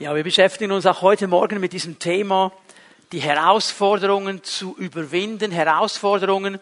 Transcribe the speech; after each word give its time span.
Ja, 0.00 0.16
wir 0.16 0.24
beschäftigen 0.24 0.72
uns 0.72 0.86
auch 0.86 1.02
heute 1.02 1.28
Morgen 1.28 1.60
mit 1.60 1.74
diesem 1.74 1.98
Thema, 1.98 2.52
die 3.12 3.20
Herausforderungen 3.20 4.42
zu 4.42 4.74
überwinden. 4.78 5.52
Herausforderungen 5.52 6.58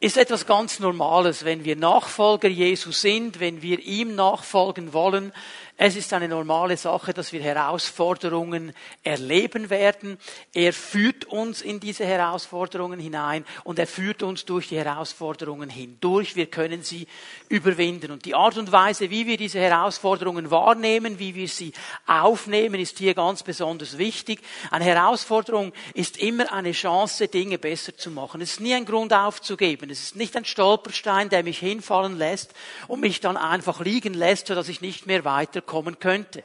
ist 0.00 0.16
etwas 0.16 0.46
ganz 0.46 0.80
Normales, 0.80 1.44
wenn 1.44 1.66
wir 1.66 1.76
Nachfolger 1.76 2.48
Jesu 2.48 2.90
sind, 2.90 3.40
wenn 3.40 3.60
wir 3.60 3.78
ihm 3.78 4.14
nachfolgen 4.14 4.94
wollen, 4.94 5.34
es 5.84 5.96
ist 5.96 6.12
eine 6.12 6.28
normale 6.28 6.76
Sache, 6.76 7.12
dass 7.12 7.32
wir 7.32 7.42
Herausforderungen 7.42 8.72
erleben 9.02 9.68
werden. 9.68 10.16
Er 10.54 10.72
führt 10.72 11.24
uns 11.24 11.60
in 11.60 11.80
diese 11.80 12.06
Herausforderungen 12.06 13.00
hinein 13.00 13.44
und 13.64 13.80
er 13.80 13.88
führt 13.88 14.22
uns 14.22 14.44
durch 14.44 14.68
die 14.68 14.78
Herausforderungen 14.78 15.68
hindurch. 15.68 16.36
Wir 16.36 16.46
können 16.46 16.84
sie 16.84 17.08
überwinden. 17.48 18.12
Und 18.12 18.26
die 18.26 18.36
Art 18.36 18.58
und 18.58 18.70
Weise, 18.70 19.10
wie 19.10 19.26
wir 19.26 19.36
diese 19.36 19.58
Herausforderungen 19.58 20.52
wahrnehmen, 20.52 21.18
wie 21.18 21.34
wir 21.34 21.48
sie 21.48 21.72
aufnehmen, 22.06 22.78
ist 22.78 22.98
hier 22.98 23.14
ganz 23.14 23.42
besonders 23.42 23.98
wichtig. 23.98 24.40
Eine 24.70 24.84
Herausforderung 24.84 25.72
ist 25.94 26.16
immer 26.16 26.52
eine 26.52 26.70
Chance, 26.70 27.26
Dinge 27.26 27.58
besser 27.58 27.96
zu 27.96 28.12
machen. 28.12 28.40
Es 28.40 28.52
ist 28.52 28.60
nie 28.60 28.74
ein 28.74 28.84
Grund 28.84 29.12
aufzugeben. 29.12 29.90
Es 29.90 30.00
ist 30.00 30.14
nicht 30.14 30.36
ein 30.36 30.44
Stolperstein, 30.44 31.28
der 31.28 31.42
mich 31.42 31.58
hinfallen 31.58 32.18
lässt 32.18 32.54
und 32.86 33.00
mich 33.00 33.18
dann 33.18 33.36
einfach 33.36 33.80
liegen 33.80 34.14
lässt, 34.14 34.46
sodass 34.46 34.68
ich 34.68 34.80
nicht 34.80 35.08
mehr 35.08 35.24
weiter 35.24 35.60
kommen 35.72 35.98
könnte. 35.98 36.44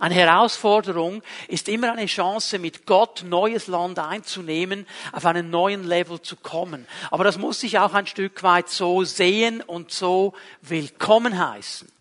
Eine 0.00 0.16
Herausforderung 0.16 1.22
ist 1.46 1.68
immer 1.68 1.92
eine 1.92 2.06
Chance, 2.06 2.58
mit 2.58 2.84
Gott 2.84 3.22
neues 3.24 3.68
Land 3.68 4.00
einzunehmen, 4.00 4.88
auf 5.12 5.24
einen 5.24 5.50
neuen 5.50 5.84
Level 5.84 6.20
zu 6.20 6.34
kommen. 6.34 6.88
Aber 7.12 7.22
das 7.22 7.38
muss 7.38 7.60
sich 7.60 7.78
auch 7.78 7.94
ein 7.94 8.08
Stück 8.08 8.42
weit 8.42 8.68
so 8.68 9.04
sehen 9.04 9.62
und 9.62 9.92
so 9.92 10.34
willkommen 10.62 11.38
heißen. 11.38 11.95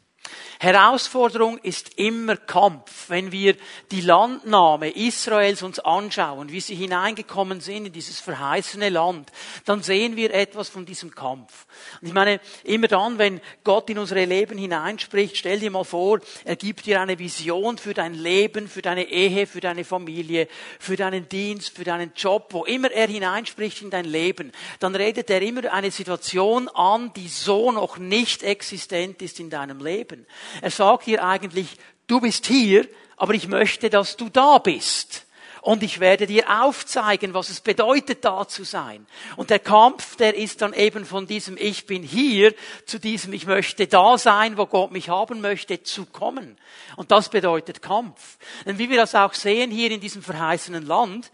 Herausforderung 0.60 1.58
ist 1.60 1.98
immer 1.98 2.38
Kampf. 2.38 3.10
Wenn 3.10 3.32
wir 3.32 3.56
die 3.92 4.02
Landnahme 4.02 4.90
Israels 4.90 5.64
uns 5.64 5.80
anschauen, 5.80 6.52
wie 6.52 6.62
sie 6.62 6.76
hineingekommen 6.76 7.62
sind 7.62 7.88
in 7.88 7.94
dieses 7.94 8.20
verheißene 8.20 8.90
Land, 8.90 9.32
dann 9.66 9.84
sehen 9.84 10.16
wir 10.16 10.34
etwas 10.34 10.70
von 10.70 10.86
diesem 10.86 11.14
Kampf. 11.14 11.66
Und 12.02 12.08
ich 12.08 12.14
meine, 12.14 12.40
immer 12.64 12.88
dann, 12.88 13.18
wenn 13.18 13.42
Gott 13.64 13.90
in 13.90 14.00
unsere 14.00 14.26
Leben 14.26 14.58
hineinspricht, 14.58 15.38
stell 15.38 15.60
dir 15.60 15.72
mal 15.72 15.84
vor, 15.84 16.20
er 16.46 16.56
gibt 16.56 16.86
dir 16.86 17.02
eine 17.02 17.20
Vision 17.20 17.78
für 17.78 17.94
dein 17.94 18.14
Leben, 18.14 18.68
für 18.68 18.82
deine 18.82 19.10
Ehe, 19.10 19.48
für 19.48 19.60
deine 19.60 19.84
Familie, 19.84 20.48
für 20.80 20.96
deinen 20.96 21.28
Dienst, 21.28 21.76
für 21.76 21.84
deinen 21.84 22.14
Job, 22.16 22.48
wo 22.52 22.64
immer 22.64 22.92
er 22.92 23.08
hineinspricht 23.08 23.82
in 23.82 23.90
dein 23.90 24.06
Leben, 24.06 24.52
dann 24.80 24.96
redet 24.96 25.30
er 25.30 25.42
immer 25.42 25.72
eine 25.74 25.92
Situation 25.92 26.70
an, 26.70 27.12
die 27.14 27.28
so 27.28 27.72
noch 27.72 27.98
nicht 27.98 28.42
existent 28.44 29.22
ist 29.22 29.40
in 29.40 29.50
deinem 29.50 29.84
Leben. 29.84 30.15
Er 30.62 30.72
sagt 30.72 31.04
hier 31.04 31.24
eigentlich, 31.24 31.78
du 32.08 32.20
bist 32.22 32.46
hier, 32.46 32.88
aber 33.18 33.34
ich 33.34 33.48
möchte, 33.48 33.90
dass 33.90 34.18
du 34.18 34.30
da 34.30 34.58
bist. 34.58 35.26
Und 35.66 35.82
ich 35.82 36.00
werde 36.00 36.28
dir 36.28 36.62
aufzeigen, 36.62 37.34
was 37.34 37.50
es 37.50 37.60
bedeutet, 37.60 38.24
da 38.24 38.48
zu 38.48 38.64
sein. 38.64 39.08
Und 39.36 39.50
der 39.50 39.58
Kampf, 39.58 40.16
der 40.16 40.36
ist 40.36 40.62
dann 40.62 40.74
eben 40.74 41.06
von 41.06 41.26
diesem 41.26 41.58
Ich 41.58 41.88
bin 41.88 42.04
hier 42.04 42.54
zu 42.86 43.00
diesem 43.00 43.34
Ich 43.34 43.48
möchte 43.48 43.88
da 43.88 44.20
sein, 44.20 44.58
wo 44.58 44.68
Gott 44.68 44.92
mich 44.92 45.10
haben 45.10 45.42
möchte, 45.42 45.82
zu 45.82 46.06
kommen. 46.06 46.56
Und 46.98 47.10
das 47.10 47.30
bedeutet 47.30 47.82
Kampf. 47.82 48.38
Denn 48.68 48.78
wie 48.78 48.92
wir 48.92 48.98
das 48.98 49.16
auch 49.16 49.34
sehen 49.34 49.72
hier 49.72 49.90
in 49.90 50.00
diesem 50.00 50.22
verheißenen 50.22 50.86
Land, 50.86 51.32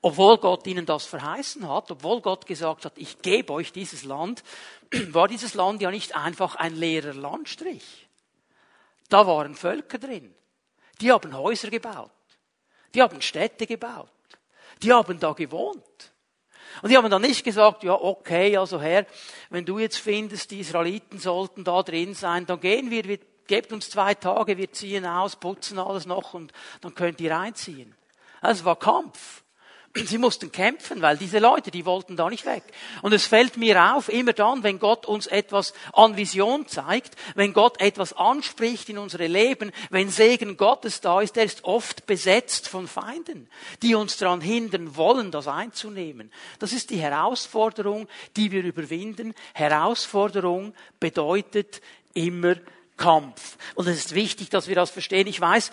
obwohl 0.00 0.38
Gott 0.38 0.64
ihnen 0.68 0.86
das 0.86 1.04
verheißen 1.04 1.68
hat, 1.68 1.90
obwohl 1.90 2.20
Gott 2.20 2.46
gesagt 2.46 2.84
hat, 2.84 2.92
ich 2.94 3.20
gebe 3.20 3.52
euch 3.52 3.72
dieses 3.72 4.04
Land, 4.04 4.44
war 5.08 5.26
dieses 5.26 5.54
Land 5.54 5.82
ja 5.82 5.90
nicht 5.90 6.14
einfach 6.14 6.54
ein 6.54 6.76
leerer 6.76 7.14
Landstrich. 7.14 8.06
Da 9.08 9.26
waren 9.26 9.54
Völker 9.54 9.98
drin. 9.98 10.34
Die 11.00 11.10
haben 11.10 11.36
Häuser 11.36 11.68
gebaut. 11.68 12.10
Die 12.94 13.02
haben 13.02 13.20
Städte 13.20 13.66
gebaut. 13.66 14.10
Die 14.82 14.92
haben 14.92 15.18
da 15.18 15.32
gewohnt. 15.32 16.12
Und 16.80 16.90
die 16.90 16.96
haben 16.96 17.10
dann 17.10 17.22
nicht 17.22 17.44
gesagt, 17.44 17.82
ja, 17.82 17.92
okay, 17.92 18.56
also 18.56 18.80
Herr, 18.80 19.06
wenn 19.50 19.64
du 19.64 19.78
jetzt 19.78 19.98
findest, 19.98 20.50
die 20.50 20.60
Israeliten 20.60 21.18
sollten 21.18 21.64
da 21.64 21.82
drin 21.82 22.14
sein, 22.14 22.46
dann 22.46 22.60
gehen 22.60 22.90
wir, 22.90 23.04
wir 23.04 23.18
gebt 23.46 23.72
uns 23.72 23.90
zwei 23.90 24.14
Tage, 24.14 24.56
wir 24.56 24.72
ziehen 24.72 25.04
aus, 25.04 25.36
putzen 25.36 25.78
alles 25.78 26.06
noch 26.06 26.34
und 26.34 26.52
dann 26.80 26.94
könnt 26.94 27.20
ihr 27.20 27.38
einziehen. 27.38 27.94
Es 28.40 28.64
war 28.64 28.76
Kampf. 28.76 29.41
Sie 30.06 30.18
mussten 30.18 30.50
kämpfen, 30.52 31.02
weil 31.02 31.16
diese 31.16 31.38
Leute, 31.38 31.70
die 31.70 31.84
wollten 31.84 32.16
da 32.16 32.30
nicht 32.30 32.46
weg. 32.46 32.62
Und 33.02 33.12
es 33.12 33.26
fällt 33.26 33.56
mir 33.56 33.94
auf, 33.94 34.08
immer 34.08 34.32
dann, 34.32 34.62
wenn 34.62 34.78
Gott 34.78 35.06
uns 35.06 35.26
etwas 35.26 35.74
an 35.92 36.16
Vision 36.16 36.66
zeigt, 36.66 37.16
wenn 37.34 37.52
Gott 37.52 37.80
etwas 37.80 38.12
anspricht 38.12 38.88
in 38.88 38.98
unsere 38.98 39.26
Leben, 39.26 39.72
wenn 39.90 40.08
Segen 40.08 40.56
Gottes 40.56 41.00
da 41.00 41.20
ist, 41.20 41.36
der 41.36 41.44
ist 41.44 41.64
oft 41.64 42.06
besetzt 42.06 42.68
von 42.68 42.88
Feinden, 42.88 43.48
die 43.82 43.94
uns 43.94 44.16
daran 44.16 44.40
hindern 44.40 44.96
wollen, 44.96 45.30
das 45.30 45.48
einzunehmen. 45.48 46.32
Das 46.58 46.72
ist 46.72 46.90
die 46.90 46.98
Herausforderung, 46.98 48.08
die 48.36 48.50
wir 48.50 48.64
überwinden. 48.64 49.34
Herausforderung 49.54 50.74
bedeutet 51.00 51.80
immer 52.14 52.56
Kampf. 52.96 53.56
Und 53.74 53.88
es 53.88 53.98
ist 53.98 54.14
wichtig, 54.14 54.50
dass 54.50 54.68
wir 54.68 54.74
das 54.74 54.90
verstehen. 54.90 55.26
Ich 55.26 55.40
weiß, 55.40 55.70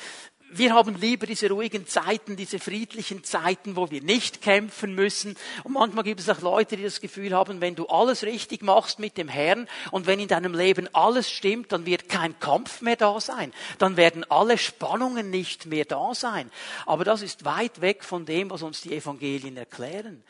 wir 0.52 0.74
haben 0.74 0.96
lieber 1.00 1.26
diese 1.26 1.50
ruhigen 1.50 1.88
Zeiten, 1.88 2.36
diese 2.36 2.60
friedlichen 2.60 3.24
Zeiten, 3.24 3.76
wo 3.76 3.90
wir 3.92 4.02
nicht 4.02 4.42
kämpfen 4.42 4.96
müssen. 4.96 5.36
Und 5.64 5.74
manchmal 5.74 6.04
gibt 6.04 6.20
es 6.20 6.30
auch 6.30 6.42
Leute, 6.42 6.78
die 6.78 6.84
das 6.84 7.02
Gefühl 7.02 7.34
haben, 7.34 7.62
wenn 7.62 7.76
du 7.76 7.86
alles 7.88 8.24
richtig 8.24 8.64
machst 8.64 9.00
mit 9.00 9.18
dem 9.18 9.28
Herrn 9.28 9.68
und 9.92 10.08
wenn 10.08 10.20
in 10.20 10.28
deinem 10.28 10.54
Leben 10.54 10.88
alles 10.94 11.30
stimmt, 11.30 11.72
dann 11.72 11.86
wird 11.86 12.10
kein 12.10 12.40
Kampf 12.40 12.82
mehr 12.82 12.96
da 12.96 13.20
sein. 13.20 13.54
Dann 13.78 13.98
werden 13.98 14.24
alle 14.30 14.58
Spannungen 14.58 15.30
nicht 15.30 15.66
mehr 15.66 15.86
da 15.86 16.14
sein. 16.14 16.52
Aber 16.86 17.04
das 17.04 17.22
ist 17.22 17.46
weit 17.46 17.82
weg 17.82 18.04
von 18.04 18.26
dem, 18.26 18.50
was 18.50 18.64
uns 18.64 18.82
die 18.82 18.96
Evangelien 18.96 19.58
erklären 19.58 20.24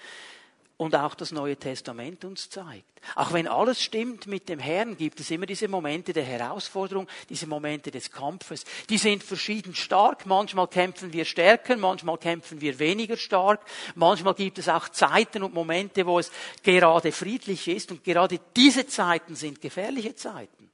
und 0.80 0.96
auch 0.96 1.14
das 1.14 1.34
Neue 1.34 1.58
Testament 1.58 2.24
uns 2.24 2.50
zeigt. 2.50 3.02
Auch 3.16 3.34
wenn 3.34 3.50
alles 3.50 3.84
stimmt 3.84 4.28
mit 4.28 4.48
dem 4.48 4.60
Herrn, 4.60 4.96
gibt 4.96 5.20
es 5.20 5.30
immer 5.30 5.46
diese 5.46 5.68
Momente 5.68 6.14
der 6.14 6.24
Herausforderung, 6.24 7.06
diese 7.28 7.48
Momente 7.48 7.92
des 7.92 8.10
Kampfes. 8.10 8.64
Die 8.90 8.98
sind 8.98 9.22
verschieden 9.22 9.76
stark. 9.76 10.26
Manchmal 10.26 10.70
kämpfen 10.70 11.12
wir 11.12 11.26
stärker, 11.26 11.76
manchmal 11.76 12.18
kämpfen 12.18 12.62
wir 12.62 12.80
weniger 12.80 13.18
stark. 13.18 13.60
Manchmal 13.96 14.36
gibt 14.36 14.58
es 14.58 14.70
auch 14.70 14.88
Zeiten 14.88 15.44
und 15.44 15.54
Momente, 15.54 16.06
wo 16.06 16.18
es 16.18 16.32
gerade 16.64 17.12
friedlich 17.12 17.68
ist. 17.68 17.92
Und 17.92 18.06
gerade 18.06 18.40
diese 18.56 18.88
Zeiten 18.88 19.36
sind 19.36 19.60
gefährliche 19.60 20.16
Zeiten 20.16 20.70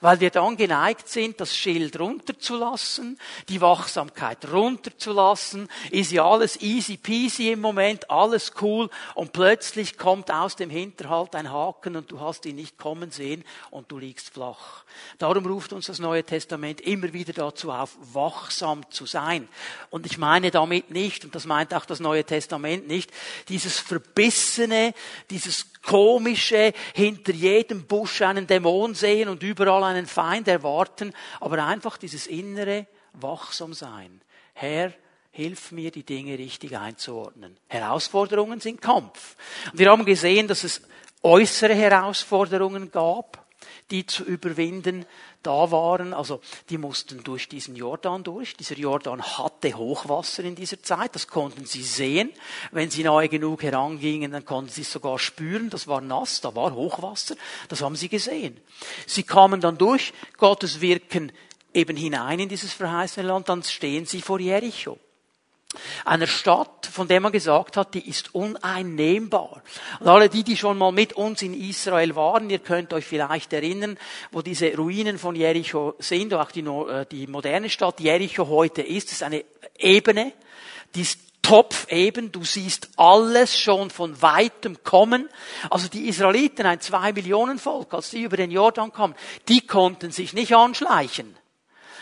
weil 0.00 0.20
wir 0.20 0.30
dann 0.30 0.56
geneigt 0.56 1.08
sind, 1.08 1.40
das 1.40 1.56
Schild 1.56 1.98
runterzulassen, 1.98 3.18
die 3.48 3.60
Wachsamkeit 3.60 4.50
runterzulassen, 4.50 5.68
ist 5.90 6.12
ja 6.12 6.24
alles 6.24 6.60
easy 6.60 6.96
peasy 6.96 7.52
im 7.52 7.60
Moment, 7.60 8.10
alles 8.10 8.52
cool 8.60 8.90
und 9.14 9.32
plötzlich 9.32 9.96
kommt 9.96 10.30
aus 10.30 10.56
dem 10.56 10.70
Hinterhalt 10.70 11.34
ein 11.34 11.50
Haken 11.50 11.96
und 11.96 12.10
du 12.10 12.20
hast 12.20 12.46
ihn 12.46 12.56
nicht 12.56 12.78
kommen 12.78 13.10
sehen 13.10 13.44
und 13.70 13.90
du 13.90 13.98
liegst 13.98 14.30
flach. 14.30 14.84
Darum 15.18 15.46
ruft 15.46 15.72
uns 15.72 15.86
das 15.86 15.98
Neue 15.98 16.24
Testament 16.24 16.80
immer 16.80 17.12
wieder 17.12 17.32
dazu 17.32 17.70
auf, 17.70 17.96
wachsam 18.12 18.88
zu 18.90 19.06
sein. 19.06 19.48
Und 19.90 20.06
ich 20.06 20.18
meine 20.18 20.50
damit 20.50 20.90
nicht, 20.90 21.24
und 21.24 21.34
das 21.34 21.46
meint 21.46 21.74
auch 21.74 21.84
das 21.84 22.00
Neue 22.00 22.24
Testament 22.24 22.86
nicht, 22.86 23.10
dieses 23.48 23.78
verbissene, 23.78 24.94
dieses 25.30 25.66
komische, 25.84 26.72
hinter 26.94 27.32
jedem 27.32 27.86
Busch 27.86 28.22
einen 28.22 28.46
Dämon 28.46 28.94
sehen 28.94 29.28
und 29.28 29.42
überall 29.42 29.84
einen 29.84 30.06
Feind 30.06 30.48
erwarten, 30.48 31.12
aber 31.40 31.64
einfach 31.64 31.96
dieses 31.96 32.26
innere 32.26 32.86
Wachsamsein. 33.12 34.20
Herr, 34.54 34.92
hilf 35.30 35.72
mir, 35.72 35.90
die 35.90 36.04
Dinge 36.04 36.38
richtig 36.38 36.76
einzuordnen. 36.76 37.56
Herausforderungen 37.68 38.60
sind 38.60 38.80
Kampf. 38.80 39.36
Und 39.72 39.78
wir 39.78 39.90
haben 39.90 40.04
gesehen, 40.04 40.48
dass 40.48 40.64
es 40.64 40.82
äußere 41.22 41.74
Herausforderungen 41.74 42.90
gab 42.90 43.44
die 43.90 44.06
zu 44.06 44.24
überwinden 44.24 45.04
da 45.46 45.70
waren. 45.70 46.12
Also 46.12 46.40
die 46.70 46.78
mussten 46.78 47.22
durch 47.22 47.48
diesen 47.48 47.76
Jordan 47.76 48.24
durch. 48.24 48.56
Dieser 48.56 48.76
Jordan 48.76 49.22
hatte 49.22 49.74
Hochwasser 49.74 50.44
in 50.44 50.54
dieser 50.54 50.82
Zeit. 50.82 51.14
Das 51.14 51.28
konnten 51.28 51.66
sie 51.66 51.82
sehen. 51.82 52.32
Wenn 52.72 52.90
sie 52.90 53.04
nahe 53.04 53.28
genug 53.28 53.62
herangingen, 53.62 54.32
dann 54.32 54.44
konnten 54.44 54.70
sie 54.70 54.82
es 54.82 54.92
sogar 54.92 55.18
spüren. 55.18 55.70
Das 55.70 55.86
war 55.86 56.00
nass, 56.00 56.40
da 56.40 56.54
war 56.54 56.74
Hochwasser. 56.74 57.36
Das 57.68 57.82
haben 57.82 57.96
sie 57.96 58.08
gesehen. 58.08 58.60
Sie 59.06 59.22
kamen 59.22 59.60
dann 59.60 59.78
durch 59.78 60.12
Gottes 60.38 60.80
Wirken 60.80 61.32
eben 61.72 61.96
hinein 61.96 62.40
in 62.40 62.48
dieses 62.48 62.72
verheißene 62.72 63.26
Land. 63.26 63.48
Dann 63.48 63.62
stehen 63.62 64.06
sie 64.06 64.20
vor 64.20 64.40
Jericho. 64.40 64.98
Einer 66.04 66.26
Stadt, 66.26 66.86
von 66.90 67.08
der 67.08 67.20
man 67.20 67.32
gesagt 67.32 67.76
hat, 67.76 67.94
die 67.94 68.08
ist 68.08 68.34
uneinnehmbar. 68.34 69.62
Und 70.00 70.08
alle 70.08 70.28
die, 70.28 70.44
die 70.44 70.56
schon 70.56 70.78
mal 70.78 70.92
mit 70.92 71.14
uns 71.14 71.42
in 71.42 71.54
Israel 71.54 72.14
waren, 72.16 72.50
ihr 72.50 72.58
könnt 72.58 72.92
euch 72.92 73.04
vielleicht 73.04 73.52
erinnern, 73.52 73.98
wo 74.32 74.42
diese 74.42 74.74
Ruinen 74.76 75.18
von 75.18 75.34
Jericho 75.34 75.94
sind, 75.98 76.34
auch 76.34 76.50
die, 76.50 76.60
äh, 76.60 77.06
die 77.10 77.26
moderne 77.26 77.70
Stadt 77.70 78.00
Jericho 78.00 78.48
heute 78.48 78.82
ist, 78.82 79.08
das 79.08 79.14
ist 79.14 79.22
eine 79.22 79.44
Ebene, 79.78 80.32
die 80.94 81.02
ist 81.02 81.18
topfeben, 81.42 82.32
du 82.32 82.42
siehst 82.42 82.88
alles 82.96 83.58
schon 83.58 83.90
von 83.90 84.20
weitem 84.22 84.82
kommen. 84.82 85.28
Also 85.70 85.88
die 85.88 86.08
Israeliten, 86.08 86.66
ein 86.66 86.80
zwei 86.80 87.12
Millionen 87.12 87.58
Volk, 87.58 87.92
als 87.92 88.10
die 88.10 88.22
über 88.22 88.36
den 88.36 88.50
Jordan 88.50 88.92
kamen, 88.92 89.14
die 89.48 89.60
konnten 89.60 90.10
sich 90.10 90.32
nicht 90.32 90.54
anschleichen 90.54 91.36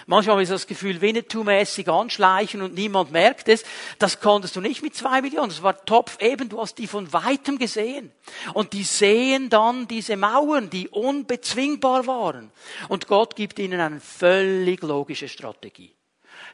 Manchmal 0.07 0.35
habe 0.35 0.43
ich 0.43 0.49
das 0.49 0.67
Gefühl, 0.67 1.01
Winnetou-mäßig 1.01 1.89
anschleichen 1.89 2.63
und 2.63 2.75
niemand 2.75 3.13
merkt 3.13 3.49
es. 3.49 3.65
Das 3.99 4.21
konntest 4.21 4.57
du 4.57 4.61
nicht 4.61 4.83
mit 4.83 4.95
zwei 4.95 5.21
Millionen. 5.23 5.49
Das 5.49 5.63
war 5.63 5.85
Topf 5.85 6.21
eben, 6.21 6.49
du 6.49 6.61
hast 6.61 6.79
die 6.79 6.87
von 6.87 7.13
weitem 7.13 7.59
gesehen. 7.59 8.13
Und 8.55 8.73
die 8.73 8.83
sehen 8.83 9.51
dann 9.51 9.87
diese 9.89 10.17
Mauern, 10.17 10.71
die 10.71 10.89
unbezwingbar 10.89 12.07
waren. 12.07 12.51
Und 12.89 13.07
Gott 13.07 13.37
gibt 13.37 13.59
ihnen 13.59 13.81
eine 13.81 14.01
völlig 14.01 14.83
logische 14.83 15.29
Strategie. 15.29 15.95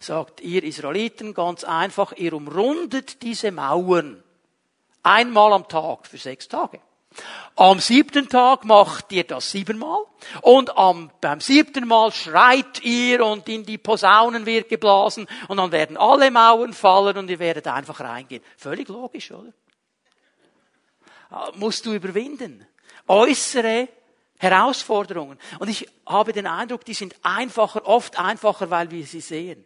Sagt 0.00 0.40
ihr 0.40 0.62
Israeliten 0.62 1.34
ganz 1.34 1.64
einfach, 1.64 2.12
ihr 2.12 2.32
umrundet 2.32 3.22
diese 3.22 3.50
Mauern 3.50 4.22
einmal 5.02 5.52
am 5.52 5.68
Tag 5.68 6.06
für 6.06 6.18
sechs 6.18 6.48
Tage. 6.48 6.80
Am 7.56 7.80
siebten 7.80 8.28
Tag 8.28 8.64
macht 8.64 9.10
ihr 9.10 9.24
das 9.24 9.50
siebenmal 9.50 10.04
und 10.42 10.76
am, 10.78 11.10
beim 11.20 11.40
siebten 11.40 11.88
Mal 11.88 12.12
schreit 12.12 12.84
ihr 12.84 13.24
und 13.26 13.48
in 13.48 13.64
die 13.64 13.78
Posaunen 13.78 14.46
wird 14.46 14.68
geblasen 14.68 15.26
und 15.48 15.56
dann 15.56 15.72
werden 15.72 15.96
alle 15.96 16.30
Mauern 16.30 16.72
fallen 16.72 17.18
und 17.18 17.28
ihr 17.28 17.40
werdet 17.40 17.66
einfach 17.66 17.98
reingehen. 17.98 18.44
Völlig 18.56 18.88
logisch, 18.88 19.32
oder? 19.32 19.52
Ah, 21.30 21.50
musst 21.56 21.84
du 21.84 21.92
überwinden. 21.92 22.66
Äußere 23.08 23.88
Herausforderungen. 24.38 25.38
Und 25.58 25.68
ich 25.68 25.88
habe 26.06 26.32
den 26.32 26.46
Eindruck, 26.46 26.84
die 26.84 26.94
sind 26.94 27.16
einfacher, 27.22 27.86
oft 27.86 28.18
einfacher, 28.18 28.70
weil 28.70 28.90
wir 28.90 29.04
sie 29.04 29.20
sehen. 29.20 29.64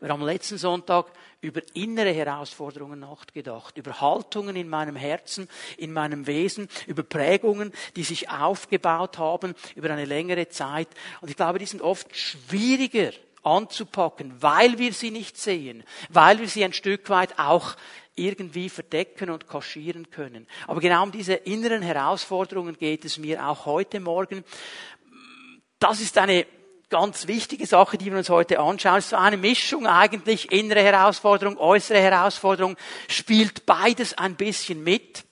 Wir 0.00 0.08
haben 0.08 0.22
letzten 0.22 0.58
Sonntag 0.58 1.06
über 1.40 1.60
innere 1.74 2.12
Herausforderungen 2.12 3.00
nachgedacht, 3.00 3.76
über 3.76 4.00
Haltungen 4.00 4.56
in 4.56 4.68
meinem 4.68 4.96
Herzen, 4.96 5.48
in 5.76 5.92
meinem 5.92 6.26
Wesen, 6.26 6.68
über 6.86 7.02
Prägungen, 7.02 7.72
die 7.96 8.04
sich 8.04 8.30
aufgebaut 8.30 9.18
haben 9.18 9.54
über 9.74 9.90
eine 9.90 10.04
längere 10.04 10.48
Zeit. 10.48 10.88
Und 11.20 11.30
ich 11.30 11.36
glaube, 11.36 11.58
die 11.58 11.66
sind 11.66 11.82
oft 11.82 12.16
schwieriger 12.16 13.10
anzupacken, 13.42 14.40
weil 14.40 14.78
wir 14.78 14.92
sie 14.92 15.10
nicht 15.10 15.36
sehen, 15.36 15.82
weil 16.10 16.38
wir 16.38 16.48
sie 16.48 16.64
ein 16.64 16.72
Stück 16.72 17.10
weit 17.10 17.38
auch 17.38 17.76
irgendwie 18.14 18.68
verdecken 18.68 19.30
und 19.30 19.48
kaschieren 19.48 20.10
können. 20.10 20.46
Aber 20.66 20.80
genau 20.80 21.02
um 21.02 21.12
diese 21.12 21.34
inneren 21.34 21.82
Herausforderungen 21.82 22.76
geht 22.76 23.04
es 23.04 23.18
mir 23.18 23.46
auch 23.46 23.66
heute 23.66 24.00
Morgen. 24.00 24.44
Das 25.78 26.00
ist 26.00 26.16
eine 26.18 26.46
ganz 26.92 27.26
wichtige 27.26 27.66
Sache, 27.66 27.96
die 27.96 28.10
wir 28.10 28.18
uns 28.18 28.28
heute 28.28 28.60
anschauen. 28.60 28.98
Es 28.98 29.06
ist 29.06 29.10
so 29.10 29.16
eine 29.16 29.38
Mischung 29.38 29.86
eigentlich, 29.86 30.52
innere 30.52 30.82
Herausforderung, 30.82 31.56
äußere 31.56 31.98
Herausforderung, 31.98 32.76
spielt 33.08 33.64
beides 33.64 34.18
ein 34.18 34.36
bisschen 34.36 34.84
mit. 34.84 35.24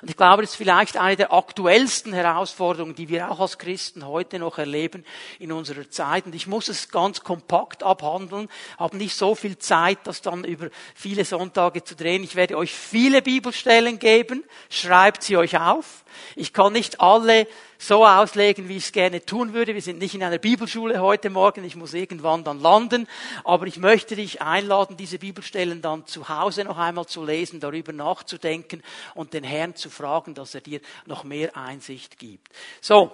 Und 0.00 0.08
ich 0.08 0.16
glaube, 0.16 0.42
das 0.42 0.52
ist 0.52 0.56
vielleicht 0.56 0.96
eine 0.96 1.16
der 1.16 1.32
aktuellsten 1.32 2.14
Herausforderungen, 2.14 2.94
die 2.94 3.10
wir 3.10 3.30
auch 3.30 3.38
als 3.38 3.58
Christen 3.58 4.06
heute 4.06 4.38
noch 4.38 4.56
erleben 4.56 5.04
in 5.38 5.52
unserer 5.52 5.90
Zeit. 5.90 6.24
Und 6.24 6.34
ich 6.34 6.46
muss 6.46 6.68
es 6.68 6.88
ganz 6.88 7.20
kompakt 7.22 7.82
abhandeln, 7.82 8.48
habe 8.78 8.96
nicht 8.96 9.14
so 9.14 9.34
viel 9.34 9.58
Zeit, 9.58 9.98
das 10.04 10.22
dann 10.22 10.44
über 10.44 10.70
viele 10.94 11.26
Sonntage 11.26 11.84
zu 11.84 11.96
drehen. 11.96 12.24
Ich 12.24 12.34
werde 12.34 12.56
euch 12.56 12.72
viele 12.72 13.20
Bibelstellen 13.20 13.98
geben, 13.98 14.42
schreibt 14.70 15.22
sie 15.22 15.36
euch 15.36 15.58
auf. 15.58 16.02
Ich 16.36 16.52
kann 16.52 16.72
nicht 16.72 17.00
alle 17.00 17.46
so 17.78 18.04
auslegen, 18.04 18.68
wie 18.68 18.76
ich 18.76 18.84
es 18.84 18.92
gerne 18.92 19.24
tun 19.24 19.54
würde. 19.54 19.74
Wir 19.74 19.82
sind 19.82 19.98
nicht 19.98 20.14
in 20.14 20.22
einer 20.22 20.38
Bibelschule 20.38 21.00
heute 21.00 21.30
Morgen. 21.30 21.64
Ich 21.64 21.76
muss 21.76 21.94
irgendwann 21.94 22.44
dann 22.44 22.60
landen. 22.60 23.06
Aber 23.44 23.66
ich 23.66 23.78
möchte 23.78 24.16
dich 24.16 24.42
einladen, 24.42 24.96
diese 24.96 25.18
Bibelstellen 25.18 25.82
dann 25.82 26.06
zu 26.06 26.28
Hause 26.28 26.64
noch 26.64 26.78
einmal 26.78 27.06
zu 27.06 27.24
lesen, 27.24 27.60
darüber 27.60 27.92
nachzudenken 27.92 28.82
und 29.14 29.32
den 29.32 29.44
Herrn 29.44 29.74
zu 29.74 29.90
fragen, 29.90 30.34
dass 30.34 30.54
er 30.54 30.60
dir 30.60 30.80
noch 31.06 31.24
mehr 31.24 31.56
Einsicht 31.56 32.18
gibt. 32.18 32.48
So. 32.80 33.12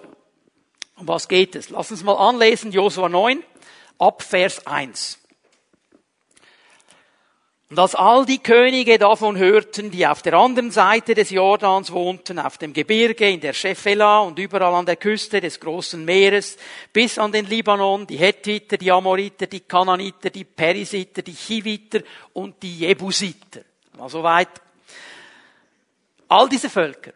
Um 0.97 1.09
was 1.09 1.27
geht 1.27 1.55
es? 1.55 1.69
Lass 1.69 1.91
uns 1.91 2.03
mal 2.03 2.15
anlesen, 2.15 2.71
Josua 2.71 3.09
9, 3.09 3.43
ab 3.99 4.23
Vers 4.23 4.65
1. 4.65 5.19
Und 7.75 7.79
als 7.81 7.93
all 7.93 8.25
die 8.25 8.39
Könige 8.39 8.97
davon 8.97 9.37
hörten, 9.37 9.91
die 9.91 10.07
auf 10.07 10.21
der 10.21 10.35
anderen 10.35 10.71
Seite 10.71 11.13
des 11.13 11.29
Jordans 11.29 11.91
wohnten, 11.91 12.39
auf 12.39 12.57
dem 12.57 12.71
Gebirge, 12.71 13.29
in 13.29 13.41
der 13.41 13.51
Shephela 13.51 14.19
und 14.19 14.39
überall 14.39 14.73
an 14.75 14.85
der 14.85 14.95
Küste 14.95 15.41
des 15.41 15.59
großen 15.59 16.05
Meeres, 16.05 16.55
bis 16.93 17.19
an 17.19 17.33
den 17.33 17.45
Libanon, 17.45 18.07
die 18.07 18.15
Hethiter, 18.15 18.77
die 18.77 18.89
Amoriter, 18.89 19.47
die 19.47 19.59
Kananiter, 19.59 20.29
die 20.29 20.45
Perisiter, 20.45 21.21
die 21.21 21.33
Chiviter 21.33 21.99
und 22.31 22.63
die 22.63 22.79
Jebusiter. 22.79 23.59
Mal 23.97 24.07
so 24.07 24.23
weit. 24.23 24.61
All 26.29 26.47
diese 26.47 26.69
Völker, 26.69 27.11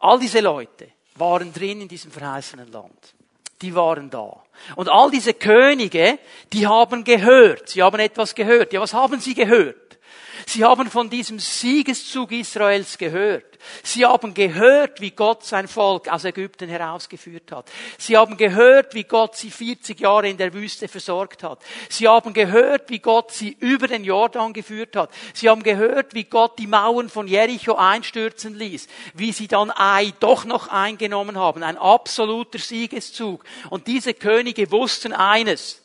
all 0.00 0.18
diese 0.18 0.40
Leute 0.40 0.88
waren 1.14 1.50
drin 1.50 1.80
in 1.80 1.88
diesem 1.88 2.12
verheißenen 2.12 2.70
Land 2.70 3.14
die 3.62 3.74
waren 3.74 4.10
da. 4.10 4.42
Und 4.76 4.88
all 4.88 5.10
diese 5.10 5.34
Könige, 5.34 6.18
die 6.52 6.66
haben 6.66 7.04
gehört, 7.04 7.68
sie 7.68 7.82
haben 7.82 7.98
etwas 8.00 8.34
gehört. 8.34 8.72
Ja, 8.72 8.80
was 8.80 8.94
haben 8.94 9.20
sie 9.20 9.34
gehört? 9.34 9.97
Sie 10.46 10.64
haben 10.64 10.90
von 10.90 11.10
diesem 11.10 11.38
Siegeszug 11.38 12.32
Israels 12.32 12.98
gehört. 12.98 13.58
Sie 13.82 14.06
haben 14.06 14.34
gehört, 14.34 15.00
wie 15.00 15.10
Gott 15.10 15.44
sein 15.44 15.68
Volk 15.68 16.08
aus 16.08 16.24
Ägypten 16.24 16.68
herausgeführt 16.68 17.50
hat. 17.52 17.70
Sie 17.98 18.16
haben 18.16 18.36
gehört, 18.36 18.94
wie 18.94 19.04
Gott 19.04 19.36
sie 19.36 19.50
40 19.50 19.98
Jahre 20.00 20.28
in 20.28 20.36
der 20.36 20.54
Wüste 20.54 20.88
versorgt 20.88 21.42
hat. 21.42 21.60
Sie 21.88 22.06
haben 22.06 22.32
gehört, 22.32 22.90
wie 22.90 23.00
Gott 23.00 23.32
sie 23.32 23.56
über 23.58 23.88
den 23.88 24.04
Jordan 24.04 24.52
geführt 24.52 24.96
hat. 24.96 25.10
Sie 25.34 25.48
haben 25.48 25.62
gehört, 25.62 26.14
wie 26.14 26.24
Gott 26.24 26.58
die 26.58 26.66
Mauern 26.66 27.08
von 27.08 27.26
Jericho 27.26 27.74
einstürzen 27.74 28.54
ließ, 28.54 28.86
wie 29.14 29.32
sie 29.32 29.48
dann 29.48 29.70
Ai 29.70 30.12
doch 30.20 30.44
noch 30.44 30.68
eingenommen 30.68 31.36
haben. 31.36 31.62
Ein 31.62 31.78
absoluter 31.78 32.58
Siegeszug. 32.58 33.44
Und 33.70 33.86
diese 33.86 34.14
Könige 34.14 34.70
wussten 34.70 35.12
eines. 35.12 35.82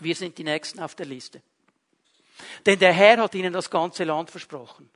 Wir 0.00 0.14
sind 0.14 0.38
die 0.38 0.44
Nächsten 0.44 0.80
auf 0.80 0.94
der 0.94 1.06
Liste. 1.06 1.42
Denn 2.66 2.78
der 2.78 2.92
Herr 2.92 3.18
hat 3.18 3.34
ihnen 3.34 3.52
das 3.52 3.70
ganze 3.70 4.04
Land 4.04 4.30
versprochen. 4.30 4.90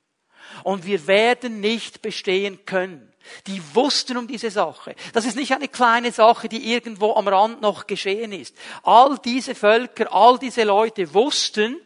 Und 0.62 0.84
wir 0.84 1.06
werden 1.06 1.60
nicht 1.60 2.02
bestehen 2.02 2.64
können. 2.66 3.10
Die 3.46 3.62
wussten 3.74 4.16
um 4.16 4.26
diese 4.26 4.50
Sache. 4.50 4.94
Das 5.12 5.24
ist 5.24 5.36
nicht 5.36 5.52
eine 5.52 5.68
kleine 5.68 6.12
Sache, 6.12 6.48
die 6.48 6.72
irgendwo 6.72 7.14
am 7.14 7.26
Rand 7.26 7.62
noch 7.62 7.86
geschehen 7.86 8.32
ist. 8.32 8.54
All 8.82 9.18
diese 9.24 9.54
Völker, 9.54 10.12
all 10.12 10.38
diese 10.38 10.64
Leute 10.64 11.14
wussten, 11.14 11.80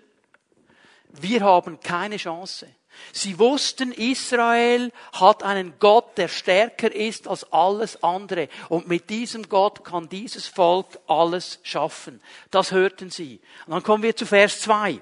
wir 1.10 1.40
haben 1.40 1.80
keine 1.80 2.16
Chance. 2.16 2.66
Sie 3.12 3.38
wussten, 3.38 3.92
Israel 3.92 4.92
hat 5.12 5.42
einen 5.42 5.74
Gott, 5.78 6.18
der 6.18 6.28
stärker 6.28 6.92
ist 6.92 7.28
als 7.28 7.50
alles 7.52 8.02
andere. 8.02 8.48
Und 8.68 8.88
mit 8.88 9.08
diesem 9.08 9.48
Gott 9.48 9.84
kann 9.84 10.08
dieses 10.08 10.46
Volk 10.46 10.98
alles 11.06 11.60
schaffen. 11.62 12.20
Das 12.50 12.72
hörten 12.72 13.10
sie. 13.10 13.40
Und 13.66 13.72
dann 13.72 13.82
kommen 13.82 14.02
wir 14.02 14.16
zu 14.16 14.26
Vers 14.26 14.60
2. 14.62 15.00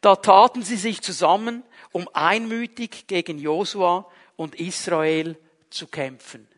Da 0.00 0.16
taten 0.16 0.62
sie 0.62 0.76
sich 0.76 1.02
zusammen, 1.02 1.62
um 1.92 2.08
einmütig 2.12 3.06
gegen 3.06 3.38
Josua 3.38 4.06
und 4.36 4.54
Israel 4.54 5.36
zu 5.68 5.86
kämpfen. 5.86 6.48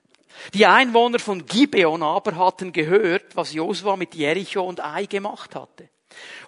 Die 0.54 0.66
Einwohner 0.66 1.18
von 1.18 1.44
Gibeon 1.44 2.02
aber 2.02 2.36
hatten 2.36 2.72
gehört, 2.72 3.36
was 3.36 3.52
Josua 3.52 3.96
mit 3.96 4.14
Jericho 4.14 4.62
und 4.62 4.80
Ai 4.80 5.06
gemacht 5.06 5.54
hatte. 5.54 5.88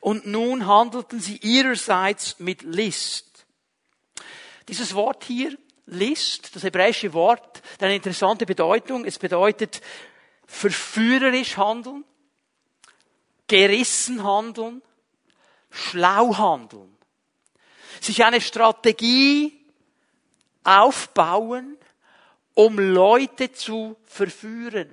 Und 0.01 0.27
nun 0.27 0.67
handelten 0.67 1.21
sie 1.21 1.39
ihrerseits 1.39 2.39
mit 2.39 2.63
List. 2.63 3.47
Dieses 4.69 4.95
Wort 4.95 5.25
hier, 5.25 5.57
List, 5.87 6.55
das 6.57 6.63
hebräische 6.63 7.13
Wort, 7.13 7.63
hat 7.75 7.83
eine 7.83 7.97
interessante 7.97 8.47
Bedeutung. 8.47 9.05
Es 9.05 9.19
bedeutet 9.19 9.83
verführerisch 10.47 11.57
handeln, 11.57 12.05
gerissen 13.49 14.23
handeln, 14.23 14.83
schlau 15.75 16.37
handeln. 16.37 16.97
Sich 18.01 18.25
eine 18.25 18.41
Strategie 18.41 19.53
aufbauen, 20.63 21.77
um 22.55 22.79
Leute 22.79 23.53
zu 23.53 23.97
verführen. 24.05 24.91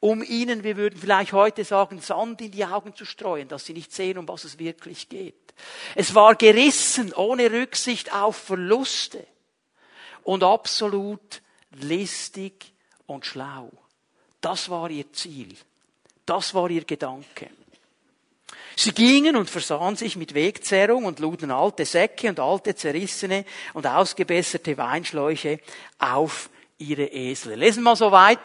Um 0.00 0.22
ihnen, 0.22 0.62
wir 0.62 0.76
würden 0.76 0.98
vielleicht 0.98 1.32
heute 1.32 1.64
sagen, 1.64 2.00
Sand 2.00 2.40
in 2.40 2.52
die 2.52 2.64
Augen 2.64 2.94
zu 2.94 3.04
streuen, 3.04 3.48
dass 3.48 3.64
sie 3.64 3.72
nicht 3.72 3.92
sehen, 3.92 4.18
um 4.18 4.28
was 4.28 4.44
es 4.44 4.58
wirklich 4.58 5.08
geht. 5.08 5.34
Es 5.96 6.14
war 6.14 6.36
gerissen, 6.36 7.12
ohne 7.14 7.50
Rücksicht 7.50 8.12
auf 8.12 8.36
Verluste 8.36 9.26
und 10.22 10.44
absolut 10.44 11.42
listig 11.72 12.72
und 13.06 13.26
schlau. 13.26 13.70
Das 14.40 14.68
war 14.68 14.88
ihr 14.90 15.12
Ziel. 15.12 15.56
Das 16.26 16.54
war 16.54 16.70
ihr 16.70 16.84
Gedanke. 16.84 17.50
Sie 18.76 18.92
gingen 18.92 19.36
und 19.36 19.50
versahen 19.50 19.96
sich 19.96 20.16
mit 20.16 20.34
Wegzerrung 20.34 21.04
und 21.04 21.18
luden 21.18 21.50
alte 21.50 21.84
Säcke 21.84 22.28
und 22.28 22.38
alte 22.38 22.74
zerrissene 22.74 23.44
und 23.74 23.86
ausgebesserte 23.86 24.78
Weinschläuche 24.78 25.60
auf 25.98 26.48
ihre 26.78 27.06
Esel. 27.06 27.54
Lesen 27.56 27.82
wir 27.82 27.90
mal 27.90 27.96
so 27.96 28.12
weit. 28.12 28.38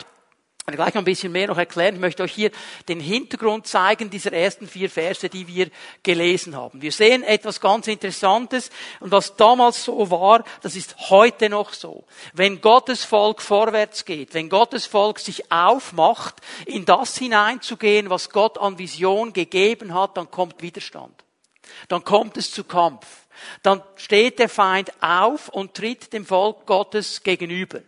Ich 0.65 0.75
gleich 0.75 0.93
noch 0.93 1.01
ein 1.01 1.05
bisschen 1.05 1.34
mehr 1.34 1.48
noch 1.48 1.58
erklären. 1.58 1.96
Ich 1.96 2.00
möchte 2.00 2.24
euch 2.24 2.32
hier 2.32 2.50
den 2.88 3.01
Hintergrund 3.01 3.67
zeigen 3.67 4.10
dieser 4.10 4.32
ersten 4.32 4.65
vier 4.65 4.89
Verse, 4.89 5.27
die 5.27 5.46
wir 5.46 5.70
gelesen 6.03 6.55
haben. 6.55 6.82
Wir 6.82 6.93
sehen 6.93 7.22
etwas 7.22 7.60
ganz 7.60 7.88
Interessantes 7.88 8.70
und 9.01 9.12
was 9.12 9.36
damals 9.36 9.84
so 9.84 10.10
war, 10.10 10.46
das 10.62 10.77
ist 10.77 10.96
heute 11.10 11.50
noch 11.50 11.74
so. 11.74 12.05
Wenn 12.32 12.62
Gottes 12.62 13.03
Volk 13.03 13.41
vorwärts 13.41 14.05
geht, 14.05 14.34
wenn 14.34 14.48
Gottes 14.48 14.86
Volk 14.86 15.20
sich 15.20 15.51
aufmacht, 15.51 16.36
in 16.65 16.86
das 16.86 17.17
hineinzugehen, 17.17 18.10
was 18.10 18.29
Gott 18.29 18.58
an 18.58 18.79
Vision 18.79 19.34
gegeben 19.34 19.93
hat, 19.93 20.15
dann 20.15 20.32
kommt 20.32 20.62
Widerstand. 20.62 21.25
Dann 21.89 22.05
kommt 22.05 22.38
es 22.38 22.51
zu 22.51 22.63
Kampf 22.63 23.23
dann 23.61 23.81
steht 23.95 24.39
der 24.39 24.49
Feind 24.49 24.91
auf 25.01 25.49
und 25.49 25.73
tritt 25.73 26.13
dem 26.13 26.25
Volk 26.25 26.65
Gottes 26.65 27.23
gegenüber. 27.23 27.81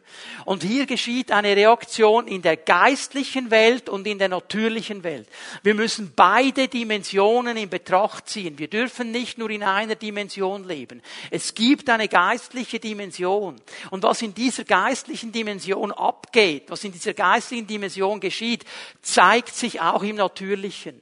Und 0.45 0.63
hier 0.63 0.85
geschieht 0.85 1.31
eine 1.31 1.55
Reaktion 1.55 2.27
in 2.27 2.41
der 2.41 2.57
geistlichen 2.57 3.51
Welt 3.51 3.89
und 3.89 4.07
in 4.07 4.19
der 4.19 4.29
natürlichen 4.29 5.03
Welt. 5.03 5.27
Wir 5.63 5.75
müssen 5.75 6.13
beide 6.15 6.67
Dimensionen 6.67 7.57
in 7.57 7.69
Betracht 7.69 8.29
ziehen. 8.29 8.57
Wir 8.57 8.67
dürfen 8.67 9.11
nicht 9.11 9.37
nur 9.37 9.49
in 9.49 9.63
einer 9.63 9.95
Dimension 9.95 10.63
leben. 10.67 11.01
Es 11.31 11.53
gibt 11.53 11.89
eine 11.89 12.07
geistliche 12.07 12.79
Dimension. 12.79 13.55
Und 13.89 14.03
was 14.03 14.21
in 14.21 14.33
dieser 14.33 14.63
geistlichen 14.63 15.31
Dimension 15.31 15.91
abgeht, 15.91 16.65
was 16.67 16.83
in 16.83 16.91
dieser 16.91 17.13
geistlichen 17.13 17.67
Dimension 17.67 18.19
geschieht, 18.19 18.65
zeigt 19.01 19.55
sich 19.55 19.81
auch 19.81 20.03
im 20.03 20.15
Natürlichen. 20.15 21.01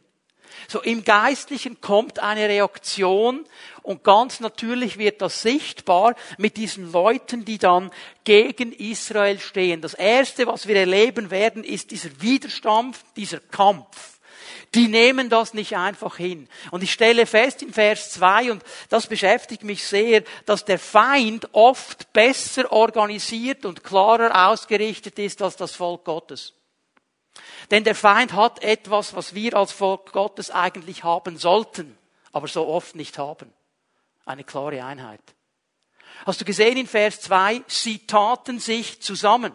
So 0.68 0.82
im 0.82 1.04
Geistlichen 1.04 1.82
kommt 1.82 2.20
eine 2.20 2.48
Reaktion 2.48 3.46
und 3.84 4.04
ganz 4.04 4.40
natürlich 4.40 4.98
wird 4.98 5.22
das 5.22 5.42
sichtbar 5.42 6.16
mit 6.38 6.56
diesen 6.56 6.92
Leuten, 6.92 7.44
die 7.44 7.58
dann 7.58 7.92
gegen 8.24 8.72
Israel 8.72 9.40
stehen. 9.40 9.82
Das 9.82 9.94
erste, 9.94 10.48
was 10.48 10.68
wir 10.68 10.78
erleben 10.78 11.30
werden, 11.32 11.66
ist 11.66 11.92
dieser 11.92 12.10
Widerstand, 12.22 12.98
dieser 13.18 13.42
Kampf. 13.42 14.14
Die 14.74 14.88
nehmen 14.88 15.30
das 15.30 15.54
nicht 15.54 15.76
einfach 15.76 16.16
hin. 16.16 16.48
Und 16.72 16.82
ich 16.82 16.94
stelle 16.94 17.26
fest 17.26 17.62
in 17.62 17.74
Vers 17.74 18.12
2, 18.12 18.54
und 18.54 18.64
das 18.90 19.08
beschäftigt 19.08 19.64
mich 19.64 19.86
sehr, 19.86 20.24
dass 20.46 20.64
der 20.64 20.80
Feind 20.80 21.50
oft 21.52 22.12
besser 22.14 22.72
organisiert 22.72 23.66
und 23.66 23.84
klarer 23.84 24.50
ausgerichtet 24.50 25.20
ist 25.20 25.42
als 25.42 25.58
das 25.58 25.76
Volk 25.76 26.06
Gottes. 26.06 26.54
Denn 27.70 27.84
der 27.84 27.96
Feind 27.96 28.34
hat 28.34 28.64
etwas, 28.64 29.14
was 29.14 29.36
wir 29.36 29.56
als 29.56 29.74
Volk 29.74 30.14
Gottes 30.14 30.52
eigentlich 30.52 31.04
haben 31.04 31.38
sollten, 31.38 31.98
aber 32.32 32.48
so 32.48 32.66
oft 32.66 32.96
nicht 32.96 33.18
haben. 33.18 33.54
Eine 34.26 34.44
klare 34.44 34.84
Einheit. 34.84 35.22
Hast 36.26 36.40
du 36.40 36.46
gesehen 36.46 36.78
in 36.78 36.88
Vers 36.88 37.22
2, 37.22 37.64
sie 37.68 38.06
taten 38.06 38.60
sich 38.60 39.02
zusammen. 39.02 39.54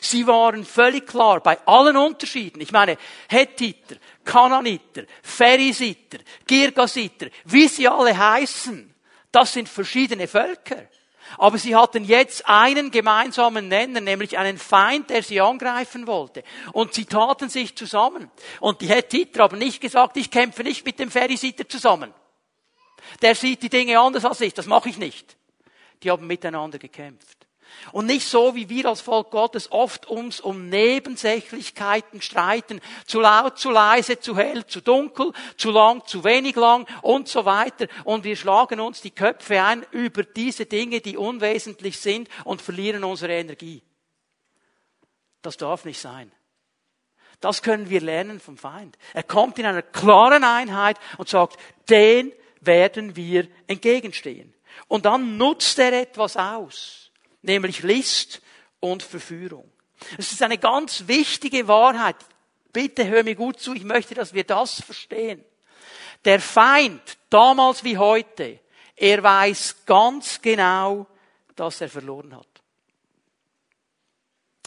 Sie 0.00 0.26
waren 0.26 0.64
völlig 0.64 1.06
klar 1.06 1.40
bei 1.40 1.58
allen 1.66 1.96
Unterschieden. 1.96 2.60
Ich 2.60 2.72
meine, 2.72 2.98
Hethiter, 3.28 3.96
Kananiter, 4.24 5.04
Pherisiter, 5.22 6.18
Girgasiter, 6.46 7.28
wie 7.44 7.68
sie 7.68 7.88
alle 7.88 8.16
heißen, 8.16 8.94
das 9.30 9.54
sind 9.54 9.68
verschiedene 9.68 10.28
Völker. 10.28 10.88
Aber 11.38 11.56
sie 11.56 11.74
hatten 11.74 12.04
jetzt 12.04 12.46
einen 12.46 12.90
gemeinsamen 12.90 13.68
Nenner, 13.68 14.00
nämlich 14.00 14.36
einen 14.36 14.58
Feind, 14.58 15.08
der 15.08 15.22
sie 15.22 15.40
angreifen 15.40 16.06
wollte. 16.06 16.42
Und 16.72 16.92
sie 16.92 17.06
taten 17.06 17.48
sich 17.48 17.74
zusammen. 17.74 18.30
Und 18.60 18.82
die 18.82 18.88
Hethiter 18.88 19.44
haben 19.44 19.58
nicht 19.58 19.80
gesagt, 19.80 20.18
ich 20.18 20.30
kämpfe 20.30 20.62
nicht 20.62 20.84
mit 20.84 20.98
dem 20.98 21.10
Pherisiter 21.10 21.66
zusammen. 21.66 22.12
Der 23.20 23.34
sieht 23.34 23.62
die 23.62 23.68
Dinge 23.68 23.98
anders 23.98 24.24
als 24.24 24.40
ich, 24.40 24.54
das 24.54 24.66
mache 24.66 24.88
ich 24.88 24.98
nicht. 24.98 25.36
Die 26.02 26.10
haben 26.10 26.26
miteinander 26.26 26.78
gekämpft. 26.78 27.42
Und 27.90 28.06
nicht 28.06 28.26
so, 28.26 28.54
wie 28.54 28.68
wir 28.68 28.86
als 28.86 29.00
Volk 29.00 29.30
Gottes 29.30 29.72
oft 29.72 30.06
uns 30.06 30.40
um 30.40 30.68
Nebensächlichkeiten 30.68 32.22
streiten. 32.22 32.80
Zu 33.06 33.20
laut, 33.20 33.58
zu 33.58 33.70
leise, 33.70 34.20
zu 34.20 34.36
hell, 34.36 34.66
zu 34.66 34.80
dunkel, 34.80 35.32
zu 35.56 35.70
lang, 35.70 36.06
zu 36.06 36.22
wenig 36.22 36.56
lang 36.56 36.86
und 37.02 37.28
so 37.28 37.44
weiter. 37.44 37.88
Und 38.04 38.24
wir 38.24 38.36
schlagen 38.36 38.80
uns 38.80 39.00
die 39.00 39.10
Köpfe 39.10 39.62
ein 39.62 39.84
über 39.90 40.22
diese 40.22 40.66
Dinge, 40.66 41.00
die 41.00 41.16
unwesentlich 41.16 41.98
sind 41.98 42.28
und 42.44 42.62
verlieren 42.62 43.04
unsere 43.04 43.32
Energie. 43.32 43.82
Das 45.42 45.56
darf 45.56 45.84
nicht 45.84 46.00
sein. 46.00 46.30
Das 47.40 47.62
können 47.62 47.90
wir 47.90 48.00
lernen 48.00 48.38
vom 48.38 48.56
Feind. 48.56 48.96
Er 49.14 49.24
kommt 49.24 49.58
in 49.58 49.66
einer 49.66 49.82
klaren 49.82 50.44
Einheit 50.44 50.98
und 51.18 51.28
sagt, 51.28 51.58
den 51.90 52.32
werden 52.62 53.16
wir 53.16 53.48
entgegenstehen. 53.66 54.54
Und 54.88 55.04
dann 55.04 55.36
nutzt 55.36 55.78
er 55.78 55.92
etwas 55.92 56.36
aus 56.36 57.02
nämlich 57.42 57.82
List 57.82 58.40
und 58.80 59.02
Verführung. 59.02 59.70
Es 60.16 60.32
ist 60.32 60.42
eine 60.42 60.58
ganz 60.58 61.06
wichtige 61.06 61.68
Wahrheit. 61.68 62.16
Bitte 62.72 63.06
hör 63.06 63.22
mir 63.22 63.34
gut 63.34 63.60
zu, 63.60 63.74
ich 63.74 63.84
möchte, 63.84 64.14
dass 64.14 64.32
wir 64.32 64.44
das 64.44 64.80
verstehen. 64.80 65.44
Der 66.24 66.40
Feind, 66.40 67.18
damals 67.28 67.84
wie 67.84 67.98
heute, 67.98 68.60
er 68.96 69.22
weiß 69.22 69.84
ganz 69.84 70.40
genau, 70.40 71.06
dass 71.54 71.80
er 71.80 71.88
verloren 71.88 72.34
hat. 72.34 72.46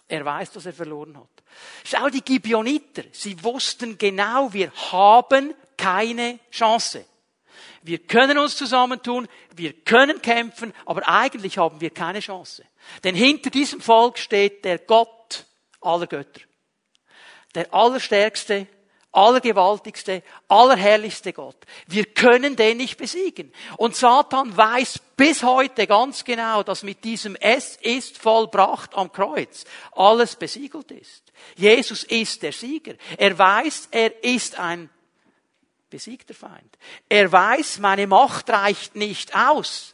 Er 0.08 0.24
weiß, 0.24 0.52
dass 0.52 0.68
er 0.68 0.74
verloren 0.74 1.18
hat. 1.18 1.44
Schau 1.84 2.10
die 2.10 2.22
Gibeoniter, 2.22 3.04
sie 3.12 3.42
wussten 3.44 3.98
genau, 3.98 4.54
wir 4.54 4.72
haben 4.92 5.56
keine 5.78 6.40
Chance. 6.52 7.06
Wir 7.86 8.00
können 8.00 8.40
uns 8.40 8.56
zusammentun, 8.56 9.28
wir 9.56 9.72
können 9.72 10.20
kämpfen, 10.20 10.74
aber 10.88 11.08
eigentlich 11.08 11.60
haben 11.60 11.80
wir 11.82 11.92
keine 11.92 12.20
Chance. 12.20 12.64
Denn 13.04 13.14
hinter 13.14 13.52
diesem 13.52 13.80
Volk 13.80 14.18
steht 14.18 14.66
der 14.66 14.80
Gott 14.80 15.46
aller 15.82 16.08
Götter. 16.08 16.42
Der 17.54 17.72
allerstärkste, 17.72 18.66
allergewaltigste, 19.12 20.24
allerherrlichste 20.48 21.32
Gott. 21.32 21.58
Wir 21.86 22.06
können 22.06 22.56
den 22.56 22.78
nicht 22.78 22.98
besiegen. 22.98 23.54
Und 23.78 23.96
Satan 23.96 24.58
weiß 24.58 25.00
bis 25.16 25.44
heute 25.44 25.86
ganz 25.86 26.24
genau, 26.24 26.64
dass 26.64 26.82
mit 26.82 27.04
diesem 27.04 27.36
Es 27.36 27.76
ist 27.76 28.18
vollbracht 28.18 28.96
am 28.96 29.12
Kreuz 29.12 29.64
alles 29.92 30.36
besiegelt 30.36 30.90
ist. 30.90 31.32
Jesus 31.56 32.04
ist 32.04 32.42
der 32.42 32.52
Sieger. 32.52 32.96
Er 33.16 33.38
weiß, 33.38 33.90
er 33.92 34.24
ist 34.24 34.58
ein 34.58 34.90
besiegt 35.96 36.28
der 36.28 36.36
Feind. 36.36 36.78
Er 37.08 37.32
weiß, 37.32 37.80
meine 37.80 38.06
Macht 38.06 38.50
reicht 38.50 38.98
nicht 38.98 39.34
aus. 39.34 39.94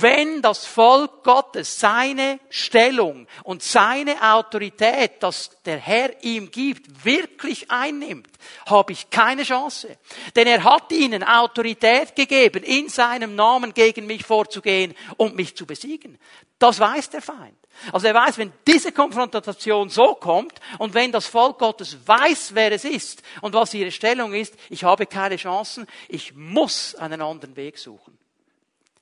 Wenn 0.00 0.42
das 0.42 0.66
Volk 0.66 1.24
Gottes 1.24 1.80
seine 1.80 2.38
Stellung 2.50 3.26
und 3.44 3.62
seine 3.62 4.34
Autorität, 4.34 5.12
das 5.20 5.50
der 5.64 5.78
Herr 5.78 6.22
ihm 6.22 6.50
gibt, 6.50 7.02
wirklich 7.02 7.70
einnimmt, 7.70 8.28
habe 8.66 8.92
ich 8.92 9.08
keine 9.08 9.42
Chance. 9.42 9.96
Denn 10.36 10.46
er 10.46 10.64
hat 10.64 10.92
ihnen 10.92 11.24
Autorität 11.24 12.14
gegeben, 12.14 12.62
in 12.62 12.90
seinem 12.90 13.34
Namen 13.34 13.72
gegen 13.72 14.04
mich 14.04 14.26
vorzugehen 14.26 14.94
und 15.16 15.34
mich 15.34 15.56
zu 15.56 15.64
besiegen. 15.64 16.18
Das 16.58 16.78
weiß 16.78 17.08
der 17.08 17.22
Feind. 17.22 17.56
Also 17.92 18.06
er 18.06 18.14
weiß, 18.14 18.38
wenn 18.38 18.52
diese 18.66 18.92
Konfrontation 18.92 19.88
so 19.88 20.14
kommt 20.14 20.60
und 20.78 20.94
wenn 20.94 21.12
das 21.12 21.26
Volk 21.26 21.58
Gottes 21.58 21.96
weiß, 22.06 22.54
wer 22.54 22.72
es 22.72 22.84
ist 22.84 23.22
und 23.40 23.54
was 23.54 23.74
ihre 23.74 23.92
Stellung 23.92 24.34
ist, 24.34 24.54
ich 24.68 24.84
habe 24.84 25.06
keine 25.06 25.36
Chancen, 25.36 25.86
ich 26.08 26.34
muss 26.34 26.94
einen 26.94 27.22
anderen 27.22 27.56
Weg 27.56 27.78
suchen. 27.78 28.18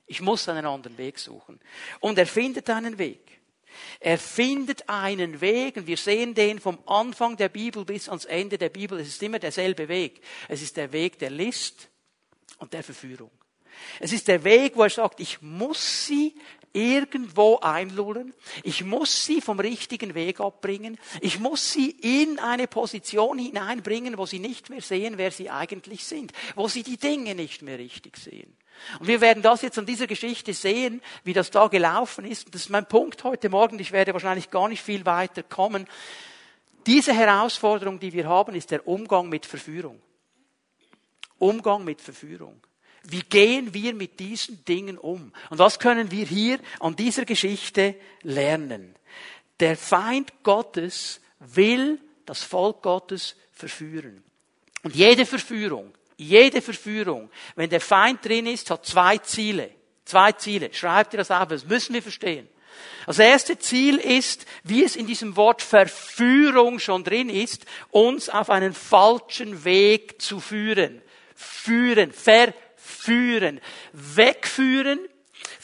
Ich 0.05 0.21
muss 0.21 0.47
einen 0.47 0.65
anderen 0.65 0.97
Weg 0.97 1.19
suchen. 1.19 1.59
Und 1.99 2.17
er 2.17 2.27
findet 2.27 2.69
einen 2.69 2.97
Weg. 2.97 3.27
Er 3.99 4.17
findet 4.17 4.87
einen 4.89 5.41
Weg 5.41 5.77
und 5.77 5.87
wir 5.87 5.97
sehen 5.97 6.33
den 6.33 6.59
vom 6.59 6.79
Anfang 6.87 7.37
der 7.37 7.49
Bibel 7.49 7.85
bis 7.85 8.07
ans 8.09 8.25
Ende 8.25 8.57
der 8.57 8.69
Bibel. 8.69 8.99
Es 8.99 9.07
ist 9.07 9.21
immer 9.21 9.39
derselbe 9.39 9.87
Weg. 9.87 10.21
Es 10.47 10.61
ist 10.61 10.77
der 10.77 10.91
Weg 10.91 11.19
der 11.19 11.29
List 11.29 11.89
und 12.57 12.73
der 12.73 12.83
Verführung. 12.83 13.31
Es 13.99 14.11
ist 14.11 14.27
der 14.27 14.43
Weg, 14.43 14.75
wo 14.75 14.83
er 14.83 14.89
sagt, 14.89 15.19
ich 15.19 15.41
muss 15.41 16.05
sie 16.05 16.35
irgendwo 16.77 17.57
einlullen. 17.57 18.33
Ich 18.63 18.83
muss 18.83 19.25
sie 19.25 19.41
vom 19.41 19.59
richtigen 19.59 20.13
Weg 20.13 20.39
abbringen. 20.39 20.99
Ich 21.21 21.39
muss 21.39 21.73
sie 21.73 21.89
in 21.89 22.37
eine 22.37 22.67
Position 22.67 23.39
hineinbringen, 23.39 24.17
wo 24.17 24.25
sie 24.27 24.39
nicht 24.39 24.69
mehr 24.69 24.81
sehen, 24.81 25.17
wer 25.17 25.31
sie 25.31 25.49
eigentlich 25.49 26.05
sind. 26.05 26.31
Wo 26.55 26.67
sie 26.67 26.83
die 26.83 26.97
Dinge 26.97 27.33
nicht 27.33 27.63
mehr 27.63 27.79
richtig 27.79 28.17
sehen. 28.17 28.55
Und 28.99 29.07
wir 29.07 29.21
werden 29.21 29.41
das 29.41 29.63
jetzt 29.63 29.79
an 29.79 29.87
dieser 29.87 30.05
Geschichte 30.05 30.53
sehen, 30.53 31.01
wie 31.23 31.33
das 31.33 31.49
da 31.49 31.67
gelaufen 31.67 32.25
ist. 32.25 32.45
Und 32.45 32.53
das 32.53 32.61
ist 32.61 32.69
mein 32.69 32.87
Punkt 32.87 33.23
heute 33.23 33.49
Morgen. 33.49 33.79
Ich 33.79 33.91
werde 33.91 34.13
wahrscheinlich 34.13 34.51
gar 34.51 34.69
nicht 34.69 34.83
viel 34.83 35.03
weiter 35.05 35.41
kommen. 35.41 35.87
Diese 36.85 37.13
Herausforderung, 37.13 37.99
die 37.99 38.13
wir 38.13 38.27
haben, 38.27 38.53
ist 38.53 38.69
der 38.69 38.87
Umgang 38.87 39.29
mit 39.29 39.47
Verführung. 39.47 39.99
Umgang 41.39 41.83
mit 41.83 42.01
Verführung. 42.01 42.61
Wie 43.09 43.21
gehen 43.21 43.73
wir 43.73 43.93
mit 43.93 44.19
diesen 44.19 44.65
Dingen 44.65 44.97
um? 44.97 45.31
Und 45.49 45.59
was 45.59 45.79
können 45.79 46.11
wir 46.11 46.25
hier 46.25 46.59
an 46.81 46.97
dieser 46.97 47.23
Geschichte 47.23 47.95
lernen? 48.21 48.95
Der 49.61 49.77
Feind 49.77 50.43
Gottes 50.43 51.21
will 51.39 51.99
das 52.25 52.43
Volk 52.43 52.81
Gottes 52.81 53.37
verführen. 53.53 54.23
Und 54.83 54.93
jede 54.93 55.25
Verführung, 55.25 55.93
jede 56.17 56.61
Verführung, 56.61 57.29
wenn 57.55 57.69
der 57.69 57.79
Feind 57.79 58.25
drin 58.25 58.45
ist, 58.45 58.69
hat 58.71 58.85
zwei 58.85 59.17
Ziele. 59.19 59.71
Zwei 60.03 60.33
Ziele. 60.33 60.73
Schreibt 60.73 61.13
ihr 61.13 61.17
das 61.17 61.31
auf, 61.31 61.47
das 61.47 61.65
müssen 61.65 61.93
wir 61.93 62.01
verstehen. 62.01 62.49
Das 63.05 63.19
erste 63.19 63.57
Ziel 63.57 63.99
ist, 63.99 64.45
wie 64.63 64.83
es 64.83 64.97
in 64.97 65.07
diesem 65.07 65.37
Wort 65.37 65.61
Verführung 65.61 66.79
schon 66.79 67.05
drin 67.05 67.29
ist, 67.29 67.65
uns 67.89 68.27
auf 68.27 68.49
einen 68.49 68.73
falschen 68.73 69.63
Weg 69.63 70.21
zu 70.21 70.41
führen. 70.41 71.01
Führen, 71.35 72.11
verführen, 72.11 72.53
wegführen 73.93 74.99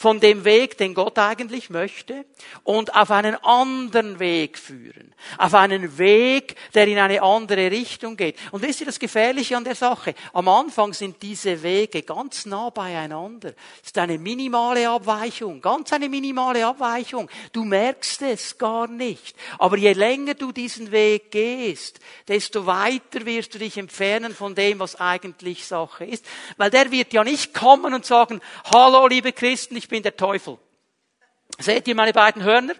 von 0.04 0.20
dem 0.20 0.44
Weg, 0.44 0.76
den 0.76 0.92
Gott 0.92 1.18
eigentlich 1.18 1.70
möchte, 1.70 2.26
und 2.62 2.94
auf 2.94 3.10
einen 3.10 3.36
anderen 3.36 4.18
Weg 4.18 4.58
führen. 4.58 5.14
Auf 5.38 5.54
einen 5.54 5.96
Weg, 5.96 6.56
der 6.74 6.86
in 6.86 6.98
eine 6.98 7.22
andere 7.22 7.70
Richtung 7.70 8.14
geht. 8.14 8.36
Und 8.52 8.60
wisst 8.60 8.80
ihr 8.80 8.86
das 8.86 8.98
Gefährliche 8.98 9.56
an 9.56 9.64
der 9.64 9.74
Sache? 9.74 10.14
Am 10.34 10.46
Anfang 10.48 10.92
sind 10.92 11.22
diese 11.22 11.62
Wege 11.62 12.02
ganz 12.02 12.44
nah 12.44 12.68
beieinander. 12.68 13.54
Es 13.80 13.86
ist 13.86 13.98
eine 13.98 14.18
minimale 14.18 14.90
Abweichung, 14.90 15.62
ganz 15.62 15.90
eine 15.94 16.10
minimale 16.10 16.66
Abweichung. 16.66 17.30
Du 17.52 17.64
merkst 17.64 18.20
es 18.20 18.58
gar 18.58 18.86
nicht. 18.86 19.34
Aber 19.58 19.78
je 19.78 19.94
länger 19.94 20.34
du 20.34 20.52
diesen 20.52 20.92
Weg 20.92 21.30
gehst, 21.30 21.98
desto 22.28 22.66
weiter 22.66 23.24
wirst 23.24 23.54
du 23.54 23.58
dich 23.58 23.78
entfernen 23.78 24.34
von 24.34 24.54
dem, 24.54 24.80
was 24.80 24.96
eigentlich 24.96 25.64
Sache 25.64 26.04
ist. 26.04 26.26
Weil 26.58 26.68
der 26.68 26.90
wird 26.90 27.14
ja 27.14 27.24
nicht 27.24 27.54
kommen 27.54 27.94
und 27.94 28.04
sagen, 28.04 28.42
hallo 28.70 29.06
liebe 29.06 29.32
Christen, 29.32 29.76
ich 29.76 29.93
bin 29.94 30.02
der 30.02 30.16
Teufel. 30.16 30.58
Seht 31.60 31.86
ihr 31.86 31.94
meine 31.94 32.12
beiden 32.12 32.42
Hörner? 32.42 32.74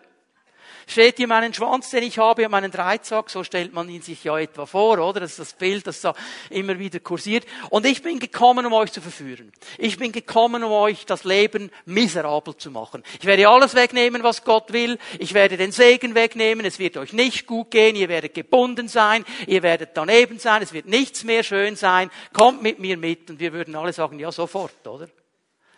Seht 0.89 1.21
ihr 1.21 1.29
meinen 1.29 1.55
Schwanz, 1.55 1.91
den 1.91 2.03
ich 2.03 2.19
habe 2.19 2.45
und 2.45 2.51
meinen 2.51 2.73
Dreizack? 2.73 3.31
So 3.31 3.45
stellt 3.45 3.73
man 3.73 3.89
ihn 3.89 4.03
sich 4.03 4.25
ja 4.25 4.37
etwa 4.37 4.67
vor, 4.67 4.99
oder? 4.99 5.21
Das 5.21 5.31
ist 5.31 5.39
das 5.39 5.53
Bild, 5.53 5.87
das 5.87 6.01
da 6.01 6.13
immer 6.51 6.77
wieder 6.81 6.99
kursiert. 6.99 7.47
Und 7.71 7.87
ich 7.87 8.03
bin 8.03 8.19
gekommen, 8.19 8.67
um 8.67 8.73
euch 8.73 8.91
zu 8.91 9.01
verführen. 9.01 9.53
Ich 9.79 9.97
bin 9.97 10.11
gekommen, 10.11 10.65
um 10.65 10.73
euch 10.73 11.07
das 11.07 11.23
Leben 11.23 11.71
miserabel 11.85 12.57
zu 12.57 12.73
machen. 12.73 13.05
Ich 13.21 13.27
werde 13.27 13.49
alles 13.49 13.77
wegnehmen, 13.77 14.25
was 14.25 14.43
Gott 14.43 14.73
will. 14.73 14.99
Ich 15.21 15.35
werde 15.35 15.57
den 15.57 15.71
Segen 15.71 16.17
wegnehmen. 16.17 16.67
Es 16.67 16.81
wird 16.81 16.97
euch 16.97 17.13
nicht 17.13 17.47
gut 17.47 17.71
gehen. 17.71 17.95
Ihr 17.95 18.09
werdet 18.09 18.35
gebunden 18.35 18.89
sein. 18.89 19.25
Ihr 19.47 19.63
werdet 19.63 19.91
daneben 19.95 20.41
sein. 20.41 20.63
Es 20.63 20.73
wird 20.73 20.87
nichts 20.87 21.23
mehr 21.23 21.45
schön 21.45 21.77
sein. 21.77 22.11
Kommt 22.33 22.61
mit 22.61 22.81
mir 22.81 22.97
mit. 22.97 23.31
Und 23.31 23.39
wir 23.39 23.53
würden 23.53 23.77
alle 23.77 23.93
sagen, 23.93 24.19
ja, 24.19 24.33
sofort, 24.33 24.85
oder? 24.89 25.07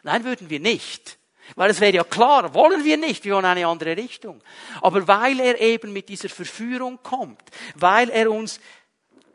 Nein, 0.07 0.23
würden 0.23 0.51
wir 0.51 0.61
nicht. 0.61 1.19
Weil 1.55 1.71
es 1.71 1.81
wäre 1.81 1.95
ja 1.95 2.05
klar, 2.05 2.53
wollen 2.55 2.85
wir 2.85 2.97
nicht, 2.97 3.25
wir 3.25 3.35
wollen 3.35 3.45
eine 3.45 3.67
andere 3.67 3.97
Richtung. 3.97 4.43
Aber 4.81 5.07
weil 5.07 5.39
er 5.41 5.61
eben 5.61 5.93
mit 5.93 6.09
dieser 6.09 6.29
Verführung 6.29 6.99
kommt, 7.03 7.43
weil 7.75 8.11
er 8.11 8.31
uns 8.31 8.61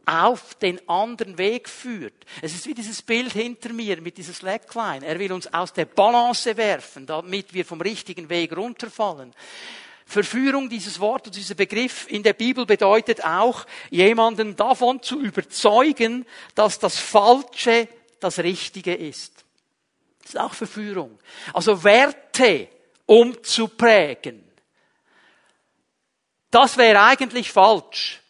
auf 0.05 0.55
den 0.55 0.87
anderen 0.89 1.37
Weg 1.37 1.69
führt. 1.69 2.25
Es 2.41 2.53
ist 2.53 2.65
wie 2.67 2.73
dieses 2.73 3.01
Bild 3.01 3.31
hinter 3.33 3.71
mir 3.71 4.01
mit 4.01 4.17
dieser 4.17 4.33
Slackline. 4.33 5.05
Er 5.05 5.19
will 5.19 5.31
uns 5.31 5.51
aus 5.53 5.73
der 5.73 5.85
Balance 5.85 6.57
werfen, 6.57 7.05
damit 7.05 7.53
wir 7.53 7.63
vom 7.63 7.81
richtigen 7.81 8.27
Weg 8.29 8.55
runterfallen. 8.55 9.33
Verführung, 10.05 10.69
dieses 10.69 10.99
Wort 10.99 11.27
und 11.27 11.35
dieser 11.37 11.55
Begriff 11.55 12.05
in 12.09 12.23
der 12.23 12.33
Bibel 12.33 12.65
bedeutet 12.65 13.23
auch, 13.23 13.65
jemanden 13.89 14.57
davon 14.57 15.01
zu 15.01 15.21
überzeugen, 15.21 16.25
dass 16.55 16.79
das 16.79 16.99
Falsche 16.99 17.87
das 18.19 18.39
Richtige 18.39 18.93
ist. 18.93 19.45
Das 20.21 20.31
ist 20.31 20.39
auch 20.39 20.53
Verführung. 20.53 21.19
Also 21.53 21.83
Werte 21.83 22.69
umzuprägen. 23.05 24.43
Das 26.49 26.77
wäre 26.77 27.01
eigentlich 27.01 27.51
falsch. 27.51 28.21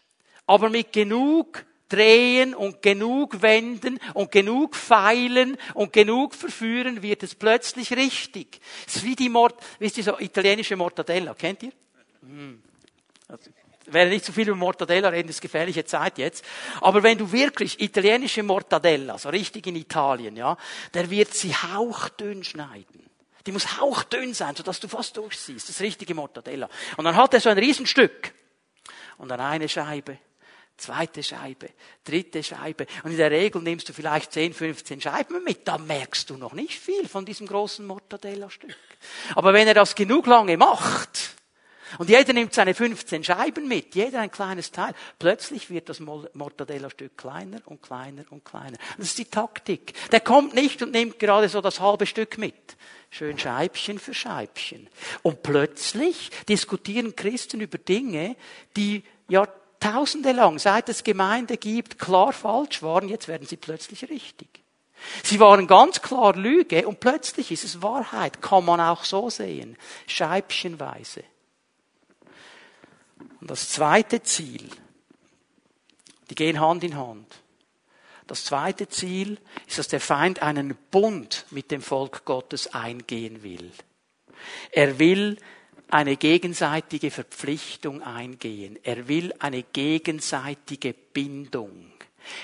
Aber 0.46 0.70
mit 0.70 0.94
genug 0.94 1.66
drehen 1.92 2.56
und 2.56 2.82
genug 2.82 3.42
wenden 3.42 4.00
und 4.14 4.32
genug 4.32 4.76
feilen 4.76 5.58
und 5.74 5.92
genug 5.92 6.34
verführen 6.34 7.02
wird 7.02 7.24
es 7.24 7.36
plötzlich 7.36 7.92
richtig. 7.94 8.62
Es 8.88 8.98
ist 8.98 9.06
wie 9.06 9.16
die 9.16 9.30
Mord, 9.30 9.56
wisst 9.80 9.98
ihr 9.98 10.04
so 10.04 10.18
italienische 10.20 10.76
Mortadella, 10.76 11.34
kennt 11.34 11.64
ihr? 11.64 11.72
Hm. 12.22 12.64
Also, 13.28 13.50
werde 13.94 14.12
nicht 14.12 14.26
zu 14.26 14.34
viel 14.34 14.48
über 14.48 14.58
Mortadella 14.58 15.10
reden, 15.10 15.28
das 15.28 15.38
ist 15.38 15.42
gefährliche 15.42 15.86
Zeit 15.86 16.18
jetzt. 16.18 16.46
Aber 16.82 17.04
wenn 17.04 17.18
du 17.18 17.32
wirklich 17.32 17.80
italienische 17.82 18.44
Mortadella, 18.44 19.18
so 19.18 19.30
richtig 19.30 19.68
in 19.68 19.76
Italien, 19.76 20.36
ja, 20.36 20.58
der 20.94 21.10
wird 21.10 21.34
sie 21.34 21.54
hauchdünn 21.54 22.44
schneiden. 22.44 23.10
Die 23.46 23.52
muss 23.52 23.80
hauchdünn 23.80 24.34
sein, 24.34 24.56
sodass 24.56 24.80
du 24.80 24.88
fast 24.88 25.18
durchsiehst. 25.18 25.68
Das 25.68 25.82
richtige 25.82 26.14
Mortadella. 26.14 26.70
Und 26.98 27.06
dann 27.06 27.16
hat 27.16 27.34
er 27.34 27.40
so 27.40 27.50
ein 27.50 27.58
Riesenstück. 27.58 28.34
Und 29.18 29.30
dann 29.30 29.40
eine 29.40 29.70
Scheibe, 29.70 30.18
zweite 30.78 31.24
Scheibe, 31.24 31.70
dritte 32.04 32.44
Scheibe. 32.44 32.88
Und 33.04 33.12
in 33.12 33.18
der 33.18 33.32
Regel 33.32 33.62
nimmst 33.62 33.90
du 33.90 33.94
vielleicht 33.94 34.32
10, 34.32 34.54
15 34.54 35.02
Scheiben 35.02 35.44
mit. 35.44 35.68
Da 35.68 35.78
merkst 35.78 36.30
du 36.30 36.38
noch 36.38 36.54
nicht 36.54 36.80
viel 36.80 37.08
von 37.08 37.26
diesem 37.26 37.48
großen 37.48 37.86
Mortadella-Stück. 37.86 38.76
Aber 39.36 39.54
wenn 39.54 39.68
er 39.68 39.74
das 39.74 39.96
genug 39.96 40.28
lange 40.28 40.58
macht, 40.58 41.36
und 41.98 42.10
jeder 42.10 42.34
nimmt 42.34 42.54
seine 42.54 42.74
15 42.74 43.24
Scheiben 43.24 43.68
mit, 43.68 43.96
jeder 43.96 44.20
ein 44.20 44.32
kleines 44.32 44.72
Teil. 44.72 44.94
Plötzlich 45.20 45.70
wird 45.70 45.90
das 45.90 46.00
Mortadella-Stück 46.00 47.18
kleiner 47.18 47.60
und 47.66 47.82
kleiner 47.82 48.24
und 48.30 48.46
kleiner. 48.46 48.78
Das 48.98 49.08
ist 49.08 49.18
die 49.18 49.26
Taktik. 49.26 49.94
Der 50.12 50.20
kommt 50.20 50.54
nicht 50.54 50.82
und 50.82 50.92
nimmt 50.92 51.20
gerade 51.20 51.50
so 51.50 51.62
das 51.62 51.80
halbe 51.80 52.06
Stück 52.06 52.38
mit. 52.38 52.78
Schön 53.10 53.38
Scheibchen 53.38 54.00
für 54.00 54.14
Scheibchen. 54.14 54.88
Und 55.22 55.44
plötzlich 55.44 56.32
diskutieren 56.48 57.16
Christen 57.16 57.60
über 57.60 57.78
Dinge, 57.78 58.38
die 58.78 59.04
Jahrtausende 59.28 60.32
lang, 60.32 60.60
seit 60.60 60.88
es 60.88 61.04
Gemeinde 61.04 61.58
gibt, 61.58 62.00
klar 62.00 62.32
falsch 62.32 62.82
waren. 62.82 63.10
Jetzt 63.10 63.28
werden 63.28 63.46
sie 63.46 63.58
plötzlich 63.58 64.10
richtig. 64.10 64.62
Sie 65.24 65.40
waren 65.40 65.68
ganz 65.68 66.02
klar 66.02 66.36
Lüge 66.36 66.88
und 66.88 67.00
plötzlich 67.00 67.52
ist 67.52 67.64
es 67.64 67.82
Wahrheit. 67.82 68.42
Kann 68.42 68.66
man 68.66 68.80
auch 68.80 69.04
so 69.04 69.30
sehen. 69.30 69.78
Scheibchenweise. 70.08 71.24
Und 73.40 73.50
das 73.50 73.70
zweite 73.70 74.24
Ziel, 74.24 74.70
die 76.30 76.36
gehen 76.36 76.60
Hand 76.60 76.84
in 76.84 76.96
Hand. 76.96 77.28
Das 78.28 78.46
zweite 78.46 78.88
Ziel 78.88 79.38
ist, 79.68 79.78
dass 79.78 79.90
der 79.90 80.00
Feind 80.00 80.42
einen 80.42 80.76
Bund 80.90 81.46
mit 81.52 81.72
dem 81.72 81.82
Volk 81.82 82.24
Gottes 82.24 82.74
eingehen 82.74 83.44
will. 83.44 83.72
Er 84.72 85.00
will 85.00 85.38
eine 85.90 86.16
gegenseitige 86.16 87.12
Verpflichtung 87.12 88.02
eingehen. 88.02 88.80
Er 88.84 89.10
will 89.10 89.34
eine 89.40 89.64
gegenseitige 89.64 90.94
Bindung. 90.94 91.92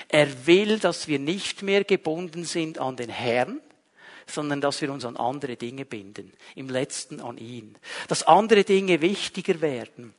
Er 0.08 0.46
will, 0.46 0.78
dass 0.78 1.08
wir 1.08 1.18
nicht 1.18 1.62
mehr 1.62 1.84
gebunden 1.84 2.44
sind 2.44 2.78
an 2.78 2.96
den 2.96 3.08
Herrn, 3.08 3.60
sondern 4.26 4.60
dass 4.60 4.82
wir 4.82 4.92
uns 4.92 5.06
an 5.06 5.16
andere 5.16 5.56
Dinge 5.56 5.86
binden. 5.86 6.32
Im 6.54 6.68
letzten 6.68 7.20
an 7.20 7.38
ihn. 7.38 7.76
Dass 8.08 8.24
andere 8.24 8.64
Dinge 8.64 9.00
wichtiger 9.00 9.62
werden 9.62 10.12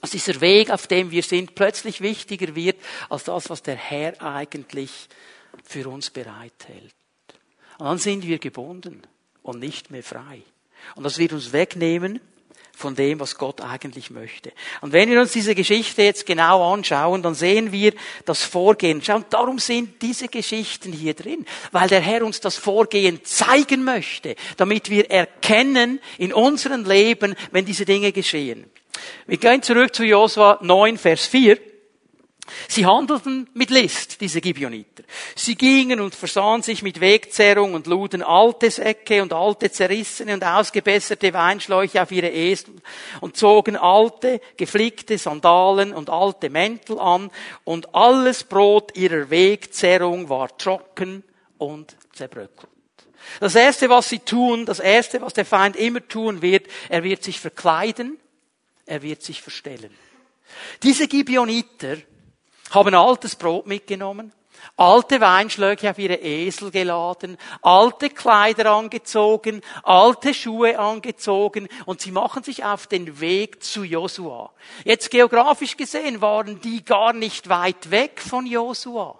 dass 0.00 0.10
dieser 0.10 0.40
Weg, 0.40 0.70
auf 0.70 0.86
dem 0.86 1.10
wir 1.10 1.22
sind, 1.22 1.54
plötzlich 1.54 2.00
wichtiger 2.00 2.54
wird 2.54 2.76
als 3.08 3.24
das, 3.24 3.50
was 3.50 3.62
der 3.62 3.76
Herr 3.76 4.20
eigentlich 4.22 5.08
für 5.64 5.88
uns 5.88 6.10
bereithält. 6.10 6.94
Und 7.78 7.86
dann 7.86 7.98
sind 7.98 8.26
wir 8.26 8.38
gebunden 8.38 9.02
und 9.42 9.60
nicht 9.60 9.90
mehr 9.90 10.02
frei. 10.02 10.42
Und 10.94 11.04
das 11.04 11.18
wird 11.18 11.32
uns 11.32 11.52
wegnehmen 11.52 12.20
von 12.78 12.94
dem, 12.94 13.18
was 13.18 13.36
Gott 13.36 13.60
eigentlich 13.60 14.10
möchte. 14.10 14.52
Und 14.80 14.92
wenn 14.92 15.10
wir 15.10 15.20
uns 15.20 15.32
diese 15.32 15.56
Geschichte 15.56 16.02
jetzt 16.02 16.26
genau 16.26 16.72
anschauen, 16.72 17.22
dann 17.22 17.34
sehen 17.34 17.72
wir 17.72 17.92
das 18.24 18.44
Vorgehen. 18.44 19.02
Schauen, 19.02 19.24
darum 19.30 19.58
sind 19.58 20.00
diese 20.00 20.28
Geschichten 20.28 20.92
hier 20.92 21.14
drin, 21.14 21.44
weil 21.72 21.88
der 21.88 22.00
Herr 22.00 22.24
uns 22.24 22.38
das 22.40 22.56
Vorgehen 22.56 23.24
zeigen 23.24 23.82
möchte, 23.82 24.36
damit 24.56 24.90
wir 24.90 25.10
erkennen 25.10 26.00
in 26.18 26.32
unserem 26.32 26.84
Leben, 26.84 27.34
wenn 27.50 27.64
diese 27.64 27.84
Dinge 27.84 28.12
geschehen. 28.12 28.70
Wir 29.26 29.38
gehen 29.38 29.62
zurück 29.62 29.94
zu 29.94 30.04
Josua 30.04 30.58
9, 30.62 30.98
Vers 30.98 31.26
4. 31.26 31.58
Sie 32.66 32.86
handelten 32.86 33.48
mit 33.54 33.70
List, 33.70 34.20
diese 34.20 34.40
Gibeoniter. 34.40 35.04
Sie 35.34 35.54
gingen 35.54 36.00
und 36.00 36.14
versahen 36.14 36.62
sich 36.62 36.82
mit 36.82 37.00
Wegzerrung 37.00 37.74
und 37.74 37.86
luden 37.86 38.22
alte 38.22 38.70
Säcke 38.70 39.22
und 39.22 39.32
alte 39.32 39.70
zerrissene 39.70 40.34
und 40.34 40.44
ausgebesserte 40.44 41.32
Weinschläuche 41.32 42.02
auf 42.02 42.10
ihre 42.10 42.28
Esel 42.28 42.74
und 43.20 43.36
zogen 43.36 43.76
alte, 43.76 44.40
geflickte 44.56 45.18
Sandalen 45.18 45.92
und 45.92 46.10
alte 46.10 46.50
Mäntel 46.50 46.98
an 46.98 47.30
und 47.64 47.94
alles 47.94 48.44
Brot 48.44 48.96
ihrer 48.96 49.30
Wegzerrung 49.30 50.28
war 50.28 50.56
trocken 50.56 51.24
und 51.58 51.96
zerbröckelt. 52.12 52.68
Das 53.40 53.54
erste, 53.54 53.90
was 53.90 54.08
sie 54.08 54.20
tun, 54.20 54.64
das 54.64 54.80
erste, 54.80 55.20
was 55.20 55.34
der 55.34 55.44
Feind 55.44 55.76
immer 55.76 56.06
tun 56.06 56.40
wird, 56.40 56.66
er 56.88 57.04
wird 57.04 57.22
sich 57.22 57.40
verkleiden 57.40 58.18
er 58.88 59.02
wird 59.02 59.22
sich 59.22 59.42
verstellen. 59.42 59.94
Diese 60.82 61.08
Gibeoniter 61.08 61.98
haben 62.70 62.94
altes 62.94 63.36
Brot 63.36 63.66
mitgenommen, 63.66 64.32
alte 64.76 65.20
Weinschläuche 65.20 65.90
auf 65.90 65.98
ihre 65.98 66.16
Esel 66.16 66.70
geladen, 66.70 67.36
alte 67.62 68.10
Kleider 68.10 68.72
angezogen, 68.72 69.60
alte 69.82 70.32
Schuhe 70.32 70.78
angezogen 70.78 71.68
und 71.84 72.00
sie 72.00 72.12
machen 72.12 72.42
sich 72.42 72.64
auf 72.64 72.86
den 72.86 73.20
Weg 73.20 73.62
zu 73.62 73.84
Josua. 73.84 74.52
Jetzt 74.84 75.10
geografisch 75.10 75.76
gesehen 75.76 76.20
waren 76.20 76.60
die 76.60 76.84
gar 76.84 77.12
nicht 77.12 77.48
weit 77.48 77.90
weg 77.90 78.20
von 78.20 78.46
Josua. 78.46 79.18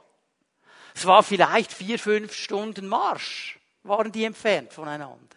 Es 0.94 1.06
war 1.06 1.22
vielleicht 1.22 1.72
vier, 1.72 1.98
fünf 1.98 2.34
Stunden 2.34 2.88
Marsch, 2.88 3.58
waren 3.82 4.10
die 4.10 4.24
entfernt 4.24 4.72
voneinander. 4.72 5.36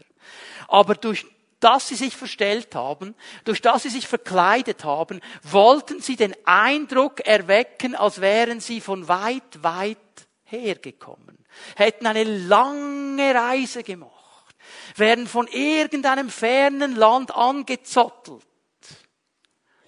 Aber 0.68 0.96
durch 0.96 1.26
das 1.62 1.88
sie 1.88 1.96
sich 1.96 2.18
verstellt 2.18 2.76
haben, 2.76 3.16
durch 3.46 3.62
das 3.62 3.84
sie 3.84 3.90
sich 3.90 4.08
verkleidet 4.08 4.84
haben, 4.84 5.22
wollten 5.44 6.02
sie 6.02 6.18
den 6.18 6.36
Eindruck 6.46 7.22
erwecken, 7.22 7.96
als 7.96 8.20
wären 8.20 8.60
sie 8.60 8.82
von 8.82 9.08
weit, 9.08 9.64
weit 9.64 9.98
hergekommen, 10.44 11.38
hätten 11.76 12.08
eine 12.08 12.24
lange 12.24 13.34
Reise 13.34 13.84
gemacht, 13.84 14.56
wären 14.96 15.28
von 15.28 15.48
irgendeinem 15.48 16.30
fernen 16.30 16.96
Land 16.96 17.34
angezottelt. 17.34 18.44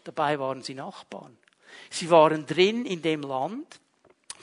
Dabei 0.04 0.40
waren 0.40 0.62
sie 0.62 0.74
Nachbarn. 0.74 1.38
Sie 1.90 2.10
waren 2.10 2.46
drin 2.46 2.86
in 2.86 3.02
dem 3.02 3.22
Land, 3.22 3.80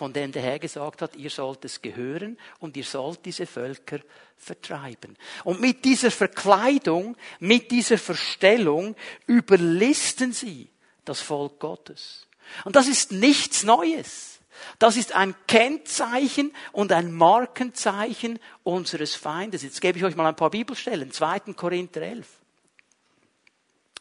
von 0.01 0.15
dem 0.15 0.33
der 0.33 0.41
Herr 0.41 0.59
gesagt 0.59 1.03
hat, 1.03 1.15
ihr 1.15 1.29
sollt 1.29 1.63
es 1.67 1.83
gehören 1.83 2.39
und 2.59 2.75
ihr 2.75 2.85
sollt 2.85 3.23
diese 3.27 3.45
Völker 3.45 4.01
vertreiben. 4.35 5.15
Und 5.45 5.61
mit 5.61 5.85
dieser 5.85 6.11
Verkleidung, 6.11 7.19
mit 7.39 7.71
dieser 7.71 7.99
Verstellung 7.99 8.97
überlisten 9.27 10.33
sie 10.33 10.71
das 11.05 11.21
Volk 11.21 11.61
Gottes. 11.61 12.27
Und 12.65 12.77
das 12.77 12.89
ist 12.89 13.13
nichts 13.13 13.63
Neues. 13.63 14.39
Das 14.79 14.97
ist 14.97 15.13
ein 15.13 15.35
Kennzeichen 15.47 16.55
und 16.73 16.93
ein 16.93 17.13
Markenzeichen 17.13 18.39
unseres 18.63 19.15
Feindes. 19.15 19.63
Jetzt 19.63 19.83
gebe 19.83 19.99
ich 19.99 20.05
euch 20.05 20.17
mal 20.17 20.27
ein 20.27 20.35
paar 20.35 20.49
Bibelstellen. 20.49 21.13
2. 21.13 21.41
Korinther 21.53 22.01
11. 22.01 22.27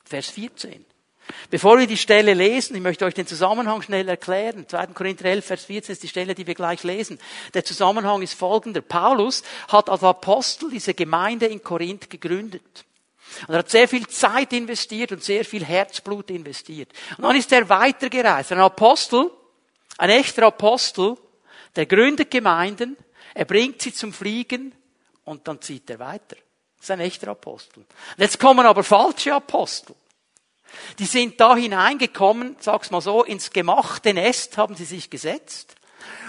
Vers 0.05 0.29
14. 0.29 0.85
Bevor 1.49 1.79
wir 1.79 1.87
die 1.87 1.97
Stelle 1.97 2.33
lesen, 2.33 2.75
ich 2.75 2.81
möchte 2.81 3.05
euch 3.05 3.13
den 3.13 3.27
Zusammenhang 3.27 3.81
schnell 3.81 4.07
erklären. 4.07 4.67
2. 4.67 4.87
Korinther 4.87 5.25
11, 5.25 5.45
Vers 5.45 5.65
14 5.65 5.93
ist 5.93 6.03
die 6.03 6.07
Stelle, 6.07 6.35
die 6.35 6.47
wir 6.47 6.55
gleich 6.55 6.83
lesen. 6.83 7.19
Der 7.53 7.63
Zusammenhang 7.63 8.21
ist 8.21 8.33
folgender. 8.33 8.81
Paulus 8.81 9.43
hat 9.67 9.89
als 9.89 10.03
Apostel 10.03 10.69
diese 10.69 10.93
Gemeinde 10.93 11.47
in 11.47 11.63
Korinth 11.63 12.09
gegründet. 12.09 12.85
Und 13.47 13.53
er 13.53 13.59
hat 13.59 13.69
sehr 13.69 13.87
viel 13.87 14.07
Zeit 14.07 14.53
investiert 14.53 15.11
und 15.11 15.23
sehr 15.23 15.45
viel 15.45 15.63
Herzblut 15.63 16.29
investiert. 16.31 16.91
Und 17.17 17.23
dann 17.23 17.35
ist 17.35 17.51
er 17.51 17.69
weitergereist. 17.69 18.51
Ein 18.51 18.59
Apostel, 18.59 19.29
ein 19.97 20.09
echter 20.09 20.47
Apostel, 20.47 21.17
der 21.75 21.85
gründet 21.85 22.31
Gemeinden, 22.31 22.97
er 23.33 23.45
bringt 23.45 23.81
sie 23.81 23.93
zum 23.93 24.11
Fliegen 24.11 24.73
und 25.23 25.47
dann 25.47 25.61
zieht 25.61 25.89
er 25.89 25.99
weiter. 25.99 26.35
Das 26.77 26.85
ist 26.85 26.91
ein 26.91 27.01
echter 27.01 27.29
Apostel. 27.29 27.79
Und 27.81 27.87
jetzt 28.17 28.39
kommen 28.39 28.65
aber 28.65 28.83
falsche 28.83 29.33
Apostel. 29.33 29.95
Die 30.99 31.05
sind 31.05 31.39
da 31.39 31.55
hineingekommen, 31.55 32.55
sag's 32.59 32.91
mal 32.91 33.01
so, 33.01 33.23
ins 33.23 33.51
gemachte 33.51 34.13
Nest 34.13 34.57
haben 34.57 34.75
sie 34.75 34.85
sich 34.85 35.09
gesetzt 35.09 35.75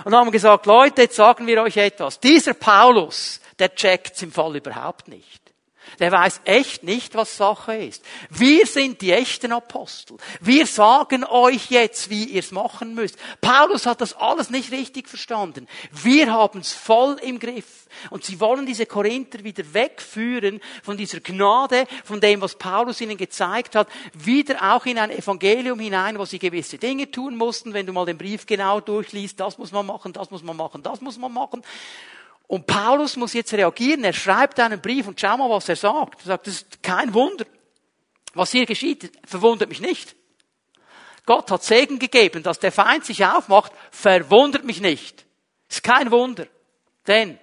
und 0.05 0.15
haben 0.15 0.31
gesagt, 0.31 0.67
Leute, 0.67 1.03
jetzt 1.03 1.17
sagen 1.17 1.47
wir 1.47 1.63
euch 1.63 1.77
etwas. 1.77 2.21
Dieser 2.21 2.55
Paulus, 2.55 3.41
der 3.59 3.75
checkt's 3.75 4.23
im 4.23 4.33
Fall 4.33 4.57
überhaupt 4.57 5.09
nicht. 5.09 5.50
Der 5.99 6.13
weiß 6.13 6.43
echt 6.45 6.83
nicht, 6.83 7.15
was 7.15 7.37
Sache 7.37 7.75
ist. 7.75 8.05
Wir 8.31 8.67
sind 8.67 9.01
die 9.01 9.13
echten 9.13 9.53
Apostel. 9.53 10.17
Wir 10.41 10.67
sagen 10.67 11.25
euch 11.25 11.71
jetzt, 11.71 12.11
wie 12.11 12.25
ihr 12.25 12.41
es 12.41 12.53
machen 12.53 12.95
müsst. 12.95 13.17
Paulus 13.41 13.87
hat 13.87 14.01
das 14.01 14.15
alles 14.15 14.51
nicht 14.51 14.73
richtig 14.73 15.09
verstanden. 15.09 15.67
Wir 15.91 16.33
haben 16.33 16.61
es 16.61 16.73
voll 16.73 17.17
im 17.23 17.39
Griff. 17.39 17.89
Und 18.11 18.25
sie 18.25 18.41
wollen 18.41 18.67
diese 18.67 18.87
Korinther 18.87 19.43
wieder 19.45 19.65
wegführen 19.75 20.61
von 20.83 20.97
dieser 20.97 21.21
Gnade, 21.21 21.87
von 22.05 22.21
dem, 22.21 22.41
was 22.41 22.55
Paulus 22.55 23.01
ihnen 23.01 23.17
gezeigt 23.17 23.75
hat, 23.75 23.89
wieder 24.15 24.75
auch 24.75 24.87
in 24.87 24.99
ein 24.99 25.11
Evangelium 25.11 25.81
hinein, 25.81 26.19
wo 26.19 26.25
sie 26.25 26.39
gewisse 26.39 26.79
Dinge 26.79 27.11
tun 27.11 27.37
mussten. 27.37 27.75
Wenn 27.75 27.87
du 27.87 27.93
mal 27.93 28.07
den 28.07 28.19
Brief 28.19 28.47
genau 28.47 28.81
durchliest, 28.81 29.41
das 29.41 29.59
muss 29.59 29.73
man 29.73 29.87
machen, 29.87 30.13
das 30.13 30.31
muss 30.31 30.43
man 30.43 30.57
machen, 30.57 30.83
das 30.83 31.01
muss 31.01 31.19
man 31.19 31.33
machen. 31.33 31.63
Und 32.51 32.67
Paulus 32.67 33.15
muss 33.15 33.33
jetzt 33.33 33.53
reagieren. 33.53 34.03
Er 34.03 34.13
schreibt 34.13 34.59
einen 34.59 34.81
Brief 34.81 35.07
und 35.07 35.21
schau 35.21 35.37
mal, 35.37 35.49
was 35.49 35.69
er 35.69 35.77
sagt. 35.77 36.23
Er 36.23 36.27
sagt, 36.27 36.49
das 36.49 36.55
ist 36.55 36.83
kein 36.83 37.15
Wunder. 37.15 37.47
Was 38.35 38.51
hier 38.51 38.67
geschieht, 38.67 39.13
verwundert 39.25 39.69
mich 39.69 39.81
nicht. 39.81 40.17
Gott 41.27 41.49
hat 41.53 41.63
Segen 41.63 42.01
gegeben, 42.01 42.43
dass 42.43 42.59
der 42.59 42.73
Feind 42.73 43.05
sich 43.05 43.25
aufmacht, 43.25 43.71
verwundert 43.93 44.65
mich 44.65 44.81
nicht. 44.81 45.25
Ist 45.69 45.85
kein 45.85 46.11
Wunder. 46.11 46.49
Denn 47.07 47.39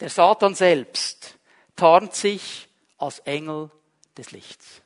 der 0.00 0.10
Satan 0.10 0.56
selbst 0.56 1.38
tarnt 1.76 2.16
sich 2.16 2.68
als 2.98 3.20
Engel 3.20 3.70
des 4.18 4.32
Lichts. 4.32 4.79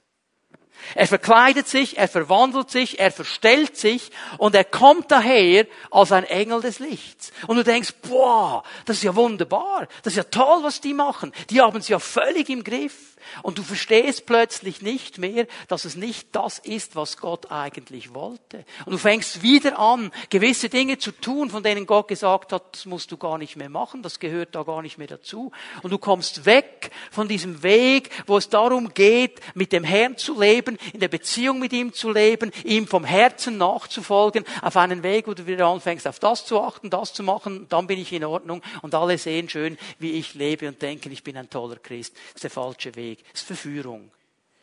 Er 0.94 1.06
verkleidet 1.06 1.68
sich, 1.68 1.98
er 1.98 2.08
verwandelt 2.08 2.70
sich, 2.70 2.98
er 2.98 3.10
verstellt 3.10 3.76
sich 3.76 4.10
und 4.38 4.54
er 4.54 4.64
kommt 4.64 5.10
daher 5.10 5.66
als 5.90 6.12
ein 6.12 6.24
Engel 6.24 6.60
des 6.60 6.78
Lichts. 6.78 7.32
Und 7.46 7.56
du 7.56 7.64
denkst, 7.64 7.94
boah, 8.08 8.62
das 8.84 8.98
ist 8.98 9.02
ja 9.02 9.14
wunderbar, 9.16 9.88
das 10.02 10.12
ist 10.12 10.16
ja 10.16 10.24
toll, 10.24 10.62
was 10.62 10.80
die 10.80 10.94
machen. 10.94 11.32
Die 11.50 11.60
haben 11.60 11.78
es 11.78 11.88
ja 11.88 11.98
völlig 11.98 12.48
im 12.48 12.62
Griff. 12.64 13.13
Und 13.42 13.58
du 13.58 13.62
verstehst 13.62 14.26
plötzlich 14.26 14.82
nicht 14.82 15.18
mehr, 15.18 15.46
dass 15.68 15.84
es 15.84 15.96
nicht 15.96 16.28
das 16.32 16.58
ist, 16.58 16.96
was 16.96 17.16
Gott 17.16 17.50
eigentlich 17.50 18.14
wollte. 18.14 18.64
Und 18.86 18.92
du 18.92 18.98
fängst 18.98 19.42
wieder 19.42 19.78
an, 19.78 20.10
gewisse 20.30 20.68
Dinge 20.68 20.98
zu 20.98 21.12
tun, 21.12 21.50
von 21.50 21.62
denen 21.62 21.86
Gott 21.86 22.08
gesagt 22.08 22.52
hat, 22.52 22.64
das 22.72 22.86
musst 22.86 23.12
du 23.12 23.16
gar 23.16 23.38
nicht 23.38 23.56
mehr 23.56 23.68
machen, 23.68 24.02
das 24.02 24.18
gehört 24.18 24.54
da 24.54 24.62
gar 24.62 24.82
nicht 24.82 24.98
mehr 24.98 25.06
dazu. 25.06 25.52
Und 25.82 25.90
du 25.90 25.98
kommst 25.98 26.46
weg 26.46 26.90
von 27.10 27.28
diesem 27.28 27.62
Weg, 27.62 28.10
wo 28.26 28.36
es 28.36 28.48
darum 28.48 28.94
geht, 28.94 29.40
mit 29.54 29.72
dem 29.72 29.84
Herrn 29.84 30.16
zu 30.16 30.40
leben, 30.40 30.78
in 30.92 31.00
der 31.00 31.08
Beziehung 31.08 31.58
mit 31.58 31.72
ihm 31.72 31.92
zu 31.92 32.10
leben, 32.10 32.50
ihm 32.64 32.86
vom 32.86 33.04
Herzen 33.04 33.58
nachzufolgen, 33.58 34.44
auf 34.62 34.76
einen 34.76 35.02
Weg, 35.02 35.26
wo 35.26 35.34
du 35.34 35.46
wieder 35.46 35.66
anfängst, 35.66 36.06
auf 36.06 36.18
das 36.18 36.46
zu 36.46 36.60
achten, 36.60 36.90
das 36.90 37.12
zu 37.12 37.22
machen, 37.22 37.66
dann 37.68 37.86
bin 37.86 37.98
ich 37.98 38.12
in 38.12 38.24
Ordnung 38.24 38.62
und 38.82 38.94
alle 38.94 39.18
sehen 39.18 39.48
schön, 39.48 39.78
wie 39.98 40.12
ich 40.12 40.34
lebe 40.34 40.68
und 40.68 40.80
denken, 40.82 41.12
ich 41.12 41.22
bin 41.22 41.36
ein 41.36 41.50
toller 41.50 41.76
Christ. 41.76 42.14
Das 42.14 42.34
ist 42.36 42.44
der 42.44 42.50
falsche 42.50 42.94
Weg. 42.96 43.13
Weg. 43.14 43.24
Das 43.32 43.42
ist 43.42 43.46
Verführung. 43.46 44.10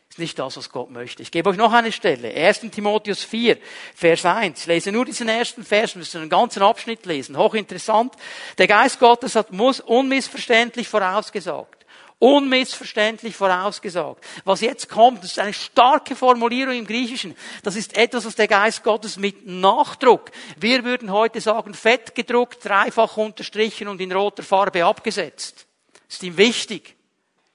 Das 0.08 0.16
ist 0.16 0.18
nicht 0.18 0.38
das, 0.38 0.56
was 0.58 0.68
Gott 0.70 0.90
möchte. 0.90 1.22
Ich 1.22 1.30
gebe 1.30 1.48
euch 1.48 1.56
noch 1.56 1.72
eine 1.72 1.90
Stelle. 1.90 2.34
1. 2.34 2.60
Timotheus 2.70 3.24
4, 3.24 3.56
Vers 3.94 4.26
1. 4.26 4.60
Ich 4.60 4.66
lese 4.66 4.92
nur 4.92 5.06
diesen 5.06 5.28
ersten 5.28 5.64
Vers, 5.64 5.94
müssen 5.94 6.20
einen 6.20 6.28
ganzen 6.28 6.62
Abschnitt 6.62 7.06
lesen. 7.06 7.38
Hochinteressant. 7.38 8.14
Der 8.58 8.66
Geist 8.66 8.98
Gottes 8.98 9.36
hat 9.36 9.50
unmissverständlich 9.50 10.88
vorausgesagt 10.88 11.82
unmissverständlich 12.22 13.34
vorausgesagt. 13.34 14.24
Was 14.44 14.60
jetzt 14.60 14.88
kommt, 14.88 15.24
das 15.24 15.32
ist 15.32 15.38
eine 15.40 15.52
starke 15.52 16.14
Formulierung 16.14 16.74
im 16.74 16.86
Griechischen. 16.86 17.34
Das 17.64 17.74
ist 17.74 17.96
etwas, 17.96 18.24
was 18.24 18.36
der 18.36 18.46
Geist 18.46 18.84
Gottes 18.84 19.16
mit 19.16 19.44
Nachdruck, 19.44 20.30
wir 20.56 20.84
würden 20.84 21.10
heute 21.10 21.40
sagen, 21.40 21.74
fett 21.74 22.14
gedruckt, 22.14 22.64
dreifach 22.64 23.16
unterstrichen 23.16 23.88
und 23.88 24.00
in 24.00 24.12
roter 24.12 24.44
Farbe 24.44 24.84
abgesetzt. 24.84 25.66
Das 26.06 26.14
ist 26.14 26.22
ihm 26.22 26.36
wichtig. 26.36 26.94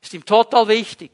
Ist 0.02 0.14
ihm 0.14 0.26
total 0.26 0.68
wichtig. 0.68 1.12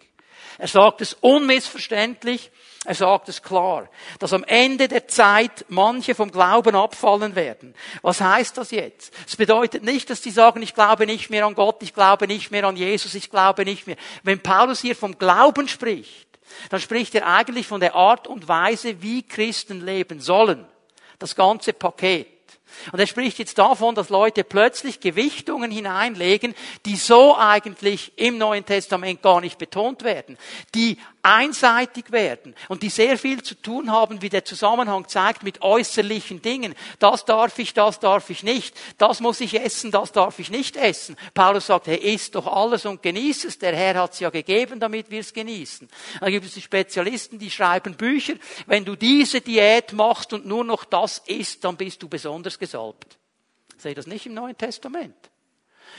Er 0.58 0.68
sagt 0.68 1.02
es 1.02 1.14
unmissverständlich, 1.14 2.52
er 2.86 2.96
sagt 2.96 3.30
es 3.30 3.42
klar, 3.42 3.90
dass 4.20 4.34
am 4.34 4.44
Ende 4.44 4.90
der 4.90 5.08
Zeit 5.08 5.66
manche 5.70 6.16
vom 6.16 6.32
Glauben 6.32 6.76
abfallen 6.76 7.36
werden. 7.36 7.74
Was 8.02 8.20
heißt 8.20 8.58
das 8.58 8.72
jetzt? 8.72 9.14
Es 9.26 9.38
bedeutet 9.38 9.84
nicht, 9.84 10.10
dass 10.10 10.20
die 10.20 10.32
sagen, 10.32 10.62
ich 10.62 10.74
glaube 10.74 11.06
nicht 11.06 11.30
mehr 11.30 11.46
an 11.46 11.56
Gott, 11.56 11.82
ich 11.82 11.94
glaube 11.94 12.28
nicht 12.28 12.52
mehr 12.52 12.66
an 12.66 12.76
Jesus, 12.76 13.16
ich 13.16 13.30
glaube 13.30 13.64
nicht 13.64 13.88
mehr. 13.88 13.96
Wenn 14.24 14.42
Paulus 14.42 14.82
hier 14.82 14.98
vom 14.98 15.18
Glauben 15.18 15.70
spricht, 15.70 16.28
dann 16.70 16.82
spricht 16.82 17.16
er 17.16 17.26
eigentlich 17.26 17.68
von 17.68 17.80
der 17.80 17.96
Art 17.96 18.28
und 18.28 18.50
Weise, 18.50 19.02
wie 19.02 19.24
Christen 19.24 19.86
leben 19.86 20.20
sollen. 20.20 20.66
Das 21.20 21.36
ganze 21.36 21.72
Paket. 21.72 22.33
Und 22.92 23.00
er 23.00 23.08
spricht 23.08 23.40
jetzt 23.40 23.58
davon, 23.58 23.96
dass 23.96 24.10
Leute 24.10 24.44
plötzlich 24.44 25.00
Gewichtungen 25.00 25.72
hineinlegen, 25.72 26.56
die 26.86 26.96
so 26.96 27.36
eigentlich 27.38 28.14
im 28.18 28.38
Neuen 28.38 28.66
Testament 28.66 29.22
gar 29.22 29.42
nicht 29.42 29.58
betont 29.58 30.04
werden, 30.04 30.38
die 30.76 30.98
einseitig 31.24 32.12
werden 32.12 32.54
und 32.68 32.84
die 32.84 32.90
sehr 32.90 33.18
viel 33.18 33.42
zu 33.42 33.56
tun 33.56 33.92
haben, 33.92 34.22
wie 34.22 34.30
der 34.30 34.44
Zusammenhang 34.46 35.08
zeigt, 35.08 35.42
mit 35.42 35.62
äußerlichen 35.62 36.42
Dingen. 36.42 36.76
Das 37.00 37.26
darf 37.26 37.58
ich, 37.60 37.74
das 37.74 38.00
darf 38.00 38.30
ich 38.30 38.44
nicht. 38.44 38.76
Das 38.98 39.22
muss 39.22 39.40
ich 39.40 39.60
essen, 39.60 39.90
das 39.90 40.12
darf 40.12 40.38
ich 40.40 40.52
nicht 40.52 40.76
essen. 40.76 41.16
Paulus 41.34 41.68
sagt, 41.68 41.88
hey, 41.88 41.98
isst 41.98 42.36
doch 42.36 42.46
alles 42.46 42.86
und 42.86 43.02
genieß 43.02 43.46
es. 43.46 43.58
Der 43.58 43.76
Herr 43.76 43.96
hat 43.96 44.14
es 44.14 44.20
ja 44.20 44.30
gegeben, 44.30 44.80
damit 44.80 45.10
wir 45.10 45.22
es 45.22 45.34
genießen. 45.34 45.90
Dann 46.20 46.32
gibt 46.32 46.46
es 46.46 46.54
die 46.54 46.62
Spezialisten, 46.62 47.40
die 47.40 47.50
schreiben 47.50 47.96
Bücher. 47.96 48.34
Wenn 48.68 48.84
du 48.84 48.96
diese 48.96 49.40
Diät 49.40 49.94
machst 49.94 50.34
und 50.34 50.46
nur 50.46 50.66
noch 50.66 50.84
das 50.84 51.20
isst, 51.26 51.64
dann 51.64 51.78
bist 51.78 52.04
du 52.04 52.10
besonders 52.10 52.60
gesalbt. 52.60 53.18
Ich 53.78 53.82
sehe 53.82 53.96
das 53.96 54.08
nicht 54.08 54.26
im 54.26 54.34
Neuen 54.34 54.58
Testament. 54.58 55.33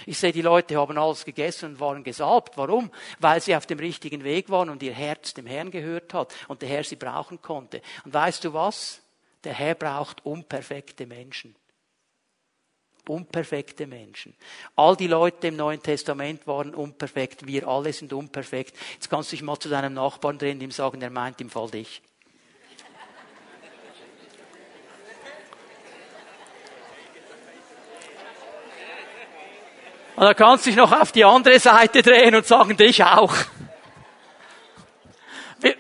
Ich 0.07 0.19
sehe, 0.19 0.33
die 0.33 0.43
Leute 0.43 0.77
haben 0.77 0.99
alles 0.99 1.25
gegessen 1.25 1.73
und 1.73 1.81
waren 1.81 2.05
gesalbt. 2.05 2.57
Warum? 2.57 2.90
Weil 3.19 3.40
sie 3.40 3.57
auf 3.57 3.67
dem 3.67 3.79
richtigen 3.79 4.25
Weg 4.25 4.51
waren 4.51 4.71
und 4.71 4.83
ihr 4.83 4.93
Herz 4.93 5.35
dem 5.35 5.47
Herrn 5.47 5.71
gehört 5.71 6.14
hat 6.14 6.35
und 6.49 6.62
der 6.62 6.69
Herr 6.69 6.85
sie 6.85 6.97
brauchen 6.97 7.40
konnte. 7.40 7.81
Und 8.05 8.14
weißt 8.14 8.45
du 8.45 8.53
was? 8.53 9.01
Der 9.45 9.55
Herr 9.55 9.75
braucht 9.75 10.25
unperfekte 10.25 11.07
Menschen. 11.07 11.55
Unperfekte 13.07 13.87
Menschen. 13.87 14.35
All 14.77 14.97
die 14.97 15.07
Leute 15.07 15.49
im 15.49 15.57
Neuen 15.57 15.83
Testament 15.83 16.47
waren 16.47 16.75
unperfekt. 16.75 17.47
Wir 17.47 17.69
alle 17.69 17.93
sind 17.93 18.14
unperfekt. 18.14 18.75
Jetzt 18.95 19.11
kannst 19.11 19.31
du 19.31 19.37
dich 19.37 19.43
mal 19.43 19.59
zu 19.59 19.69
deinem 19.69 19.93
Nachbarn 19.93 20.38
drehen 20.38 20.57
und 20.57 20.62
ihm 20.62 20.71
sagen, 20.71 21.03
er 21.03 21.11
meint 21.11 21.40
im 21.43 21.51
Fall 21.51 21.71
dich. 21.71 22.01
Und 30.16 30.24
dann 30.24 30.37
kannst 30.37 30.64
du 30.64 30.70
dich 30.70 30.77
noch 30.77 30.92
auf 30.92 31.11
die 31.11 31.24
andere 31.24 31.59
Seite 31.59 32.03
drehen 32.03 32.35
und 32.35 32.46
sagen, 32.46 32.77
dich 32.77 33.03
auch. 33.03 33.35
Wir, 35.59 35.74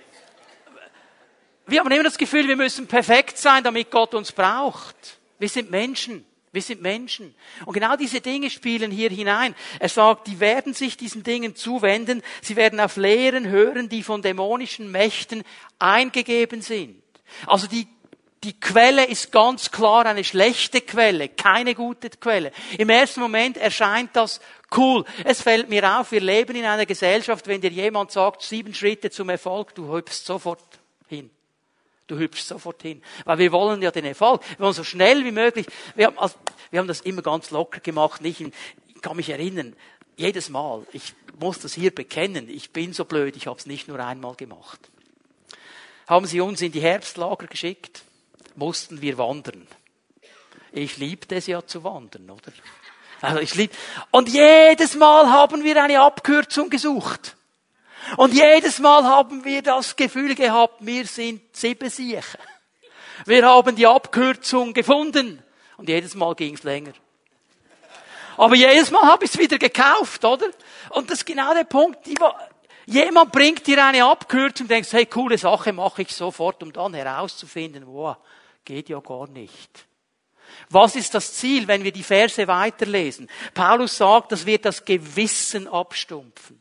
wir 1.66 1.80
haben 1.80 1.90
immer 1.90 2.02
das 2.02 2.18
Gefühl, 2.18 2.48
wir 2.48 2.56
müssen 2.56 2.88
perfekt 2.88 3.38
sein, 3.38 3.62
damit 3.62 3.90
Gott 3.90 4.12
uns 4.14 4.32
braucht. 4.32 4.96
Wir 5.38 5.48
sind 5.48 5.70
Menschen. 5.70 6.26
Wir 6.50 6.62
sind 6.62 6.82
Menschen. 6.82 7.34
Und 7.64 7.74
genau 7.74 7.96
diese 7.96 8.20
Dinge 8.20 8.48
spielen 8.48 8.92
hier 8.92 9.10
hinein. 9.10 9.56
Er 9.80 9.88
sagt, 9.88 10.28
die 10.28 10.38
werden 10.38 10.72
sich 10.72 10.96
diesen 10.96 11.24
Dingen 11.24 11.56
zuwenden. 11.56 12.22
Sie 12.42 12.54
werden 12.54 12.78
auf 12.78 12.96
Lehren 12.96 13.48
hören, 13.48 13.88
die 13.88 14.04
von 14.04 14.22
dämonischen 14.22 14.90
Mächten 14.92 15.42
eingegeben 15.80 16.62
sind. 16.62 17.02
Also 17.46 17.66
die 17.66 17.88
die 18.44 18.60
Quelle 18.60 19.06
ist 19.06 19.32
ganz 19.32 19.70
klar 19.70 20.04
eine 20.04 20.22
schlechte 20.22 20.82
Quelle, 20.82 21.30
keine 21.30 21.74
gute 21.74 22.10
Quelle. 22.10 22.52
Im 22.76 22.90
ersten 22.90 23.20
Moment 23.20 23.56
erscheint 23.56 24.14
das 24.14 24.40
cool. 24.76 25.04
Es 25.24 25.40
fällt 25.40 25.70
mir 25.70 25.98
auf, 25.98 26.12
wir 26.12 26.20
leben 26.20 26.54
in 26.54 26.66
einer 26.66 26.84
Gesellschaft, 26.84 27.46
wenn 27.46 27.62
dir 27.62 27.70
jemand 27.70 28.12
sagt, 28.12 28.42
sieben 28.42 28.74
Schritte 28.74 29.10
zum 29.10 29.30
Erfolg, 29.30 29.74
du 29.74 29.94
hüpfst 29.94 30.26
sofort 30.26 30.62
hin. 31.08 31.30
Du 32.06 32.18
hüpfst 32.18 32.46
sofort 32.48 32.82
hin. 32.82 33.02
Weil 33.24 33.38
wir 33.38 33.52
wollen 33.52 33.80
ja 33.80 33.90
den 33.90 34.04
Erfolg. 34.04 34.42
Wir 34.50 34.58
wollen 34.60 34.74
so 34.74 34.84
schnell 34.84 35.24
wie 35.24 35.32
möglich. 35.32 35.66
Wir 35.94 36.06
haben, 36.06 36.18
also, 36.18 36.36
wir 36.70 36.80
haben 36.80 36.88
das 36.88 37.00
immer 37.00 37.22
ganz 37.22 37.50
locker 37.50 37.80
gemacht. 37.80 38.20
Nicht 38.20 38.42
in, 38.42 38.52
ich 38.94 39.00
kann 39.00 39.16
mich 39.16 39.30
erinnern, 39.30 39.74
jedes 40.16 40.50
Mal, 40.50 40.86
ich 40.92 41.14
muss 41.40 41.60
das 41.60 41.72
hier 41.72 41.94
bekennen, 41.94 42.48
ich 42.48 42.72
bin 42.72 42.92
so 42.92 43.04
blöd, 43.06 43.36
ich 43.36 43.46
habe 43.46 43.58
es 43.58 43.66
nicht 43.66 43.88
nur 43.88 43.98
einmal 44.00 44.34
gemacht. 44.34 44.78
Haben 46.06 46.26
sie 46.26 46.42
uns 46.42 46.60
in 46.60 46.72
die 46.72 46.80
Herbstlager 46.80 47.46
geschickt 47.46 48.04
mussten 48.56 49.00
wir 49.00 49.18
wandern. 49.18 49.66
Ich 50.72 50.96
liebte 50.96 51.36
es 51.36 51.46
ja 51.46 51.64
zu 51.64 51.84
wandern, 51.84 52.30
oder? 52.30 52.52
Also 53.20 53.38
ich 53.38 53.54
lieb 53.54 53.70
Und 54.10 54.28
jedes 54.28 54.96
Mal 54.96 55.30
haben 55.30 55.64
wir 55.64 55.82
eine 55.82 56.00
Abkürzung 56.00 56.68
gesucht. 56.68 57.36
Und 58.16 58.34
jedes 58.34 58.80
Mal 58.80 59.04
haben 59.04 59.44
wir 59.44 59.62
das 59.62 59.96
Gefühl 59.96 60.34
gehabt, 60.34 60.74
wir 60.80 61.06
sind 61.06 61.56
Siebensiechen. 61.56 62.40
Wir 63.24 63.46
haben 63.46 63.76
die 63.76 63.86
Abkürzung 63.86 64.74
gefunden. 64.74 65.42
Und 65.76 65.88
jedes 65.88 66.14
Mal 66.14 66.34
ging 66.34 66.54
es 66.54 66.64
länger. 66.64 66.92
Aber 68.36 68.54
jedes 68.54 68.90
Mal 68.90 69.02
habe 69.02 69.24
ich 69.24 69.32
es 69.32 69.38
wieder 69.38 69.58
gekauft, 69.58 70.24
oder? 70.24 70.46
Und 70.90 71.10
das 71.10 71.18
ist 71.18 71.24
genau 71.24 71.54
der 71.54 71.64
Punkt. 71.64 72.00
Jemand 72.86 73.32
bringt 73.32 73.66
dir 73.66 73.84
eine 73.84 74.04
Abkürzung 74.04 74.68
denkst, 74.68 74.92
hey, 74.92 75.06
coole 75.06 75.38
Sache 75.38 75.72
mache 75.72 76.02
ich 76.02 76.14
sofort, 76.14 76.62
um 76.62 76.72
dann 76.72 76.92
herauszufinden, 76.94 77.84
wow, 77.86 78.16
Geht 78.64 78.88
ja 78.88 79.00
gar 79.00 79.28
nicht. 79.28 79.86
Was 80.70 80.96
ist 80.96 81.14
das 81.14 81.34
Ziel, 81.34 81.68
wenn 81.68 81.84
wir 81.84 81.92
die 81.92 82.02
Verse 82.02 82.46
weiterlesen? 82.46 83.28
Paulus 83.54 83.96
sagt, 83.96 84.32
dass 84.32 84.46
wir 84.46 84.58
das 84.58 84.84
Gewissen 84.84 85.68
abstumpfen. 85.68 86.60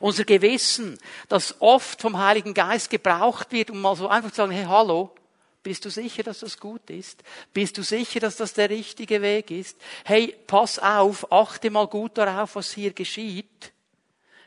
Unser 0.00 0.24
Gewissen, 0.24 0.98
das 1.28 1.60
oft 1.60 2.00
vom 2.00 2.18
Heiligen 2.18 2.54
Geist 2.54 2.90
gebraucht 2.90 3.52
wird, 3.52 3.70
um 3.70 3.80
mal 3.80 3.96
so 3.96 4.08
einfach 4.08 4.30
zu 4.30 4.36
sagen, 4.36 4.52
hey, 4.52 4.66
hallo, 4.66 5.14
bist 5.62 5.84
du 5.84 5.90
sicher, 5.90 6.22
dass 6.22 6.40
das 6.40 6.58
gut 6.58 6.90
ist? 6.90 7.22
Bist 7.52 7.78
du 7.78 7.82
sicher, 7.82 8.20
dass 8.20 8.36
das 8.36 8.52
der 8.52 8.68
richtige 8.68 9.22
Weg 9.22 9.50
ist? 9.50 9.78
Hey, 10.04 10.36
pass 10.46 10.78
auf, 10.78 11.30
achte 11.32 11.70
mal 11.70 11.86
gut 11.86 12.18
darauf, 12.18 12.56
was 12.56 12.72
hier 12.72 12.92
geschieht. 12.92 13.72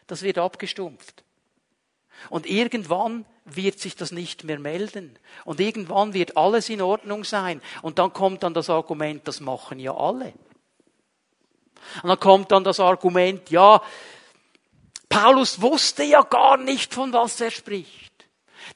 Das 0.07 0.21
wird 0.21 0.37
abgestumpft. 0.37 1.23
Und 2.29 2.45
irgendwann 2.45 3.25
wird 3.45 3.79
sich 3.79 3.95
das 3.95 4.12
nicht 4.12 4.43
mehr 4.43 4.60
melden. 4.60 5.17
Und 5.45 5.60
irgendwann 5.60 6.13
wird 6.13 6.36
alles 6.36 6.69
in 6.69 6.81
Ordnung 6.81 7.23
sein. 7.23 7.62
Und 7.81 7.99
dann 7.99 8.12
kommt 8.12 8.43
dann 8.43 8.53
das 8.53 8.69
Argument, 8.69 9.27
das 9.27 9.39
machen 9.39 9.79
ja 9.79 9.95
alle. 9.95 10.34
Und 12.01 12.10
dann 12.10 12.19
kommt 12.19 12.51
dann 12.51 12.63
das 12.63 12.79
Argument, 12.79 13.49
ja, 13.51 13.81
Paulus 15.08 15.62
wusste 15.62 16.03
ja 16.03 16.23
gar 16.23 16.58
nicht, 16.58 16.93
von 16.93 17.13
was 17.13 17.39
er 17.39 17.51
spricht. 17.51 18.04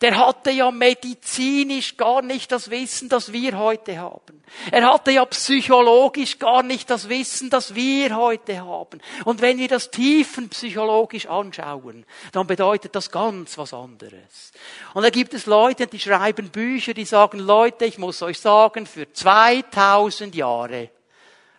Der 0.01 0.17
hatte 0.17 0.51
ja 0.51 0.71
medizinisch 0.71 1.97
gar 1.97 2.21
nicht 2.21 2.51
das 2.51 2.69
Wissen, 2.69 3.09
das 3.09 3.33
wir 3.33 3.57
heute 3.57 3.97
haben. 3.99 4.43
Er 4.71 4.91
hatte 4.91 5.11
ja 5.11 5.25
psychologisch 5.25 6.39
gar 6.39 6.63
nicht 6.63 6.89
das 6.89 7.09
Wissen, 7.09 7.49
das 7.49 7.75
wir 7.75 8.15
heute 8.15 8.59
haben. 8.61 8.99
Und 9.25 9.41
wenn 9.41 9.57
wir 9.57 9.67
das 9.67 9.91
tiefenpsychologisch 9.91 11.27
anschauen, 11.27 12.05
dann 12.31 12.47
bedeutet 12.47 12.95
das 12.95 13.11
ganz 13.11 13.57
was 13.57 13.73
anderes. 13.73 14.51
Und 14.93 15.03
da 15.03 15.09
gibt 15.09 15.33
es 15.33 15.45
Leute, 15.45 15.87
die 15.87 15.99
schreiben 15.99 16.49
Bücher, 16.49 16.93
die 16.93 17.05
sagen, 17.05 17.39
Leute, 17.39 17.85
ich 17.85 17.97
muss 17.97 18.21
euch 18.21 18.39
sagen, 18.39 18.85
für 18.85 19.11
2000 19.11 20.35
Jahre 20.35 20.89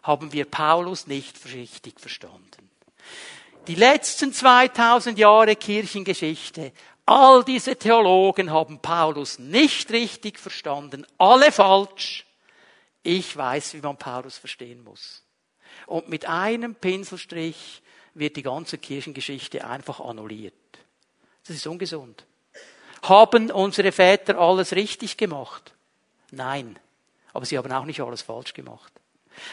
haben 0.02 0.32
wir 0.32 0.44
Paulus 0.46 1.06
nicht 1.06 1.36
richtig 1.52 2.00
verstanden. 2.00 2.70
Die 3.66 3.74
letzten 3.74 4.32
2000 4.32 5.18
Jahre 5.18 5.54
Kirchengeschichte 5.54 6.72
All 7.10 7.42
diese 7.42 7.74
Theologen 7.74 8.52
haben 8.52 8.78
Paulus 8.78 9.40
nicht 9.40 9.90
richtig 9.90 10.38
verstanden, 10.38 11.04
alle 11.18 11.50
falsch. 11.50 12.24
Ich 13.02 13.36
weiß, 13.36 13.74
wie 13.74 13.80
man 13.80 13.96
Paulus 13.96 14.38
verstehen 14.38 14.84
muss. 14.84 15.24
Und 15.88 16.08
mit 16.08 16.26
einem 16.26 16.76
Pinselstrich 16.76 17.82
wird 18.14 18.36
die 18.36 18.44
ganze 18.44 18.78
Kirchengeschichte 18.78 19.66
einfach 19.66 19.98
annulliert. 19.98 20.54
Das 21.44 21.56
ist 21.56 21.66
ungesund. 21.66 22.24
Haben 23.02 23.50
unsere 23.50 23.90
Väter 23.90 24.38
alles 24.38 24.72
richtig 24.76 25.16
gemacht? 25.16 25.74
Nein. 26.30 26.78
Aber 27.32 27.44
sie 27.44 27.58
haben 27.58 27.72
auch 27.72 27.86
nicht 27.86 28.00
alles 28.00 28.22
falsch 28.22 28.54
gemacht. 28.54 28.99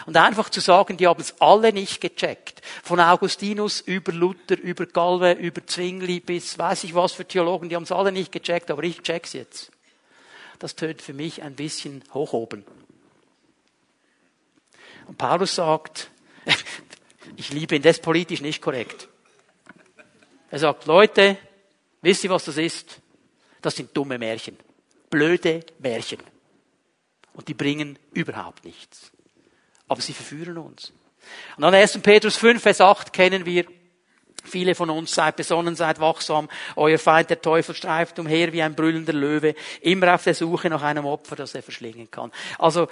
Und 0.06 0.18
einfach 0.18 0.50
zu 0.50 0.60
sagen, 0.60 0.98
die 0.98 1.08
haben 1.08 1.22
es 1.22 1.40
alle 1.42 1.74
nicht 1.74 2.02
gecheckt. 2.02 2.62
Von 2.84 3.00
Augustinus 3.00 3.82
über 3.82 4.12
Luther, 4.12 4.60
über 4.60 4.86
Galve, 4.86 5.34
über 5.34 5.66
Zwingli 5.66 6.20
bis 6.20 6.58
weiß 6.58 6.84
ich 6.84 6.96
was 6.96 7.14
für 7.14 7.26
Theologen, 7.26 7.70
die 7.70 7.76
haben 7.76 7.84
es 7.84 7.92
alle 7.92 8.12
nicht 8.12 8.32
gecheckt, 8.32 8.72
aber 8.72 8.84
ich 8.84 9.02
check's 9.02 9.34
jetzt. 9.34 9.72
Das 10.60 10.76
tönt 10.76 11.02
für 11.02 11.14
mich 11.14 11.44
ein 11.44 11.56
bisschen 11.56 12.04
hoch 12.14 12.34
oben. 12.34 12.66
Und 15.08 15.18
Paulus 15.18 15.56
sagt, 15.56 16.10
ich 17.36 17.52
liebe 17.52 17.76
ihn, 17.76 17.82
das 17.82 18.00
politisch 18.00 18.42
nicht 18.42 18.62
korrekt. 18.62 19.08
Er 20.50 20.60
sagt, 20.60 20.86
Leute, 20.86 21.38
wisst 22.02 22.24
ihr, 22.24 22.30
was 22.30 22.46
das 22.46 22.58
ist? 22.58 23.00
Das 23.62 23.76
sind 23.76 23.96
dumme 23.96 24.18
Märchen. 24.18 24.58
Blöde 25.10 25.66
Märchen. 25.80 26.20
Und 27.34 27.48
die 27.48 27.54
bringen 27.54 28.00
überhaupt 28.14 28.66
nichts 28.66 29.12
aber 29.88 30.02
sie 30.02 30.14
verführen 30.14 30.58
uns. 30.58 30.94
Und 31.56 31.64
dann 31.64 31.74
1. 31.74 32.00
Petrus 32.00 32.38
5, 32.38 32.62
Vers 32.62 32.82
8 32.82 33.14
kennen 33.14 33.46
wir. 33.46 33.66
Viele 34.44 34.76
von 34.76 34.90
uns 34.90 35.14
seid 35.14 35.36
besonnen, 35.36 35.76
seid 35.76 36.00
wachsam. 36.00 36.48
Euer 36.78 37.00
Feind, 37.00 37.30
der 37.30 37.42
Teufel, 37.42 37.76
streift 37.76 38.18
umher 38.18 38.54
wie 38.54 38.62
ein 38.62 38.76
brüllender 38.76 39.14
Löwe, 39.14 39.56
immer 39.82 40.16
auf 40.16 40.24
der 40.24 40.36
Suche 40.36 40.70
nach 40.70 40.84
einem 40.84 41.06
Opfer, 41.06 41.36
das 41.36 41.54
er 41.54 41.64
verschlingen 41.64 42.10
kann. 42.10 42.32
Also, 42.58 42.88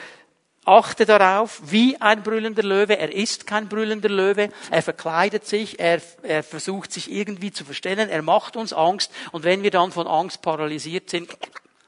achte 0.65 1.05
darauf, 1.05 1.62
wie 1.63 1.99
ein 2.01 2.23
brüllender 2.23 2.63
Löwe. 2.63 2.97
Er 2.97 3.13
ist 3.13 3.47
kein 3.47 3.69
brüllender 3.69 4.10
Löwe. 4.10 4.49
Er 4.71 4.81
verkleidet 4.81 5.45
sich. 5.45 5.79
Er, 5.79 6.01
er 6.23 6.43
versucht 6.43 6.91
sich 6.91 7.12
irgendwie 7.12 7.51
zu 7.51 7.63
verstellen. 7.63 8.10
Er 8.10 8.21
macht 8.21 8.58
uns 8.58 8.73
Angst. 8.73 9.12
Und 9.31 9.43
wenn 9.43 9.63
wir 9.63 9.71
dann 9.71 9.91
von 9.91 10.08
Angst 10.08 10.41
paralysiert 10.41 11.10
sind, 11.10 11.38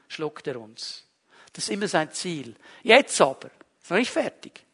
schluckt 0.08 0.46
er 0.46 0.60
uns. 0.60 1.04
Das 1.52 1.64
ist 1.64 1.70
immer 1.70 1.88
sein 1.88 2.12
Ziel. 2.12 2.54
Jetzt 2.82 3.20
aber, 3.20 3.50
ist 3.82 3.90
noch 3.90 3.98
nicht 3.98 4.12
fertig. 4.12 4.64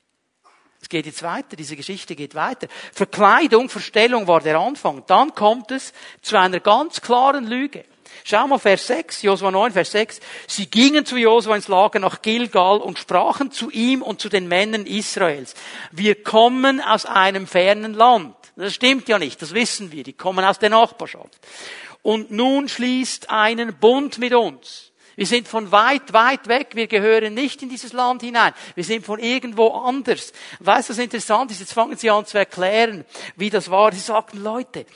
Es 0.84 0.90
geht 0.90 1.06
jetzt 1.06 1.22
weiter, 1.22 1.56
diese 1.56 1.76
Geschichte 1.76 2.14
geht 2.14 2.34
weiter. 2.34 2.68
Verkleidung, 2.92 3.70
Verstellung 3.70 4.28
war 4.28 4.40
der 4.40 4.58
Anfang. 4.58 5.02
Dann 5.06 5.34
kommt 5.34 5.70
es 5.70 5.94
zu 6.20 6.38
einer 6.38 6.60
ganz 6.60 7.00
klaren 7.00 7.46
Lüge. 7.46 7.86
Schau 8.22 8.46
mal 8.46 8.58
Vers 8.58 8.88
6, 8.88 9.22
Josua 9.22 9.50
9, 9.50 9.72
Vers 9.72 9.92
6. 9.92 10.20
Sie 10.46 10.66
gingen 10.66 11.06
zu 11.06 11.16
Josua 11.16 11.56
ins 11.56 11.68
Lager 11.68 12.00
nach 12.00 12.20
Gilgal 12.20 12.80
und 12.80 12.98
sprachen 12.98 13.50
zu 13.50 13.70
ihm 13.70 14.02
und 14.02 14.20
zu 14.20 14.28
den 14.28 14.46
Männern 14.46 14.84
Israels. 14.84 15.54
Wir 15.90 16.22
kommen 16.22 16.82
aus 16.82 17.06
einem 17.06 17.46
fernen 17.46 17.94
Land. 17.94 18.36
Das 18.54 18.74
stimmt 18.74 19.08
ja 19.08 19.18
nicht, 19.18 19.40
das 19.40 19.54
wissen 19.54 19.90
wir. 19.90 20.02
Die 20.02 20.12
kommen 20.12 20.44
aus 20.44 20.58
der 20.58 20.68
Nachbarschaft. 20.68 21.38
Und 22.02 22.30
nun 22.30 22.68
schließt 22.68 23.30
einen 23.30 23.74
Bund 23.78 24.18
mit 24.18 24.34
uns. 24.34 24.92
Wir 25.16 25.26
sind 25.26 25.48
von 25.48 25.70
weit, 25.72 26.12
weit 26.12 26.48
weg. 26.48 26.70
Wir 26.74 26.86
gehören 26.86 27.34
nicht 27.34 27.62
in 27.62 27.68
dieses 27.68 27.92
Land 27.92 28.22
hinein. 28.22 28.52
Wir 28.74 28.84
sind 28.84 29.04
von 29.04 29.18
irgendwo 29.18 29.68
anders. 29.68 30.32
Weißt 30.60 30.88
du, 30.88 30.92
was 30.92 30.98
interessant 30.98 31.50
ist? 31.50 31.60
Jetzt 31.60 31.72
fangen 31.72 31.96
sie 31.96 32.10
an 32.10 32.26
zu 32.26 32.38
erklären, 32.38 33.04
wie 33.36 33.50
das 33.50 33.70
war. 33.70 33.92
Sie 33.92 34.00
sagten, 34.00 34.42
Leute, 34.42 34.86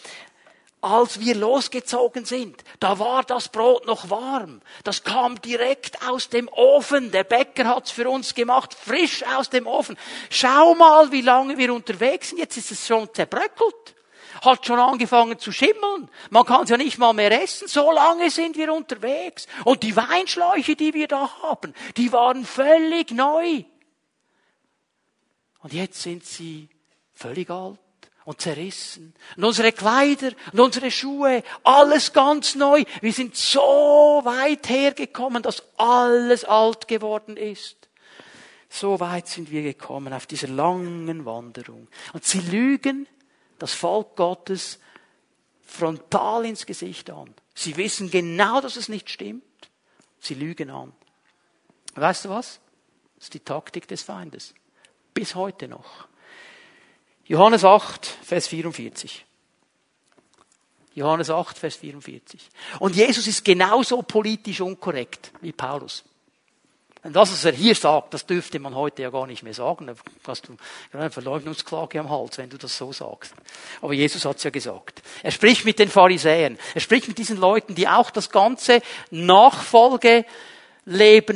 als 0.81 1.19
wir 1.19 1.35
losgezogen 1.35 2.25
sind, 2.25 2.63
da 2.79 2.99
war 2.99 3.25
das 3.25 3.49
Brot 3.49 3.87
noch 3.87 4.11
warm. 4.11 4.61
Das 4.85 5.03
kam 5.03 5.41
direkt 5.43 6.07
aus 6.09 6.29
dem 6.29 6.49
Ofen. 6.49 7.11
Der 7.11 7.25
Bäcker 7.25 7.67
hat's 7.67 7.91
für 7.91 8.09
uns 8.09 8.35
gemacht, 8.35 8.75
frisch 8.75 9.25
aus 9.37 9.51
dem 9.51 9.67
Ofen. 9.67 9.97
Schau 10.31 10.75
mal, 10.75 11.11
wie 11.11 11.23
lange 11.23 11.59
wir 11.59 11.73
unterwegs 11.75 12.31
sind. 12.31 12.39
Jetzt 12.39 12.57
ist 12.57 12.71
es 12.71 12.87
schon 12.87 13.13
zerbröckelt 13.13 13.95
hat 14.43 14.67
schon 14.67 14.79
angefangen 14.79 15.39
zu 15.39 15.53
schimmeln. 15.53 16.11
Man 16.31 16.45
kann 16.45 16.65
es 16.65 16.71
ja 16.71 16.77
nicht 16.77 16.99
mal 16.99 17.13
mehr 17.13 17.43
essen. 17.43 17.69
So 17.69 17.91
lange 17.93 18.31
sind 18.31 18.57
wir 18.57 18.73
unterwegs. 18.73 19.47
Und 19.65 19.83
die 19.83 19.97
Weinschläuche, 19.97 20.77
die 20.77 20.95
wir 20.95 21.09
da 21.09 21.31
haben, 21.43 21.75
die 21.97 22.13
waren 22.13 22.45
völlig 22.45 23.11
neu. 23.11 23.65
Und 25.61 25.73
jetzt 25.73 26.03
sind 26.03 26.25
sie 26.25 26.69
völlig 27.13 27.51
alt 27.51 27.79
und 28.25 28.41
zerrissen. 28.41 29.15
Und 29.37 29.45
unsere 29.45 29.73
Kleider 29.73 30.33
und 30.53 30.61
unsere 30.61 30.91
Schuhe, 30.91 31.43
alles 31.65 32.13
ganz 32.13 32.55
neu. 32.55 32.85
Wir 33.01 33.13
sind 33.13 33.37
so 33.37 34.21
weit 34.25 34.69
hergekommen, 34.69 35.43
dass 35.43 35.63
alles 35.79 36.45
alt 36.45 36.89
geworden 36.89 37.37
ist. 37.37 37.89
So 38.69 39.01
weit 39.01 39.29
sind 39.29 39.51
wir 39.51 39.63
gekommen 39.63 40.13
auf 40.13 40.27
dieser 40.27 40.49
langen 40.49 41.25
Wanderung. 41.25 41.89
Und 42.13 42.25
sie 42.25 42.41
lügen 42.41 43.09
das 43.59 43.75
Volk 43.75 44.17
Gottes 44.17 44.79
frontal 45.63 46.47
ins 46.47 46.67
Gesicht 46.67 47.11
an. 47.11 47.35
Sie 47.55 47.77
wissen 47.77 48.11
genau, 48.11 48.61
dass 48.61 48.77
es 48.77 48.89
nicht 48.89 49.11
stimmt. 49.11 49.43
Sie 50.21 50.35
lügen 50.35 50.71
an. 50.71 50.93
Weißt 51.95 52.25
du 52.25 52.31
was? 52.31 52.61
Das 53.17 53.25
ist 53.25 53.35
die 53.35 53.41
Taktik 53.41 53.89
des 53.89 54.03
Feindes. 54.03 54.55
Bis 55.13 55.35
heute 55.35 55.69
noch. 55.69 56.07
Johannes 57.25 57.65
8, 57.65 58.07
Vers 58.07 58.47
44. 58.47 59.27
Johannes 60.95 61.31
8, 61.31 61.59
Vers 61.59 61.77
44. 61.77 62.49
Und 62.81 62.97
Jesus 62.97 63.27
ist 63.27 63.45
genauso 63.45 64.03
politisch 64.03 64.61
unkorrekt 64.61 65.33
wie 65.41 65.53
Paulus. 65.53 66.05
Und 67.05 67.15
das, 67.15 67.31
was 67.31 67.45
er 67.45 67.53
hier 67.53 67.77
sagt, 67.77 68.13
das 68.13 68.27
dürfte 68.27 68.59
man 68.59 68.75
heute 68.75 69.03
ja 69.03 69.11
gar 69.11 69.27
nicht 69.27 69.45
mehr 69.45 69.55
sagen. 69.55 69.87
Da 69.87 69.95
hast 70.27 70.49
du 70.49 70.57
eine 70.93 71.11
Verleugnungsklage 71.11 72.01
am 72.01 72.11
Hals, 72.11 72.39
wenn 72.39 72.51
du 72.51 72.59
das 72.59 72.77
so 72.77 72.93
sagst. 72.93 73.35
Aber 73.81 73.93
Jesus 73.93 74.25
hat 74.25 74.39
es 74.39 74.45
ja 74.45 74.51
gesagt. 74.51 75.03
Er 75.23 75.31
spricht 75.31 75.65
mit 75.65 75.79
den 75.79 75.89
Pharisäern. 75.89 76.59
Er 76.75 76.81
spricht 76.81 77.07
mit 77.07 77.19
diesen 77.19 77.37
Leuten, 77.37 77.77
die 77.77 77.87
auch 77.87 78.11
das 78.11 78.31
ganze 78.31 78.83
Nachfolgeleben 79.11 80.25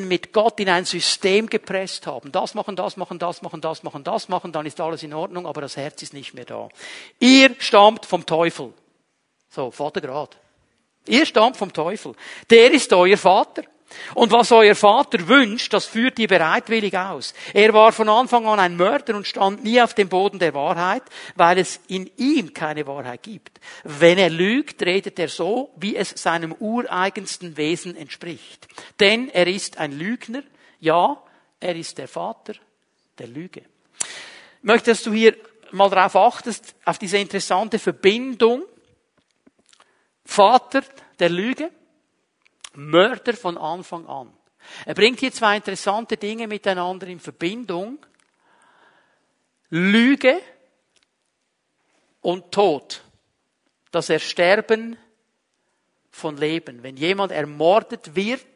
mit 0.09 0.33
Gott 0.33 0.59
in 0.59 0.69
ein 0.69 0.85
System 0.85 1.49
gepresst 1.49 2.09
haben. 2.09 2.33
Das 2.33 2.55
machen, 2.55 2.75
das 2.75 2.97
machen, 2.97 3.21
das 3.21 3.43
machen, 3.43 3.61
das 3.61 3.85
machen, 3.85 4.03
das 4.03 4.29
machen, 4.29 4.51
dann 4.51 4.67
ist 4.67 4.81
alles 4.81 5.05
in 5.05 5.15
Ordnung, 5.15 5.47
aber 5.47 5.61
das 5.61 5.77
Herz 5.77 6.03
ist 6.03 6.13
nicht 6.13 6.35
mehr 6.35 6.45
da. 6.45 6.69
Ihr 7.21 7.55
stammt 7.61 8.05
vom 8.05 8.27
Teufel. 8.27 8.73
So, 9.49 9.71
Vater 9.71 10.01
grad. 10.01 10.37
Ihr 11.07 11.25
stammt 11.25 11.57
vom 11.57 11.73
Teufel. 11.73 12.15
Der 12.51 12.73
ist 12.73 12.93
euer 12.93 13.17
Vater. 13.17 13.63
Und 14.15 14.33
was 14.33 14.53
euer 14.53 14.75
Vater 14.75 15.29
wünscht, 15.29 15.73
das 15.73 15.87
führt 15.87 16.19
ihr 16.19 16.29
bereitwillig 16.29 16.97
aus. 16.97 17.35
Er 17.55 17.73
war 17.73 17.93
von 17.93 18.09
Anfang 18.09 18.47
an 18.47 18.61
ein 18.61 18.77
Mörder 18.77 19.17
und 19.17 19.27
stand 19.27 19.65
nie 19.65 19.81
auf 19.81 19.95
dem 19.95 20.09
Boden 20.09 20.39
der 20.39 20.55
Wahrheit, 20.55 21.03
weil 21.37 21.59
es 21.59 21.81
in 21.89 22.11
ihm 22.17 22.53
keine 22.55 22.87
Wahrheit 22.87 23.23
gibt. 23.23 23.61
Wenn 23.85 24.19
er 24.19 24.31
lügt, 24.31 24.83
redet 24.83 25.19
er 25.19 25.29
so, 25.29 25.73
wie 25.77 25.97
es 25.97 26.11
seinem 26.11 26.53
ureigensten 26.53 27.57
Wesen 27.57 27.97
entspricht. 27.97 28.69
Denn 29.01 29.29
er 29.29 29.47
ist 29.47 29.79
ein 29.79 29.93
Lügner, 29.93 30.43
ja, 30.81 31.23
er 31.61 31.77
ist 31.77 31.99
der 31.99 32.09
Vater 32.09 32.55
der 33.19 33.29
Lüge. 33.29 33.63
Möchtest 34.63 35.07
du 35.07 35.13
hier 35.13 35.37
mal 35.71 35.91
darauf 35.91 36.17
achtest, 36.17 36.75
auf 36.85 36.99
diese 36.99 37.19
interessante 37.19 37.79
Verbindung 37.79 38.65
Vater 40.25 40.83
der 41.19 41.29
Lüge 41.29 41.71
Mörder 42.75 43.35
von 43.35 43.59
Anfang 43.59 44.07
an. 44.07 44.33
Er 44.87 44.95
bringt 44.95 45.21
hier 45.21 45.33
zwei 45.33 45.57
interessante 45.57 46.17
Dinge 46.17 46.47
miteinander 46.47 47.07
in 47.07 47.21
Verbindung. 47.21 47.99
Lüge 49.71 50.41
und 52.21 52.53
Tod. 52.53 53.03
Das 53.91 54.09
Ersterben 54.09 54.97
von 56.11 56.37
Leben. 56.37 56.83
Wenn 56.83 56.97
jemand 56.97 57.33
ermordet 57.33 58.15
wird, 58.15 58.47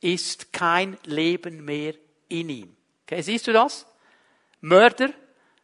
ist 0.00 0.52
kein 0.52 0.96
Leben 1.04 1.64
mehr 1.64 1.94
in 2.28 2.48
ihm. 2.48 2.76
Okay, 3.02 3.22
siehst 3.22 3.46
du 3.46 3.52
das? 3.52 3.86
Mörder, 4.60 5.10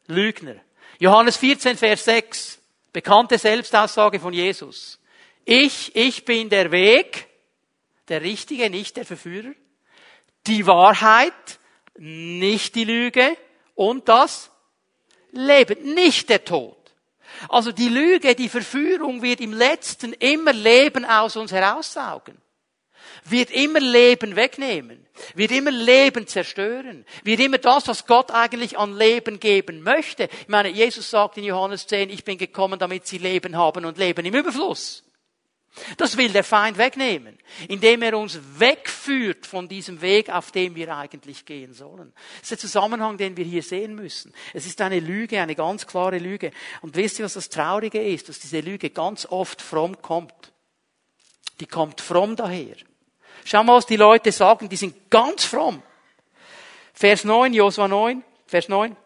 Lügner. 0.07 0.57
Johannes 0.99 1.37
14, 1.37 1.77
Vers 1.77 2.05
6. 2.05 2.59
Bekannte 2.93 3.39
Selbstaussage 3.39 4.19
von 4.19 4.33
Jesus. 4.33 4.99
Ich, 5.45 5.95
ich 5.95 6.25
bin 6.25 6.49
der 6.49 6.71
Weg, 6.71 7.29
der 8.09 8.23
Richtige, 8.23 8.71
nicht 8.71 8.97
der 8.97 9.05
Verführer. 9.05 9.53
Die 10.47 10.66
Wahrheit, 10.66 11.59
nicht 11.97 12.75
die 12.75 12.85
Lüge. 12.85 13.37
Und 13.75 14.09
das 14.09 14.51
Leben, 15.33 15.95
nicht 15.95 16.29
der 16.29 16.45
Tod. 16.45 16.77
Also 17.49 17.73
die 17.73 17.88
Lüge, 17.88 18.35
die 18.35 18.49
Verführung 18.49 19.23
wird 19.23 19.40
im 19.40 19.53
letzten 19.53 20.12
immer 20.14 20.53
Leben 20.53 21.05
aus 21.05 21.37
uns 21.37 21.53
heraussaugen. 21.53 22.38
Wird 23.25 23.51
immer 23.51 23.81
Leben 23.81 24.37
wegnehmen. 24.37 25.07
Wird 25.35 25.51
immer 25.51 25.71
Leben 25.71 26.27
zerstören. 26.27 27.05
Wird 27.25 27.40
immer 27.40 27.59
das, 27.59 27.88
was 27.88 28.07
Gott 28.07 28.31
eigentlich 28.31 28.79
an 28.79 28.97
Leben 28.97 29.40
geben 29.40 29.83
möchte. 29.83 30.29
Ich 30.42 30.49
meine, 30.49 30.69
Jesus 30.69 31.11
sagt 31.11 31.37
in 31.37 31.45
Johannes 31.45 31.87
10, 31.87 32.11
ich 32.11 32.25
bin 32.25 32.38
gekommen, 32.38 32.79
damit 32.79 33.07
sie 33.07 33.19
Leben 33.19 33.57
haben 33.57 33.85
und 33.85 33.99
Leben 33.99 34.25
im 34.25 34.35
Überfluss. 34.35 35.03
Das 35.97 36.17
will 36.17 36.31
der 36.31 36.45
Feind 36.45 36.79
wegnehmen, 36.79 37.39
indem 37.69 38.03
er 38.03 38.17
uns 38.19 38.41
wegführt 38.59 39.47
von 39.47 39.69
diesem 39.69 40.01
Weg, 40.01 40.31
auf 40.31 40.51
dem 40.51 40.75
wir 40.75 40.97
eigentlich 40.97 41.45
gehen 41.45 41.75
sollen. 41.75 42.12
Das 42.35 42.45
ist 42.45 42.51
der 42.53 42.59
Zusammenhang, 42.59 43.19
den 43.19 43.37
wir 43.37 43.45
hier 43.45 43.62
sehen 43.62 43.95
müssen. 43.95 44.33
Es 44.55 44.67
ist 44.67 44.81
eine 44.81 45.01
Lüge, 45.01 45.41
eine 45.41 45.55
ganz 45.55 45.87
klare 45.87 46.19
Lüge. 46.19 46.51
Und 46.81 46.97
wisst 46.97 47.19
ihr, 47.19 47.25
was 47.27 47.35
das 47.35 47.51
Traurige 47.51 48.03
ist? 48.03 48.29
Dass 48.29 48.39
diese 48.39 48.61
Lüge 48.61 48.91
ganz 48.91 49.27
oft 49.27 49.61
fromm 49.61 50.01
kommt. 50.01 50.53
Die 51.61 51.67
kommt 51.67 52.01
fromm 52.01 52.37
daher. 52.37 52.77
Schau 53.45 53.62
mal, 53.62 53.77
was 53.77 53.87
die 53.87 53.97
Leute 53.97 54.33
sagen, 54.33 54.69
die 54.69 54.77
sind 54.77 55.11
ganz 55.11 55.45
fromm. 55.45 55.83
Vers 56.95 57.25
9, 57.25 57.53
Josua 57.53 57.87
9, 57.87 58.25
Vers 58.47 58.69
9. 58.69 58.97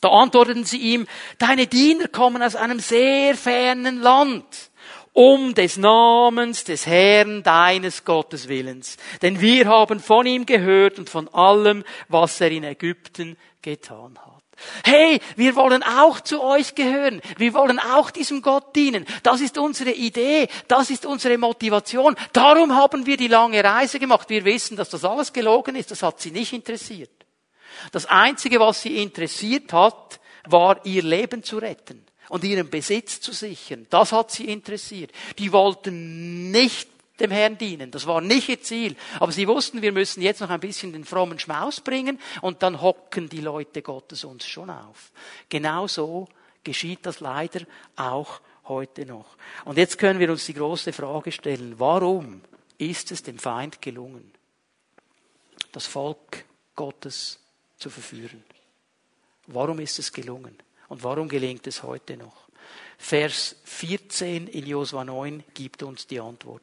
Da 0.00 0.08
antworteten 0.08 0.64
sie 0.64 0.78
ihm, 0.78 1.06
deine 1.38 1.66
Diener 1.66 2.08
kommen 2.08 2.42
aus 2.42 2.56
einem 2.56 2.78
sehr 2.78 3.34
fernen 3.34 4.00
Land 4.00 4.70
um 5.18 5.52
des 5.52 5.78
Namens 5.78 6.62
des 6.62 6.86
Herrn 6.86 7.42
deines 7.42 8.04
Gottes 8.04 8.46
Willens. 8.46 8.96
Denn 9.20 9.40
wir 9.40 9.66
haben 9.66 9.98
von 9.98 10.24
ihm 10.26 10.46
gehört 10.46 10.96
und 11.00 11.10
von 11.10 11.26
allem, 11.34 11.82
was 12.06 12.40
er 12.40 12.52
in 12.52 12.62
Ägypten 12.62 13.36
getan 13.60 14.16
hat. 14.16 14.44
Hey, 14.84 15.18
wir 15.34 15.56
wollen 15.56 15.82
auch 15.82 16.20
zu 16.20 16.40
euch 16.40 16.76
gehören. 16.76 17.20
Wir 17.36 17.52
wollen 17.54 17.80
auch 17.80 18.12
diesem 18.12 18.42
Gott 18.42 18.76
dienen. 18.76 19.06
Das 19.24 19.40
ist 19.40 19.58
unsere 19.58 19.90
Idee. 19.90 20.46
Das 20.68 20.88
ist 20.88 21.04
unsere 21.04 21.36
Motivation. 21.36 22.14
Darum 22.32 22.76
haben 22.76 23.04
wir 23.04 23.16
die 23.16 23.26
lange 23.26 23.64
Reise 23.64 23.98
gemacht. 23.98 24.30
Wir 24.30 24.44
wissen, 24.44 24.76
dass 24.76 24.90
das 24.90 25.04
alles 25.04 25.32
gelogen 25.32 25.74
ist. 25.74 25.90
Das 25.90 26.04
hat 26.04 26.20
sie 26.20 26.30
nicht 26.30 26.52
interessiert. 26.52 27.10
Das 27.90 28.06
Einzige, 28.06 28.60
was 28.60 28.82
sie 28.82 29.02
interessiert 29.02 29.72
hat, 29.72 30.20
war 30.44 30.86
ihr 30.86 31.02
Leben 31.02 31.42
zu 31.42 31.58
retten 31.58 32.07
und 32.28 32.44
ihren 32.44 32.70
Besitz 32.70 33.20
zu 33.20 33.32
sichern. 33.32 33.86
Das 33.90 34.12
hat 34.12 34.30
sie 34.30 34.46
interessiert. 34.46 35.12
Die 35.38 35.52
wollten 35.52 36.50
nicht 36.50 36.88
dem 37.20 37.30
Herrn 37.30 37.58
dienen. 37.58 37.90
Das 37.90 38.06
war 38.06 38.20
nicht 38.20 38.48
ihr 38.48 38.62
Ziel. 38.62 38.96
Aber 39.18 39.32
sie 39.32 39.48
wussten, 39.48 39.82
wir 39.82 39.92
müssen 39.92 40.22
jetzt 40.22 40.40
noch 40.40 40.50
ein 40.50 40.60
bisschen 40.60 40.92
den 40.92 41.04
frommen 41.04 41.38
Schmaus 41.38 41.80
bringen 41.80 42.20
und 42.42 42.62
dann 42.62 42.80
hocken 42.80 43.28
die 43.28 43.40
Leute 43.40 43.82
Gottes 43.82 44.24
uns 44.24 44.46
schon 44.46 44.70
auf. 44.70 45.10
Genau 45.48 45.86
so 45.86 46.28
geschieht 46.62 47.06
das 47.06 47.20
leider 47.20 47.60
auch 47.96 48.40
heute 48.66 49.06
noch. 49.06 49.36
Und 49.64 49.78
jetzt 49.78 49.98
können 49.98 50.20
wir 50.20 50.30
uns 50.30 50.46
die 50.46 50.54
große 50.54 50.92
Frage 50.92 51.32
stellen, 51.32 51.74
warum 51.78 52.42
ist 52.76 53.10
es 53.10 53.22
dem 53.22 53.38
Feind 53.38 53.82
gelungen, 53.82 54.30
das 55.72 55.86
Volk 55.86 56.44
Gottes 56.76 57.40
zu 57.78 57.90
verführen? 57.90 58.44
Warum 59.46 59.80
ist 59.80 59.98
es 59.98 60.12
gelungen? 60.12 60.56
Und 60.88 61.02
warum 61.02 61.28
gelingt 61.28 61.66
es 61.66 61.82
heute 61.82 62.16
noch? 62.16 62.48
Vers 62.98 63.56
14 63.64 64.48
in 64.48 64.66
Josua 64.66 65.04
9 65.04 65.44
gibt 65.54 65.82
uns 65.82 66.06
die 66.06 66.20
Antwort. 66.20 66.62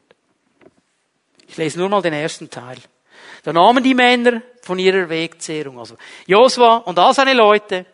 Ich 1.47 1.57
lese 1.57 1.79
nur 1.79 1.89
mal 1.89 2.01
den 2.01 2.13
ersten 2.13 2.49
Teil. 2.49 2.77
Da 3.43 3.53
nahmen 3.53 3.83
die 3.83 3.93
Männer 3.93 4.41
von 4.61 4.77
ihrer 4.77 5.07
Wegzehrung, 5.07 5.79
also 5.79 5.95
Josua 6.25 6.77
und 6.77 6.99
all 6.99 7.13
seine 7.13 7.33
Leute, 7.33 7.85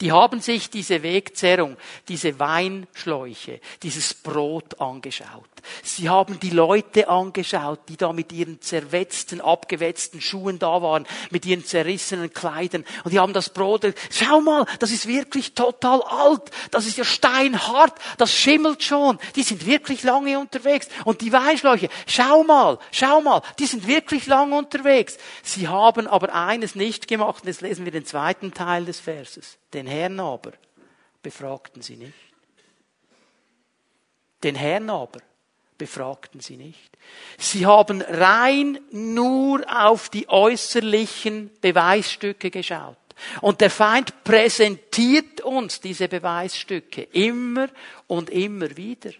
die 0.00 0.12
haben 0.12 0.40
sich 0.40 0.70
diese 0.70 1.02
Wegzerrung, 1.02 1.76
diese 2.06 2.38
Weinschläuche, 2.38 3.60
dieses 3.82 4.14
Brot 4.14 4.80
angeschaut. 4.80 5.48
Sie 5.82 6.08
haben 6.08 6.40
die 6.40 6.50
Leute 6.50 7.08
angeschaut, 7.08 7.80
die 7.88 7.96
da 7.96 8.12
mit 8.12 8.32
ihren 8.32 8.60
zerwetzten, 8.60 9.40
abgewetzten 9.40 10.20
Schuhen 10.20 10.58
da 10.58 10.82
waren, 10.82 11.06
mit 11.30 11.46
ihren 11.46 11.64
zerrissenen 11.64 12.32
Kleidern. 12.32 12.84
Und 13.04 13.12
die 13.12 13.18
haben 13.18 13.32
das 13.32 13.50
Brot, 13.50 13.86
schau 14.10 14.40
mal, 14.40 14.66
das 14.78 14.90
ist 14.90 15.06
wirklich 15.06 15.54
total 15.54 16.02
alt, 16.02 16.50
das 16.70 16.86
ist 16.86 16.98
ja 16.98 17.04
steinhart, 17.04 17.94
das 18.16 18.32
schimmelt 18.32 18.82
schon. 18.82 19.18
Die 19.36 19.42
sind 19.42 19.66
wirklich 19.66 20.02
lange 20.02 20.38
unterwegs. 20.38 20.88
Und 21.04 21.20
die 21.20 21.32
Weinschläuche, 21.32 21.88
schau 22.06 22.44
mal, 22.44 22.78
schau 22.90 23.20
mal, 23.20 23.42
die 23.58 23.66
sind 23.66 23.86
wirklich 23.86 24.26
lange 24.26 24.56
unterwegs. 24.56 25.18
Sie 25.42 25.68
haben 25.68 26.06
aber 26.06 26.34
eines 26.34 26.74
nicht 26.74 27.08
gemacht, 27.08 27.42
und 27.42 27.48
jetzt 27.48 27.60
lesen 27.60 27.84
wir 27.84 27.92
den 27.92 28.04
zweiten 28.04 28.52
Teil 28.52 28.84
des 28.84 29.00
Verses. 29.00 29.58
Den 29.72 29.86
Herrn 29.86 30.18
aber 30.20 30.52
befragten 31.22 31.82
sie 31.82 31.96
nicht. 31.96 32.14
Den 34.42 34.54
Herrn 34.54 34.88
aber 34.88 35.20
befragten 35.78 36.40
sie 36.40 36.56
nicht. 36.56 36.90
Sie 37.38 37.64
haben 37.64 38.02
rein 38.02 38.78
nur 38.90 39.64
auf 39.68 40.08
die 40.08 40.28
äußerlichen 40.28 41.50
Beweisstücke 41.60 42.50
geschaut. 42.50 42.96
Und 43.40 43.60
der 43.60 43.70
Feind 43.70 44.24
präsentiert 44.24 45.40
uns 45.40 45.80
diese 45.80 46.08
Beweisstücke 46.08 47.02
immer 47.12 47.68
und 48.06 48.30
immer 48.30 48.76
wieder. 48.76 49.10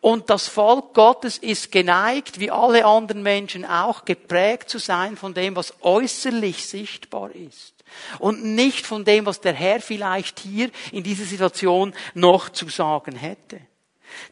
Und 0.00 0.30
das 0.30 0.46
Volk 0.46 0.94
Gottes 0.94 1.38
ist 1.38 1.72
geneigt, 1.72 2.38
wie 2.38 2.50
alle 2.50 2.84
anderen 2.84 3.22
Menschen 3.22 3.64
auch, 3.64 4.04
geprägt 4.04 4.70
zu 4.70 4.78
sein 4.78 5.16
von 5.16 5.34
dem, 5.34 5.56
was 5.56 5.74
äußerlich 5.80 6.64
sichtbar 6.64 7.30
ist. 7.32 7.74
Und 8.18 8.44
nicht 8.44 8.86
von 8.86 9.04
dem, 9.04 9.26
was 9.26 9.40
der 9.40 9.54
Herr 9.54 9.80
vielleicht 9.80 10.40
hier 10.40 10.70
in 10.92 11.02
dieser 11.02 11.24
Situation 11.24 11.94
noch 12.14 12.50
zu 12.50 12.68
sagen 12.68 13.16
hätte. 13.16 13.60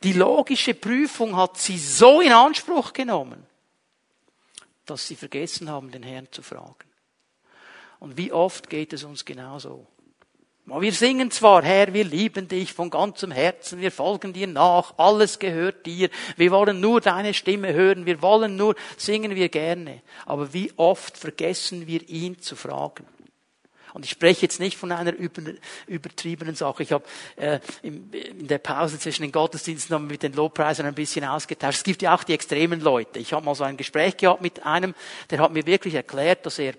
Die 0.02 0.12
logische 0.12 0.74
Prüfung 0.74 1.36
hat 1.36 1.58
sie 1.58 1.78
so 1.78 2.20
in 2.20 2.32
Anspruch 2.32 2.92
genommen, 2.92 3.46
dass 4.86 5.06
sie 5.06 5.16
vergessen 5.16 5.70
haben, 5.70 5.90
den 5.90 6.02
Herrn 6.02 6.28
zu 6.30 6.42
fragen. 6.42 6.74
Und 8.00 8.16
wie 8.16 8.32
oft 8.32 8.68
geht 8.68 8.92
es 8.92 9.04
uns 9.04 9.24
genauso? 9.24 9.86
Wir 10.66 10.92
singen 10.92 11.30
zwar, 11.30 11.62
Herr, 11.62 11.92
wir 11.92 12.04
lieben 12.04 12.48
dich 12.48 12.72
von 12.72 12.88
ganzem 12.88 13.30
Herzen, 13.30 13.82
wir 13.82 13.92
folgen 13.92 14.32
dir 14.32 14.46
nach, 14.46 14.94
alles 14.96 15.38
gehört 15.38 15.84
dir, 15.84 16.08
wir 16.36 16.50
wollen 16.50 16.80
nur 16.80 17.02
deine 17.02 17.34
Stimme 17.34 17.74
hören, 17.74 18.06
wir 18.06 18.22
wollen 18.22 18.56
nur, 18.56 18.74
singen 18.96 19.34
wir 19.34 19.50
gerne. 19.50 20.00
Aber 20.24 20.54
wie 20.54 20.72
oft 20.76 21.18
vergessen 21.18 21.86
wir 21.86 22.08
ihn 22.08 22.40
zu 22.40 22.56
fragen? 22.56 23.04
Und 23.94 24.04
ich 24.04 24.10
spreche 24.10 24.42
jetzt 24.42 24.58
nicht 24.58 24.76
von 24.76 24.90
einer 24.92 25.14
über, 25.14 25.40
übertriebenen 25.86 26.56
Sache. 26.56 26.82
Ich 26.82 26.92
habe 26.92 27.04
äh, 27.36 27.60
in, 27.82 28.10
der 28.46 28.58
Pause 28.58 28.98
zwischen 28.98 29.22
den 29.22 29.30
Gottesdiensten 29.32 29.96
noch 29.96 30.04
mit 30.04 30.24
den 30.24 30.32
Lobpreisern 30.32 30.84
ein 30.84 30.94
bisschen 30.94 31.24
ausgetauscht. 31.24 31.78
Es 31.78 31.84
gibt 31.84 32.02
ja 32.02 32.14
auch 32.14 32.24
die 32.24 32.34
extremen 32.34 32.80
Leute. 32.80 33.20
Ich 33.20 33.32
habe 33.32 33.46
mal 33.46 33.54
so 33.54 33.62
ein 33.62 33.76
Gespräch 33.76 34.16
gehabt 34.16 34.42
mit 34.42 34.66
einem, 34.66 34.94
der 35.30 35.38
hat 35.38 35.52
mir 35.52 35.64
wirklich 35.64 35.94
erklärt, 35.94 36.44
dass 36.44 36.58
er 36.58 36.74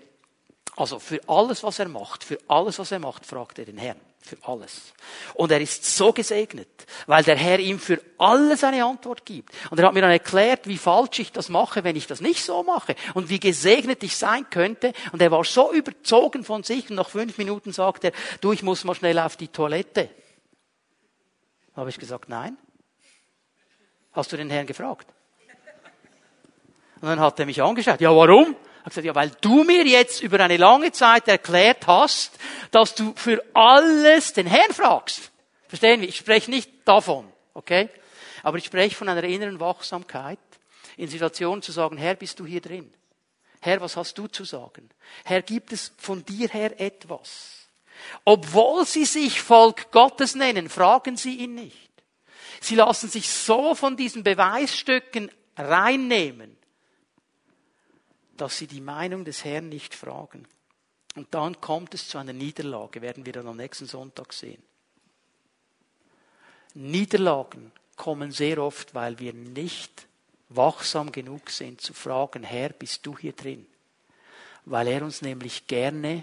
also 0.76 0.98
für 0.98 1.20
alles, 1.26 1.62
was 1.62 1.78
er 1.78 1.88
macht, 1.88 2.22
für 2.22 2.38
alles, 2.48 2.78
was 2.78 2.92
er 2.92 2.98
macht, 2.98 3.24
fragt 3.24 3.58
er 3.58 3.64
den 3.64 3.78
Herrn. 3.78 4.00
Für 4.26 4.36
alles. 4.42 4.92
Und 5.34 5.52
er 5.52 5.60
ist 5.60 5.84
so 5.84 6.12
gesegnet, 6.12 6.84
weil 7.06 7.22
der 7.22 7.36
Herr 7.36 7.60
ihm 7.60 7.78
für 7.78 8.00
alles 8.18 8.64
eine 8.64 8.84
Antwort 8.84 9.24
gibt. 9.24 9.54
Und 9.70 9.78
er 9.78 9.86
hat 9.86 9.94
mir 9.94 10.00
dann 10.00 10.10
erklärt, 10.10 10.66
wie 10.66 10.78
falsch 10.78 11.20
ich 11.20 11.30
das 11.30 11.48
mache, 11.48 11.84
wenn 11.84 11.94
ich 11.94 12.08
das 12.08 12.20
nicht 12.20 12.42
so 12.42 12.64
mache. 12.64 12.96
Und 13.14 13.28
wie 13.28 13.38
gesegnet 13.38 14.02
ich 14.02 14.16
sein 14.16 14.50
könnte. 14.50 14.92
Und 15.12 15.22
er 15.22 15.30
war 15.30 15.44
so 15.44 15.72
überzogen 15.72 16.42
von 16.42 16.64
sich. 16.64 16.90
Und 16.90 16.96
nach 16.96 17.08
fünf 17.08 17.38
Minuten 17.38 17.72
sagt 17.72 18.02
er, 18.02 18.10
du, 18.40 18.50
ich 18.50 18.64
muss 18.64 18.82
mal 18.82 18.96
schnell 18.96 19.16
auf 19.20 19.36
die 19.36 19.46
Toilette. 19.46 20.10
Da 21.72 21.82
habe 21.82 21.90
ich 21.90 21.98
gesagt, 21.98 22.28
nein. 22.28 22.58
Hast 24.10 24.32
du 24.32 24.36
den 24.36 24.50
Herrn 24.50 24.66
gefragt? 24.66 25.06
Und 27.00 27.08
dann 27.08 27.20
hat 27.20 27.38
er 27.38 27.46
mich 27.46 27.62
angeschaut. 27.62 28.00
Ja, 28.00 28.10
warum? 28.10 28.56
Hat 28.86 28.92
gesagt, 28.92 29.04
ja, 29.04 29.16
weil 29.16 29.32
du 29.40 29.64
mir 29.64 29.84
jetzt 29.84 30.22
über 30.22 30.38
eine 30.38 30.56
lange 30.56 30.92
Zeit 30.92 31.26
erklärt 31.26 31.88
hast, 31.88 32.38
dass 32.70 32.94
du 32.94 33.12
für 33.16 33.44
alles 33.52 34.32
den 34.32 34.46
Herrn 34.46 34.72
fragst. 34.72 35.32
Verstehen 35.66 36.00
wir? 36.00 36.08
Ich 36.08 36.18
spreche 36.18 36.52
nicht 36.52 36.70
davon, 36.84 37.26
okay? 37.52 37.88
Aber 38.44 38.58
ich 38.58 38.64
spreche 38.64 38.94
von 38.94 39.08
einer 39.08 39.24
inneren 39.24 39.58
Wachsamkeit, 39.58 40.38
in 40.96 41.08
Situationen 41.08 41.62
zu 41.62 41.72
sagen, 41.72 41.96
Herr, 41.96 42.14
bist 42.14 42.38
du 42.38 42.46
hier 42.46 42.60
drin? 42.60 42.94
Herr, 43.60 43.80
was 43.80 43.96
hast 43.96 44.16
du 44.18 44.28
zu 44.28 44.44
sagen? 44.44 44.88
Herr, 45.24 45.42
gibt 45.42 45.72
es 45.72 45.92
von 45.98 46.24
dir 46.24 46.48
her 46.48 46.80
etwas? 46.80 47.66
Obwohl 48.24 48.86
sie 48.86 49.04
sich 49.04 49.42
Volk 49.42 49.90
Gottes 49.90 50.36
nennen, 50.36 50.68
fragen 50.68 51.16
sie 51.16 51.38
ihn 51.38 51.56
nicht. 51.56 51.90
Sie 52.60 52.76
lassen 52.76 53.08
sich 53.10 53.28
so 53.28 53.74
von 53.74 53.96
diesen 53.96 54.22
Beweisstücken 54.22 55.28
reinnehmen, 55.56 56.56
dass 58.36 58.58
sie 58.58 58.66
die 58.66 58.80
Meinung 58.80 59.24
des 59.24 59.44
Herrn 59.44 59.68
nicht 59.68 59.94
fragen. 59.94 60.46
Und 61.14 61.32
dann 61.32 61.60
kommt 61.60 61.94
es 61.94 62.08
zu 62.08 62.18
einer 62.18 62.32
Niederlage, 62.32 63.00
werden 63.02 63.24
wir 63.24 63.32
dann 63.32 63.48
am 63.48 63.56
nächsten 63.56 63.86
Sonntag 63.86 64.32
sehen. 64.32 64.62
Niederlagen 66.74 67.72
kommen 67.96 68.32
sehr 68.32 68.58
oft, 68.58 68.94
weil 68.94 69.18
wir 69.18 69.32
nicht 69.32 70.06
wachsam 70.50 71.10
genug 71.10 71.50
sind 71.50 71.80
zu 71.80 71.94
fragen, 71.94 72.42
Herr, 72.42 72.68
bist 72.68 73.04
du 73.06 73.16
hier 73.16 73.32
drin? 73.32 73.66
Weil 74.66 74.88
er 74.88 75.02
uns 75.02 75.22
nämlich 75.22 75.66
gerne 75.66 76.22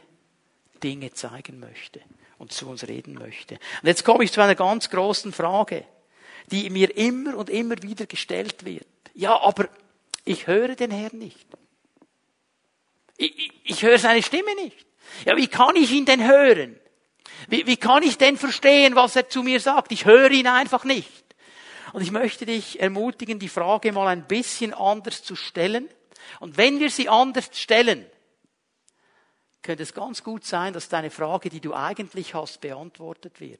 Dinge 0.83 1.11
zeigen 1.13 1.59
möchte 1.59 2.01
und 2.37 2.51
zu 2.51 2.69
uns 2.69 2.87
reden 2.87 3.15
möchte. 3.15 3.55
Und 3.81 3.87
jetzt 3.87 4.05
komme 4.05 4.23
ich 4.23 4.31
zu 4.31 4.41
einer 4.41 4.55
ganz 4.55 4.89
großen 4.89 5.33
Frage, 5.33 5.85
die 6.51 6.69
mir 6.69 6.95
immer 6.95 7.37
und 7.37 7.49
immer 7.49 7.81
wieder 7.81 8.05
gestellt 8.05 8.65
wird. 8.65 8.85
Ja, 9.13 9.39
aber 9.41 9.69
ich 10.25 10.47
höre 10.47 10.75
den 10.75 10.91
Herrn 10.91 11.17
nicht. 11.17 11.47
Ich, 13.23 13.51
ich 13.63 13.83
höre 13.83 13.97
seine 13.97 14.21
Stimme 14.21 14.53
nicht. 14.55 14.85
Ja, 15.25 15.37
wie 15.37 15.47
kann 15.47 15.75
ich 15.75 15.91
ihn 15.91 16.05
denn 16.05 16.27
hören? 16.27 16.79
Wie, 17.47 17.65
wie 17.67 17.77
kann 17.77 18.03
ich 18.03 18.17
denn 18.17 18.37
verstehen, 18.37 18.95
was 18.95 19.15
er 19.15 19.29
zu 19.29 19.43
mir 19.43 19.59
sagt? 19.59 19.91
Ich 19.91 20.05
höre 20.05 20.31
ihn 20.31 20.47
einfach 20.47 20.83
nicht. 20.83 21.23
Und 21.93 22.01
ich 22.01 22.11
möchte 22.11 22.45
dich 22.45 22.79
ermutigen, 22.79 23.39
die 23.39 23.49
Frage 23.49 23.91
mal 23.91 24.07
ein 24.07 24.27
bisschen 24.27 24.73
anders 24.73 25.23
zu 25.23 25.35
stellen. 25.35 25.87
Und 26.39 26.57
wenn 26.57 26.79
wir 26.79 26.89
sie 26.89 27.09
anders 27.09 27.49
stellen, 27.53 28.05
könnte 29.61 29.83
es 29.83 29.93
ganz 29.93 30.23
gut 30.23 30.45
sein, 30.45 30.73
dass 30.73 30.89
deine 30.89 31.09
Frage, 31.09 31.49
die 31.49 31.61
du 31.61 31.73
eigentlich 31.73 32.33
hast, 32.33 32.59
beantwortet 32.61 33.39
wird. 33.39 33.59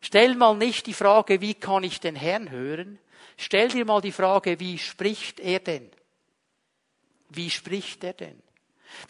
Stell 0.00 0.36
mal 0.36 0.56
nicht 0.56 0.86
die 0.86 0.94
Frage, 0.94 1.40
wie 1.40 1.54
kann 1.54 1.82
ich 1.82 2.00
den 2.00 2.14
Herrn 2.14 2.50
hören? 2.50 2.98
Stell 3.36 3.68
dir 3.68 3.84
mal 3.84 4.00
die 4.00 4.12
Frage, 4.12 4.60
wie 4.60 4.78
spricht 4.78 5.40
er 5.40 5.58
denn? 5.58 5.90
Wie 7.28 7.50
spricht 7.50 8.04
er 8.04 8.12
denn? 8.12 8.42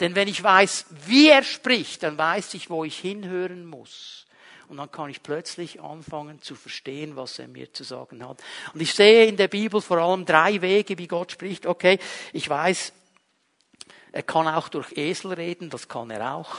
Denn 0.01 0.15
wenn 0.15 0.29
ich 0.29 0.43
weiß, 0.43 0.87
wie 1.07 1.29
er 1.29 1.43
spricht, 1.43 2.03
dann 2.03 2.19
weiß 2.19 2.55
ich, 2.55 2.69
wo 2.69 2.85
ich 2.85 2.99
hinhören 2.99 3.67
muss. 3.67 4.27
Und 4.69 4.77
dann 4.77 4.91
kann 4.91 5.09
ich 5.09 5.23
plötzlich 5.23 5.81
anfangen 5.81 6.43
zu 6.43 6.55
verstehen, 6.55 7.17
was 7.17 7.39
er 7.39 7.49
mir 7.49 7.73
zu 7.73 7.85
sagen 7.85 8.27
hat. 8.27 8.43
Und 8.75 8.83
ich 8.83 8.93
sehe 8.93 9.27
in 9.27 9.37
der 9.37 9.49
Bibel 9.49 9.81
vor 9.81 9.99
allem 9.99 10.27
drei 10.27 10.61
Wege, 10.61 10.99
wie 10.99 11.07
Gott 11.07 11.33
spricht. 11.33 11.67
Okay, 11.67 11.99
ich 12.35 12.49
weiß, 12.49 12.93
er 14.13 14.23
kann 14.23 14.47
auch 14.47 14.69
durch 14.69 14.93
Esel 14.97 15.33
reden, 15.33 15.71
das 15.71 15.89
kann 15.89 16.11
er 16.11 16.35
auch. 16.35 16.57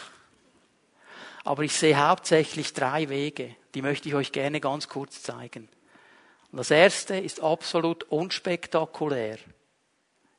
Aber 1.44 1.64
ich 1.64 1.74
sehe 1.74 1.96
hauptsächlich 1.96 2.74
drei 2.74 3.10
Wege, 3.10 3.56
die 3.76 3.82
möchte 3.82 4.10
ich 4.10 4.16
euch 4.16 4.32
gerne 4.32 4.60
ganz 4.60 4.88
kurz 4.88 5.22
zeigen. 5.22 5.70
Und 6.52 6.58
das 6.58 6.72
erste 6.72 7.16
ist 7.16 7.42
absolut 7.42 8.04
unspektakulär. 8.06 9.38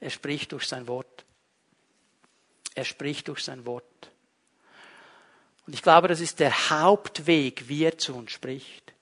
Er 0.00 0.10
spricht 0.10 0.52
durch 0.52 0.66
sein 0.66 0.88
Wort. 0.88 1.24
Er 2.74 2.84
spricht 2.84 3.28
durch 3.28 3.44
sein 3.44 3.66
Wort. 3.66 3.84
Und 5.66 5.74
ich 5.74 5.82
glaube, 5.82 6.08
das 6.08 6.20
ist 6.20 6.40
der 6.40 6.70
Hauptweg, 6.70 7.68
wie 7.68 7.84
er 7.84 7.98
zu 7.98 8.14
uns 8.14 8.32
spricht. 8.32 8.94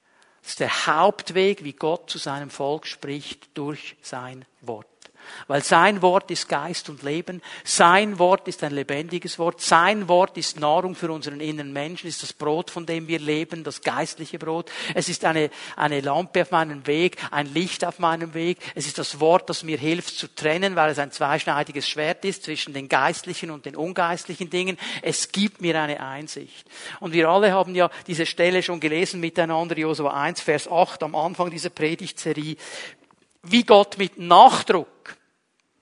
Das 0.42 0.50
ist 0.50 0.60
der 0.60 0.86
Hauptweg, 0.86 1.64
wie 1.64 1.72
Gott 1.72 2.10
zu 2.10 2.18
seinem 2.18 2.50
Volk 2.50 2.86
spricht, 2.86 3.56
durch 3.56 3.96
sein 4.02 4.44
Wort. 4.60 4.86
Weil 5.46 5.62
sein 5.62 6.02
Wort 6.02 6.30
ist 6.30 6.48
Geist 6.48 6.88
und 6.88 7.02
Leben, 7.02 7.42
sein 7.64 8.18
Wort 8.18 8.48
ist 8.48 8.62
ein 8.64 8.72
lebendiges 8.72 9.38
Wort, 9.38 9.60
sein 9.60 10.08
Wort 10.08 10.36
ist 10.36 10.58
Nahrung 10.58 10.94
für 10.94 11.10
unseren 11.10 11.40
inneren 11.40 11.72
Menschen, 11.72 12.08
ist 12.08 12.22
das 12.22 12.32
Brot, 12.32 12.70
von 12.70 12.86
dem 12.86 13.08
wir 13.08 13.18
leben, 13.18 13.64
das 13.64 13.80
geistliche 13.82 14.38
Brot. 14.38 14.70
Es 14.94 15.08
ist 15.08 15.24
eine, 15.24 15.50
eine 15.76 16.00
Lampe 16.00 16.42
auf 16.42 16.50
meinem 16.50 16.86
Weg, 16.86 17.16
ein 17.30 17.52
Licht 17.52 17.84
auf 17.84 17.98
meinem 17.98 18.34
Weg. 18.34 18.58
Es 18.74 18.86
ist 18.86 18.98
das 18.98 19.20
Wort, 19.20 19.48
das 19.50 19.62
mir 19.62 19.78
hilft 19.78 20.16
zu 20.16 20.34
trennen, 20.34 20.76
weil 20.76 20.90
es 20.90 20.98
ein 20.98 21.12
zweischneidiges 21.12 21.88
Schwert 21.88 22.24
ist 22.24 22.44
zwischen 22.44 22.74
den 22.74 22.88
geistlichen 22.88 23.50
und 23.50 23.66
den 23.66 23.76
ungeistlichen 23.76 24.50
Dingen. 24.50 24.78
Es 25.02 25.32
gibt 25.32 25.60
mir 25.60 25.80
eine 25.80 26.00
Einsicht. 26.00 26.66
Und 27.00 27.12
wir 27.12 27.28
alle 27.28 27.52
haben 27.52 27.74
ja 27.74 27.90
diese 28.06 28.26
Stelle 28.26 28.62
schon 28.62 28.80
gelesen 28.80 29.20
miteinander, 29.20 29.76
Josua 29.76 30.12
1, 30.12 30.40
Vers 30.40 30.70
8, 30.70 31.02
am 31.02 31.14
Anfang 31.14 31.50
dieser 31.50 31.70
Predigtserie, 31.70 32.56
wie 33.42 33.64
Gott 33.64 33.98
mit 33.98 34.18
Nachdruck 34.18 35.16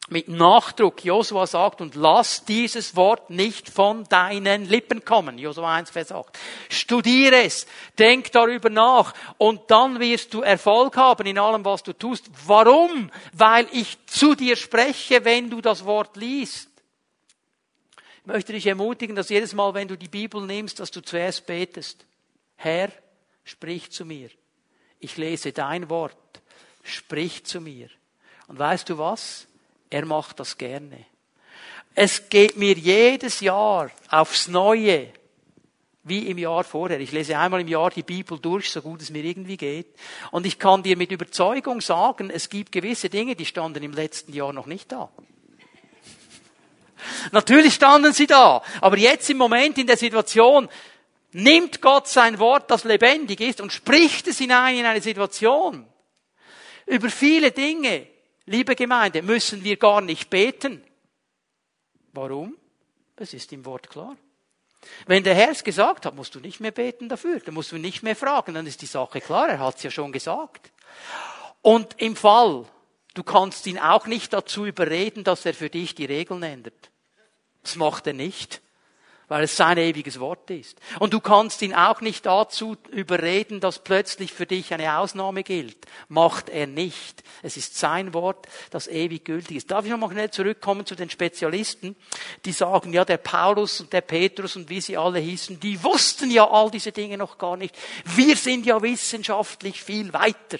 mit 0.08 0.28
Nachdruck 0.28 1.04
Josua 1.04 1.46
sagt, 1.46 1.80
und 1.80 1.96
lass 1.96 2.44
dieses 2.44 2.94
Wort 2.94 3.28
nicht 3.30 3.68
von 3.68 4.04
deinen 4.04 4.64
Lippen 4.64 5.04
kommen. 5.04 5.36
Josua 5.36 5.74
1, 5.74 5.90
Vers 5.90 6.12
8. 6.12 6.26
Studiere 6.68 7.42
es, 7.42 7.66
denk 7.98 8.30
darüber 8.30 8.70
nach, 8.70 9.14
und 9.38 9.62
dann 9.68 9.98
wirst 9.98 10.32
du 10.32 10.42
Erfolg 10.42 10.96
haben 10.96 11.26
in 11.26 11.38
allem, 11.38 11.64
was 11.64 11.82
du 11.82 11.92
tust. 11.92 12.26
Warum? 12.46 13.10
Weil 13.32 13.66
ich 13.72 13.98
zu 14.06 14.34
dir 14.36 14.54
spreche, 14.54 15.24
wenn 15.24 15.50
du 15.50 15.60
das 15.60 15.84
Wort 15.84 16.16
liest. 16.16 16.70
Ich 18.20 18.26
möchte 18.26 18.52
dich 18.52 18.66
ermutigen, 18.66 19.16
dass 19.16 19.28
jedes 19.28 19.54
Mal, 19.54 19.74
wenn 19.74 19.88
du 19.88 19.96
die 19.96 20.08
Bibel 20.08 20.40
nimmst, 20.42 20.78
dass 20.78 20.90
du 20.90 21.00
zuerst 21.00 21.46
betest. 21.46 22.04
Herr, 22.56 22.90
sprich 23.44 23.90
zu 23.90 24.04
mir. 24.04 24.30
Ich 25.00 25.16
lese 25.16 25.52
dein 25.52 25.88
Wort. 25.90 26.16
Sprich 26.82 27.44
zu 27.44 27.60
mir. 27.60 27.88
Und 28.48 28.58
weißt 28.58 28.88
du 28.88 28.98
was? 28.98 29.45
Er 29.90 30.04
macht 30.04 30.40
das 30.40 30.58
gerne. 30.58 31.04
Es 31.94 32.28
geht 32.28 32.56
mir 32.56 32.74
jedes 32.74 33.40
Jahr 33.40 33.90
aufs 34.10 34.48
Neue, 34.48 35.12
wie 36.04 36.28
im 36.28 36.38
Jahr 36.38 36.62
vorher. 36.62 37.00
Ich 37.00 37.10
lese 37.10 37.38
einmal 37.38 37.62
im 37.62 37.68
Jahr 37.68 37.90
die 37.90 38.02
Bibel 38.02 38.38
durch, 38.38 38.70
so 38.70 38.82
gut 38.82 39.02
es 39.02 39.10
mir 39.10 39.24
irgendwie 39.24 39.56
geht. 39.56 39.88
Und 40.30 40.46
ich 40.46 40.58
kann 40.58 40.82
dir 40.82 40.96
mit 40.96 41.10
Überzeugung 41.10 41.80
sagen, 41.80 42.30
es 42.30 42.48
gibt 42.48 42.70
gewisse 42.70 43.08
Dinge, 43.08 43.34
die 43.34 43.46
standen 43.46 43.82
im 43.82 43.92
letzten 43.92 44.32
Jahr 44.32 44.52
noch 44.52 44.66
nicht 44.66 44.92
da. 44.92 45.08
Natürlich 47.32 47.74
standen 47.74 48.12
sie 48.12 48.26
da. 48.26 48.62
Aber 48.80 48.98
jetzt 48.98 49.30
im 49.30 49.38
Moment 49.38 49.78
in 49.78 49.86
der 49.86 49.96
Situation 49.96 50.68
nimmt 51.32 51.80
Gott 51.80 52.08
sein 52.08 52.38
Wort, 52.38 52.70
das 52.70 52.84
lebendig 52.84 53.40
ist, 53.40 53.60
und 53.60 53.72
spricht 53.72 54.28
es 54.28 54.38
hinein 54.38 54.78
in 54.78 54.86
eine 54.86 55.00
Situation. 55.00 55.86
Über 56.86 57.10
viele 57.10 57.50
Dinge, 57.50 58.06
liebe 58.46 58.74
Gemeinde, 58.74 59.22
müssen 59.22 59.62
wir 59.64 59.76
gar 59.76 60.00
nicht 60.00 60.30
beten. 60.30 60.82
Warum? 62.12 62.56
Es 63.16 63.34
ist 63.34 63.52
im 63.52 63.64
Wort 63.64 63.90
klar. 63.90 64.16
Wenn 65.06 65.24
der 65.24 65.34
Herr 65.34 65.50
es 65.50 65.64
gesagt 65.64 66.06
hat, 66.06 66.14
musst 66.14 66.34
du 66.34 66.40
nicht 66.40 66.60
mehr 66.60 66.70
beten 66.70 67.08
dafür. 67.08 67.40
Dann 67.40 67.54
musst 67.54 67.72
du 67.72 67.78
nicht 67.78 68.02
mehr 68.02 68.16
fragen. 68.16 68.54
Dann 68.54 68.66
ist 68.66 68.82
die 68.82 68.86
Sache 68.86 69.20
klar. 69.20 69.48
Er 69.48 69.58
hat 69.58 69.76
es 69.76 69.82
ja 69.82 69.90
schon 69.90 70.12
gesagt. 70.12 70.70
Und 71.60 72.00
im 72.00 72.14
Fall, 72.14 72.66
du 73.14 73.22
kannst 73.24 73.66
ihn 73.66 73.78
auch 73.78 74.06
nicht 74.06 74.32
dazu 74.32 74.64
überreden, 74.64 75.24
dass 75.24 75.44
er 75.44 75.54
für 75.54 75.70
dich 75.70 75.94
die 75.94 76.04
Regeln 76.04 76.42
ändert. 76.42 76.90
Das 77.62 77.76
macht 77.76 78.06
er 78.06 78.12
nicht 78.12 78.62
weil 79.28 79.44
es 79.44 79.56
sein 79.56 79.76
ewiges 79.78 80.20
Wort 80.20 80.50
ist. 80.50 80.78
Und 81.00 81.12
du 81.12 81.20
kannst 81.20 81.60
ihn 81.62 81.74
auch 81.74 82.00
nicht 82.00 82.26
dazu 82.26 82.76
überreden, 82.90 83.60
dass 83.60 83.82
plötzlich 83.82 84.32
für 84.32 84.46
dich 84.46 84.72
eine 84.72 84.98
Ausnahme 84.98 85.42
gilt. 85.42 85.76
Macht 86.08 86.48
er 86.48 86.66
nicht. 86.66 87.24
Es 87.42 87.56
ist 87.56 87.76
sein 87.76 88.14
Wort, 88.14 88.46
das 88.70 88.86
ewig 88.86 89.24
gültig 89.24 89.56
ist. 89.56 89.70
Darf 89.70 89.84
ich 89.84 89.90
nochmal 89.90 90.10
schnell 90.10 90.30
zurückkommen 90.30 90.86
zu 90.86 90.94
den 90.94 91.10
Spezialisten, 91.10 91.96
die 92.44 92.52
sagen, 92.52 92.92
ja, 92.92 93.04
der 93.04 93.18
Paulus 93.18 93.80
und 93.80 93.92
der 93.92 94.02
Petrus 94.02 94.54
und 94.54 94.68
wie 94.70 94.80
sie 94.80 94.96
alle 94.96 95.18
hießen, 95.18 95.58
die 95.58 95.82
wussten 95.82 96.30
ja 96.30 96.48
all 96.48 96.70
diese 96.70 96.92
Dinge 96.92 97.18
noch 97.18 97.38
gar 97.38 97.56
nicht. 97.56 97.76
Wir 98.04 98.36
sind 98.36 98.64
ja 98.64 98.80
wissenschaftlich 98.80 99.82
viel 99.82 100.12
weiter. 100.12 100.58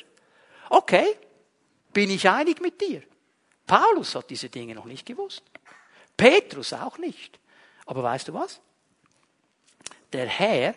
Okay, 0.71 1.07
bin 1.93 2.11
ich 2.11 2.29
einig 2.29 2.61
mit 2.61 2.81
dir. 2.81 3.03
Paulus 3.67 4.15
hat 4.15 4.31
diese 4.31 4.49
Dinge 4.49 4.75
noch 4.75 4.85
nicht 4.85 5.07
gewusst. 5.07 5.43
Petrus 6.17 6.73
auch 6.73 6.99
nicht. 6.99 7.39
Aber 7.87 8.03
weißt 8.03 8.29
du 8.29 8.35
was? 8.35 8.61
Der 10.13 10.27
Herr, 10.27 10.75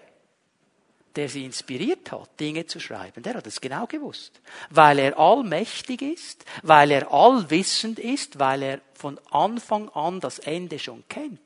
der 1.16 1.28
sie 1.28 1.44
inspiriert 1.44 2.12
hat, 2.12 2.40
Dinge 2.40 2.66
zu 2.66 2.80
schreiben, 2.80 3.24
der 3.24 3.36
hat 3.36 3.48
es 3.48 3.60
genau 3.60 3.88
gewusst. 3.88 4.42
Weil 4.70 5.00
er 5.00 5.20
allmächtig 5.20 6.02
ist, 6.02 6.46
weil 6.64 6.92
er 6.92 7.12
allwissend 7.12 8.00
ist, 8.00 8.40
weil 8.40 8.64
er 8.64 8.82
von 8.94 9.20
Anfang 9.32 9.90
an 9.90 10.20
das 10.20 10.40
Ende 10.40 10.80
schon 10.80 11.04
kennt. 11.10 11.40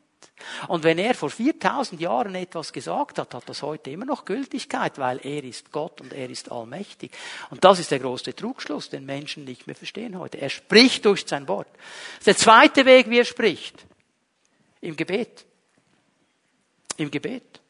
Und 0.68 0.84
wenn 0.84 0.98
er 0.98 1.14
vor 1.14 1.30
4000 1.30 2.02
Jahren 2.02 2.36
etwas 2.36 2.74
gesagt 2.74 3.18
hat, 3.20 3.34
hat 3.34 3.48
das 3.48 3.62
heute 3.62 3.92
immer 3.92 4.06
noch 4.06 4.26
Gültigkeit, 4.26 4.98
weil 4.98 5.20
er 5.24 5.44
ist 5.44 5.72
Gott 5.72 6.02
und 6.02 6.12
er 6.12 6.30
ist 6.30 6.52
allmächtig. 6.52 7.12
Und 7.50 7.64
das 7.64 7.80
ist 7.80 7.92
der 7.92 8.00
große 8.00 8.36
Trugschluss, 8.36 8.90
den 8.90 9.06
Menschen 9.06 9.46
nicht 9.46 9.68
mehr 9.68 9.76
verstehen 9.76 10.18
heute. 10.20 10.42
Er 10.42 10.50
spricht 10.50 11.06
durch 11.06 11.26
sein 11.26 11.48
Wort. 11.48 11.68
Das 11.74 12.20
ist 12.20 12.28
der 12.28 12.38
zweite 12.38 12.86
Weg, 12.86 13.10
wie 13.10 13.20
er 13.20 13.26
spricht. 13.26 13.86
Im 14.82 14.98
Gebet 14.98 15.46
im 16.98 17.12
Gebet. 17.12 17.62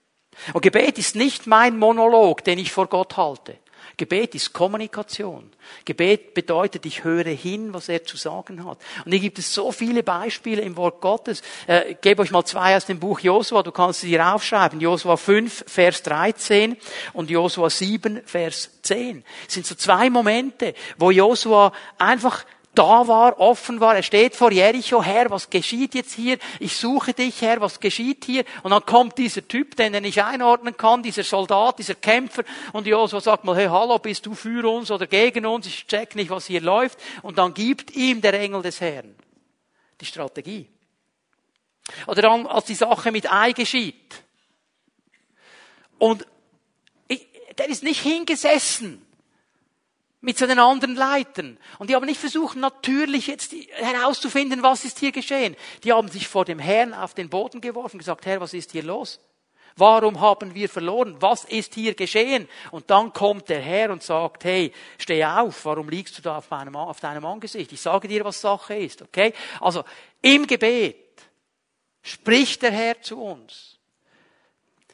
Und 0.54 0.62
Gebet 0.62 0.98
ist 0.98 1.16
nicht 1.16 1.48
mein 1.48 1.78
Monolog, 1.78 2.44
den 2.44 2.58
ich 2.58 2.72
vor 2.72 2.88
Gott 2.88 3.18
halte. 3.18 3.58
Gebet 3.96 4.34
ist 4.34 4.54
Kommunikation. 4.54 5.52
Gebet 5.86 6.34
bedeutet, 6.34 6.86
ich 6.86 7.04
höre 7.04 7.26
hin, 7.26 7.74
was 7.74 7.90
er 7.90 8.04
zu 8.04 8.18
sagen 8.18 8.66
hat. 8.66 8.80
Und 9.06 9.12
hier 9.12 9.20
gibt 9.20 9.38
es 9.38 9.54
so 9.54 9.72
viele 9.72 10.02
Beispiele 10.02 10.64
im 10.64 10.76
Wort 10.78 11.00
Gottes. 11.00 11.44
Äh, 11.68 11.92
ich 11.92 12.02
gebe 12.02 12.24
euch 12.24 12.32
mal 12.32 12.44
zwei 12.44 12.76
aus 12.76 12.86
dem 12.86 13.00
Buch 13.00 13.20
Josua, 13.20 13.62
du 13.62 13.72
kannst 13.72 14.02
sie 14.02 14.08
hier 14.08 14.34
aufschreiben. 14.34 14.80
Josua 14.80 15.16
5, 15.16 15.66
Vers 15.68 16.02
13 16.04 16.76
und 17.14 17.30
Josua 17.30 17.70
7, 17.70 18.22
Vers 18.26 18.82
10. 18.82 19.24
Das 19.46 19.54
sind 19.54 19.66
so 19.68 19.76
zwei 19.76 20.10
Momente, 20.10 20.74
wo 20.98 21.12
Josua 21.12 21.72
einfach 22.00 22.46
da 22.76 23.08
war, 23.08 23.40
offen 23.40 23.80
war. 23.80 23.96
Er 23.96 24.04
steht 24.04 24.36
vor 24.36 24.52
Jericho, 24.52 25.04
Herr, 25.04 25.30
was 25.30 25.50
geschieht 25.50 25.94
jetzt 25.94 26.14
hier? 26.14 26.38
Ich 26.60 26.76
suche 26.76 27.14
dich, 27.14 27.42
Herr, 27.42 27.62
was 27.62 27.80
geschieht 27.80 28.26
hier? 28.26 28.44
Und 28.64 28.72
dann 28.72 28.86
kommt 28.86 29.18
dieser 29.18 29.48
Typ, 29.48 29.76
den 29.76 29.94
er 29.94 30.02
nicht 30.02 30.24
einordnen 30.24 30.76
kann, 30.76 31.04
dieser 31.04 31.24
Soldat, 31.24 31.78
dieser 31.80 31.96
Kämpfer. 31.96 32.44
Und 32.72 32.88
Josua 32.88 33.22
sagt 33.22 33.44
mal, 33.44 33.56
hey, 33.56 33.68
hallo, 33.68 34.00
bist 34.00 34.26
du 34.26 34.34
für 34.34 34.68
uns 34.68 34.90
oder 34.90 35.06
gegen 35.06 35.46
uns? 35.46 35.68
Ich 35.68 35.86
check 35.86 36.16
nicht, 36.16 36.32
was 36.32 36.48
hier 36.48 36.62
läuft. 36.62 36.98
Und 37.22 37.38
dann 37.38 37.54
gibt 37.54 37.92
ihm 37.92 38.22
der 38.22 38.34
Engel 38.40 38.62
des 38.64 38.82
Herrn 38.82 39.16
die 40.02 40.06
Strategie. 40.06 40.68
Oder 42.08 42.24
dann, 42.24 42.48
als 42.48 42.66
die 42.66 42.76
Sache 42.76 43.12
mit 43.12 43.32
Ei 43.32 43.52
geschieht. 43.52 44.24
Und 46.00 46.26
ich, 47.08 47.26
der 47.58 47.70
ist 47.70 47.84
nicht 47.84 48.02
hingesessen 48.02 49.03
mit 50.24 50.38
seinen 50.38 50.58
anderen 50.58 50.96
Leitern. 50.96 51.58
Und 51.80 51.90
die 51.90 51.96
haben 51.96 52.06
nicht 52.06 52.20
versucht, 52.20 52.56
natürlich 52.56 53.28
jetzt 53.28 53.54
herauszufinden, 53.74 54.64
was 54.64 54.86
ist 54.86 55.00
hier 55.00 55.12
geschehen. 55.12 55.56
Die 55.84 55.92
haben 55.92 56.08
sich 56.08 56.30
vor 56.30 56.46
dem 56.46 56.60
Herrn 56.60 56.94
auf 56.94 57.14
den 57.14 57.30
Boden 57.30 57.60
geworfen 57.60 57.98
und 57.98 58.00
gesagt, 58.00 58.26
Herr, 58.26 58.40
was 58.40 58.54
ist 58.54 58.72
hier 58.72 58.84
los? 58.84 59.20
Warum 59.76 60.22
haben 60.22 60.56
wir 60.56 60.70
verloren? 60.70 61.18
Was 61.20 61.44
ist 61.44 61.74
hier 61.74 61.94
geschehen? 61.94 62.48
Und 62.72 62.90
dann 62.90 63.12
kommt 63.12 63.50
der 63.50 63.60
Herr 63.60 63.92
und 63.92 64.02
sagt, 64.02 64.46
hey, 64.46 64.72
steh 64.98 65.26
auf, 65.26 65.66
warum 65.66 65.90
liegst 65.90 66.18
du 66.18 66.22
da 66.22 66.38
auf, 66.38 66.50
meinem, 66.50 66.78
auf 66.78 67.02
deinem 67.02 67.26
Angesicht? 67.26 67.74
Ich 67.74 67.82
sage 67.82 68.08
dir, 68.08 68.24
was 68.24 68.40
Sache 68.40 68.76
ist, 68.76 69.02
okay? 69.02 69.34
Also, 69.60 69.84
im 70.22 70.48
Gebet 70.48 71.22
spricht 72.02 72.62
der 72.62 72.72
Herr 72.72 73.02
zu 73.02 73.22
uns. 73.22 73.78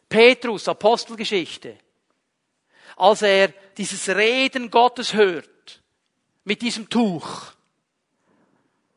Petrus, 0.08 0.68
Apostelgeschichte 0.68 1.78
als 3.00 3.22
er 3.22 3.54
dieses 3.78 4.10
Reden 4.10 4.70
Gottes 4.70 5.14
hört, 5.14 5.82
mit 6.44 6.62
diesem 6.62 6.90
Tuch. 6.90 7.54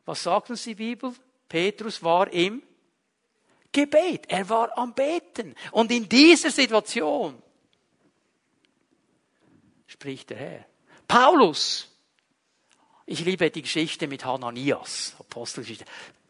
Was 0.05 0.23
sagt 0.23 0.49
uns 0.49 0.63
die 0.63 0.75
Bibel? 0.75 1.13
Petrus 1.47 2.03
war 2.03 2.31
im 2.31 2.61
Gebet. 3.71 4.25
Er 4.27 4.47
war 4.49 4.77
am 4.77 4.93
Beten. 4.93 5.55
Und 5.71 5.91
in 5.91 6.09
dieser 6.09 6.51
Situation 6.51 7.41
spricht 9.87 10.31
der 10.31 10.37
Herr. 10.37 10.65
Paulus. 11.07 11.89
Ich 13.05 13.23
liebe 13.23 13.49
die 13.51 13.61
Geschichte 13.61 14.07
mit 14.07 14.25
Hananias, 14.25 15.15
Apostelgeschichte. 15.19 15.85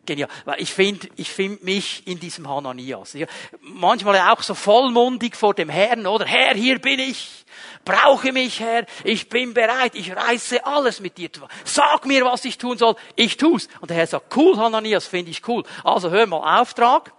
Genial. 0.06 0.30
Ich 0.58 0.74
finde 0.74 1.08
ich 1.16 1.30
find 1.30 1.64
mich 1.64 2.06
in 2.06 2.20
diesem 2.20 2.50
Hananias. 2.50 3.16
Manchmal 3.62 4.18
auch 4.30 4.42
so 4.42 4.54
vollmundig 4.54 5.36
vor 5.36 5.54
dem 5.54 5.70
Herrn, 5.70 6.06
oder? 6.06 6.26
Herr, 6.26 6.56
hier 6.56 6.80
bin 6.80 7.00
ich. 7.00 7.46
Brauche 7.86 8.32
mich, 8.34 8.60
Herr. 8.60 8.86
Ich 9.06 9.30
bin 9.30 9.54
bereit. 9.54 9.96
Ich 9.96 10.14
reiße 10.14 10.66
alles 10.66 11.00
mit 11.00 11.18
dir. 11.18 11.30
Sag 11.64 12.06
mir, 12.06 12.26
was 12.26 12.44
ich 12.44 12.58
tun 12.58 12.78
soll. 12.78 12.96
Ich 13.16 13.38
tu's. 13.38 13.70
Und 13.80 13.90
der 13.90 13.98
Herr 13.98 14.08
sagt, 14.08 14.36
cool, 14.36 14.58
Hananias, 14.58 15.08
finde 15.08 15.32
ich 15.32 15.48
cool. 15.48 15.64
Also 15.84 16.10
hör 16.10 16.26
mal, 16.28 16.62
Auftrag. 16.62 17.14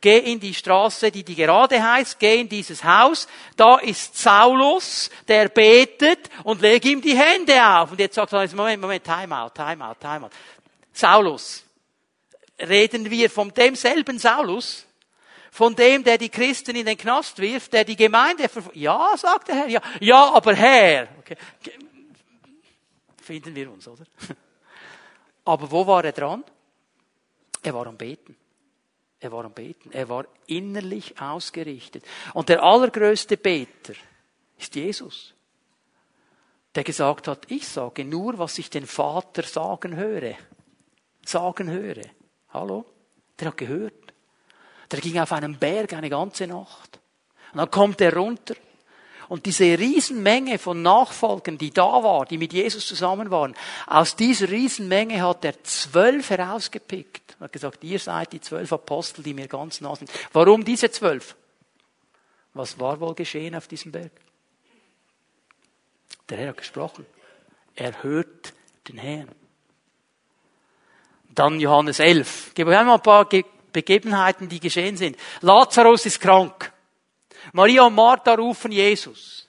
Geh 0.00 0.18
in 0.18 0.38
die 0.38 0.52
Straße, 0.52 1.10
die 1.10 1.24
die 1.24 1.34
gerade 1.34 1.82
heißt, 1.82 2.18
geh 2.18 2.40
in 2.40 2.48
dieses 2.48 2.84
Haus, 2.84 3.26
da 3.56 3.78
ist 3.78 4.18
Saulus, 4.18 5.08
der 5.26 5.48
betet 5.48 6.28
und 6.42 6.60
leg 6.60 6.84
ihm 6.84 7.00
die 7.00 7.16
Hände 7.16 7.54
auf. 7.66 7.92
Und 7.92 8.00
jetzt 8.00 8.16
sagt 8.16 8.34
er, 8.34 8.46
Moment, 8.54 8.82
Moment, 8.82 9.02
time 9.02 9.34
out, 9.34 9.54
time 9.54 9.82
out, 9.82 9.98
time 9.98 10.26
out. 10.26 10.32
Saulus, 10.92 11.64
reden 12.58 13.10
wir 13.10 13.30
von 13.30 13.52
demselben 13.52 14.18
Saulus, 14.18 14.86
von 15.50 15.74
dem, 15.76 16.02
der 16.02 16.18
die 16.18 16.28
Christen 16.28 16.74
in 16.74 16.86
den 16.86 16.96
Knast 16.96 17.38
wirft, 17.38 17.72
der 17.72 17.84
die 17.84 17.96
Gemeinde. 17.96 18.50
Ja, 18.72 19.14
sagt 19.16 19.48
der 19.48 19.54
Herr, 19.54 19.68
ja, 19.68 19.80
ja, 20.00 20.32
aber 20.32 20.54
Herr. 20.54 21.08
Okay. 21.20 21.36
Finden 23.22 23.54
wir 23.54 23.70
uns, 23.70 23.88
oder? 23.88 24.04
Aber 25.46 25.70
wo 25.70 25.86
war 25.86 26.04
er 26.04 26.12
dran? 26.12 26.42
Er 27.62 27.74
war 27.74 27.86
am 27.86 27.96
Beten. 27.96 28.36
Er 29.20 29.32
war 29.32 29.44
am 29.44 29.52
Beten. 29.52 29.90
Er 29.92 30.08
war 30.08 30.26
innerlich 30.46 31.20
ausgerichtet. 31.20 32.04
Und 32.34 32.50
der 32.50 32.62
allergrößte 32.62 33.38
Beter 33.38 33.94
ist 34.58 34.74
Jesus, 34.74 35.34
der 36.74 36.84
gesagt 36.84 37.28
hat, 37.28 37.50
ich 37.50 37.66
sage 37.66 38.04
nur, 38.04 38.38
was 38.38 38.58
ich 38.58 38.68
den 38.68 38.86
Vater 38.86 39.42
sagen 39.42 39.96
höre. 39.96 40.34
Sagen 41.24 41.70
höre. 41.70 42.02
Hallo? 42.54 42.86
Der 43.38 43.48
hat 43.48 43.56
gehört. 43.56 43.92
Der 44.90 45.00
ging 45.00 45.18
auf 45.18 45.32
einen 45.32 45.58
Berg 45.58 45.92
eine 45.92 46.08
ganze 46.08 46.46
Nacht. 46.46 47.00
Und 47.52 47.58
dann 47.58 47.70
kommt 47.70 48.00
er 48.00 48.14
runter. 48.14 48.54
Und 49.28 49.46
diese 49.46 49.64
Riesenmenge 49.64 50.58
von 50.58 50.82
Nachfolgern, 50.82 51.58
die 51.58 51.70
da 51.70 52.02
war, 52.02 52.26
die 52.26 52.38
mit 52.38 52.52
Jesus 52.52 52.86
zusammen 52.86 53.30
waren, 53.30 53.54
aus 53.86 54.16
dieser 54.16 54.48
Riesenmenge 54.50 55.22
hat 55.22 55.44
er 55.44 55.62
zwölf 55.64 56.30
herausgepickt. 56.30 57.36
Er 57.40 57.44
hat 57.44 57.52
gesagt, 57.52 57.82
ihr 57.82 57.98
seid 57.98 58.32
die 58.32 58.40
zwölf 58.40 58.72
Apostel, 58.72 59.22
die 59.22 59.34
mir 59.34 59.48
ganz 59.48 59.80
nah 59.80 59.96
sind. 59.96 60.10
Warum 60.32 60.64
diese 60.64 60.90
zwölf? 60.90 61.34
Was 62.52 62.78
war 62.78 63.00
wohl 63.00 63.14
geschehen 63.14 63.54
auf 63.54 63.66
diesem 63.66 63.92
Berg? 63.92 64.12
Der 66.28 66.38
Herr 66.38 66.48
hat 66.50 66.58
gesprochen. 66.58 67.06
Er 67.74 68.02
hört 68.02 68.52
den 68.88 68.98
Herrn. 68.98 69.43
Dann 71.34 71.60
Johannes 71.60 71.98
11. 71.98 72.54
Geben 72.54 72.70
wir 72.70 72.84
mal 72.84 72.94
ein 72.94 73.02
paar 73.02 73.28
Begebenheiten, 73.72 74.48
die 74.48 74.60
geschehen 74.60 74.96
sind. 74.96 75.16
Lazarus 75.40 76.06
ist 76.06 76.20
krank. 76.20 76.72
Maria 77.52 77.82
und 77.82 77.94
Martha 77.94 78.34
rufen 78.34 78.72
Jesus. 78.72 79.48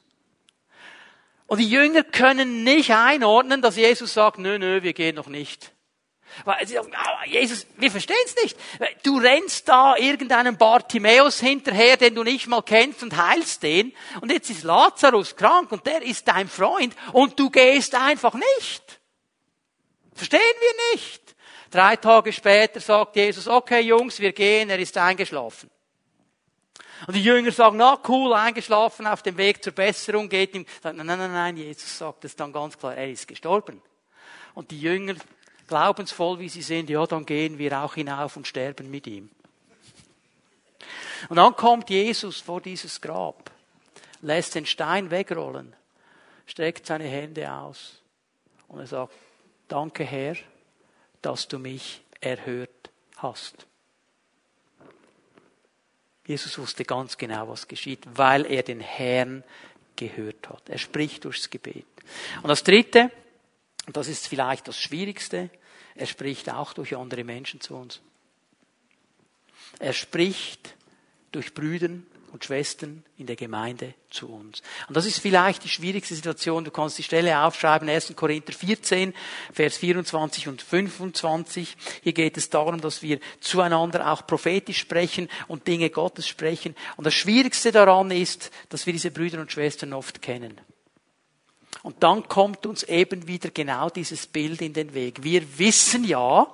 Und 1.48 1.60
die 1.60 1.70
Jünger 1.70 2.04
können 2.04 2.64
nicht 2.64 2.92
einordnen, 2.92 3.62
dass 3.62 3.76
Jesus 3.76 4.14
sagt, 4.14 4.40
nö, 4.40 4.58
nö, 4.58 4.82
wir 4.82 4.94
gehen 4.94 5.16
noch 5.16 5.28
nicht. 5.28 5.72
Ah, 6.44 6.58
Jesus, 7.26 7.66
wir 7.78 7.92
verstehen 7.92 8.18
es 8.26 8.36
nicht. 8.44 8.58
Du 9.04 9.18
rennst 9.20 9.70
da 9.70 9.96
irgendeinem 9.96 10.58
Bartimäus 10.58 11.40
hinterher, 11.40 11.96
den 11.98 12.16
du 12.16 12.24
nicht 12.24 12.48
mal 12.48 12.62
kennst 12.62 13.04
und 13.04 13.16
heilst 13.16 13.64
den. 13.64 13.94
Und 14.20 14.32
jetzt 14.32 14.50
ist 14.50 14.64
Lazarus 14.64 15.36
krank 15.36 15.72
und 15.72 15.86
der 15.86 16.02
ist 16.02 16.28
dein 16.28 16.50
Freund 16.50 16.94
und 17.14 17.40
du 17.40 17.50
gehst 17.50 17.96
einfach 17.96 18.34
nicht. 18.34 19.00
Verstehen 20.14 20.40
wir 20.42 20.96
nicht. 20.96 21.25
Drei 21.76 21.98
Tage 21.98 22.32
später 22.32 22.80
sagt 22.80 23.18
Jesus, 23.18 23.50
okay 23.50 23.82
Jungs, 23.82 24.22
wir 24.22 24.32
gehen, 24.32 24.70
er 24.70 24.80
ist 24.80 24.98
eingeschlafen. 24.98 25.70
Und 27.06 27.14
die 27.14 27.22
Jünger 27.22 27.52
sagen, 27.52 27.76
na 27.76 28.00
cool, 28.08 28.34
eingeschlafen 28.34 29.06
auf 29.06 29.22
dem 29.24 29.36
Weg 29.36 29.62
zur 29.62 29.74
Besserung, 29.74 30.30
geht 30.30 30.56
ihm, 30.56 30.66
nein, 30.84 30.96
nein, 30.96 31.06
nein, 31.06 31.34
nein, 31.34 31.58
Jesus 31.58 31.98
sagt 31.98 32.24
es 32.24 32.34
dann 32.34 32.54
ganz 32.54 32.78
klar, 32.78 32.96
er 32.96 33.12
ist 33.12 33.28
gestorben. 33.28 33.82
Und 34.54 34.72
die 34.72 34.80
Jünger, 34.80 35.16
glaubensvoll 35.68 36.40
wie 36.40 36.48
sie 36.48 36.62
sind, 36.62 36.90
ja, 36.90 37.06
dann 37.08 37.26
gehen 37.26 37.58
wir 37.58 37.78
auch 37.84 37.96
hinauf 37.96 38.38
und 38.38 38.48
sterben 38.48 38.90
mit 38.90 39.06
ihm. 39.06 39.30
Und 41.28 41.36
dann 41.36 41.58
kommt 41.58 41.90
Jesus 41.90 42.40
vor 42.40 42.62
dieses 42.62 43.02
Grab, 43.02 43.52
lässt 44.22 44.56
den 44.56 44.66
Stein 44.66 45.12
wegrollen, 45.12 45.76
streckt 46.46 46.86
seine 46.86 47.04
Hände 47.10 47.52
aus 47.52 48.02
und 48.70 48.80
er 48.80 48.88
sagt, 48.88 49.12
danke 49.68 50.06
Herr, 50.06 50.38
dass 51.26 51.48
du 51.48 51.58
mich 51.58 52.02
erhört 52.22 52.92
hast. 53.18 53.66
Jesus 56.28 56.58
wusste 56.58 56.86
ganz 56.86 57.18
genau, 57.18 57.50
was 57.50 57.68
geschieht, 57.68 58.04
weil 58.14 58.46
er 58.46 58.64
den 58.64 58.80
Herrn 58.80 59.44
gehört 59.96 60.50
hat. 60.50 60.70
Er 60.70 60.78
spricht 60.78 61.26
durchs 61.26 61.50
Gebet. 61.50 61.86
Und 62.42 62.50
das 62.50 62.64
Dritte, 62.64 63.12
und 63.88 63.98
das 63.98 64.08
ist 64.08 64.28
vielleicht 64.28 64.68
das 64.68 64.80
Schwierigste, 64.80 65.50
er 65.96 66.06
spricht 66.06 66.50
auch 66.50 66.74
durch 66.74 66.96
andere 66.96 67.24
Menschen 67.24 67.60
zu 67.60 67.76
uns. 67.76 68.02
Er 69.80 69.94
spricht 69.94 70.76
durch 71.32 71.54
Brüdern 71.54 72.06
und 72.36 72.44
Schwestern 72.44 73.06
in 73.18 73.28
der 73.28 73.38
Gemeinde 73.38 73.94
zu 74.10 74.28
uns. 74.28 74.62
Und 74.90 74.98
das 74.98 75.06
ist 75.06 75.20
vielleicht 75.20 75.64
die 75.64 75.70
schwierigste 75.70 76.16
Situation. 76.16 76.66
Du 76.66 76.70
kannst 76.70 76.98
die 76.98 77.04
Stelle 77.04 77.40
aufschreiben, 77.40 77.88
1. 77.88 78.14
Korinther 78.14 78.52
14, 78.52 79.14
Vers 79.54 79.78
24 79.78 80.50
und 80.50 80.62
25. 80.62 81.78
Hier 82.04 82.12
geht 82.12 82.36
es 82.36 82.50
darum, 82.50 82.82
dass 82.82 83.02
wir 83.02 83.22
zueinander 83.40 84.12
auch 84.12 84.28
prophetisch 84.28 84.80
sprechen 84.80 85.30
und 85.48 85.66
Dinge 85.66 85.90
Gottes 85.90 86.28
sprechen. 86.28 86.76
Und 86.98 87.06
das 87.08 87.14
Schwierigste 87.14 87.72
daran 87.72 88.12
ist, 88.12 88.52
dass 88.68 88.86
wir 88.86 88.92
diese 88.92 89.12
Brüder 89.12 89.40
und 89.40 89.54
Schwestern 89.54 89.94
oft 89.94 90.22
kennen. 90.22 90.60
Und 91.84 92.04
dann 92.04 92.28
kommt 92.28 92.66
uns 92.66 92.84
eben 92.84 93.30
wieder 93.30 93.50
genau 93.50 93.90
dieses 93.90 94.28
Bild 94.28 94.62
in 94.62 94.74
den 94.74 94.94
Weg. 94.94 95.24
Wir 95.24 95.58
wissen 95.58 96.04
ja, 96.04 96.54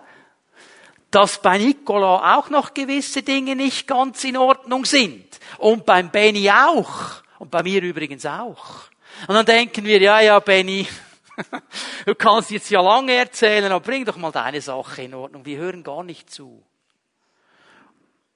dass 1.11 1.41
bei 1.41 1.57
Nicola 1.57 2.37
auch 2.37 2.49
noch 2.49 2.73
gewisse 2.73 3.21
Dinge 3.21 3.55
nicht 3.55 3.85
ganz 3.85 4.23
in 4.23 4.37
Ordnung 4.37 4.85
sind. 4.85 5.39
Und 5.57 5.85
beim 5.85 6.09
Benny 6.09 6.49
auch. 6.49 7.21
Und 7.37 7.51
bei 7.51 7.61
mir 7.63 7.81
übrigens 7.81 8.25
auch. 8.25 8.83
Und 9.27 9.35
dann 9.35 9.45
denken 9.45 9.83
wir, 9.83 10.01
ja, 10.01 10.21
ja, 10.21 10.39
Benny, 10.39 10.87
du 12.05 12.15
kannst 12.15 12.51
jetzt 12.51 12.69
ja 12.69 12.81
lange 12.81 13.13
erzählen, 13.13 13.71
aber 13.71 13.81
bring 13.81 14.05
doch 14.05 14.17
mal 14.17 14.31
deine 14.31 14.61
Sache 14.61 15.03
in 15.03 15.13
Ordnung. 15.13 15.45
Wir 15.45 15.57
hören 15.57 15.83
gar 15.83 16.03
nicht 16.03 16.29
zu. 16.29 16.63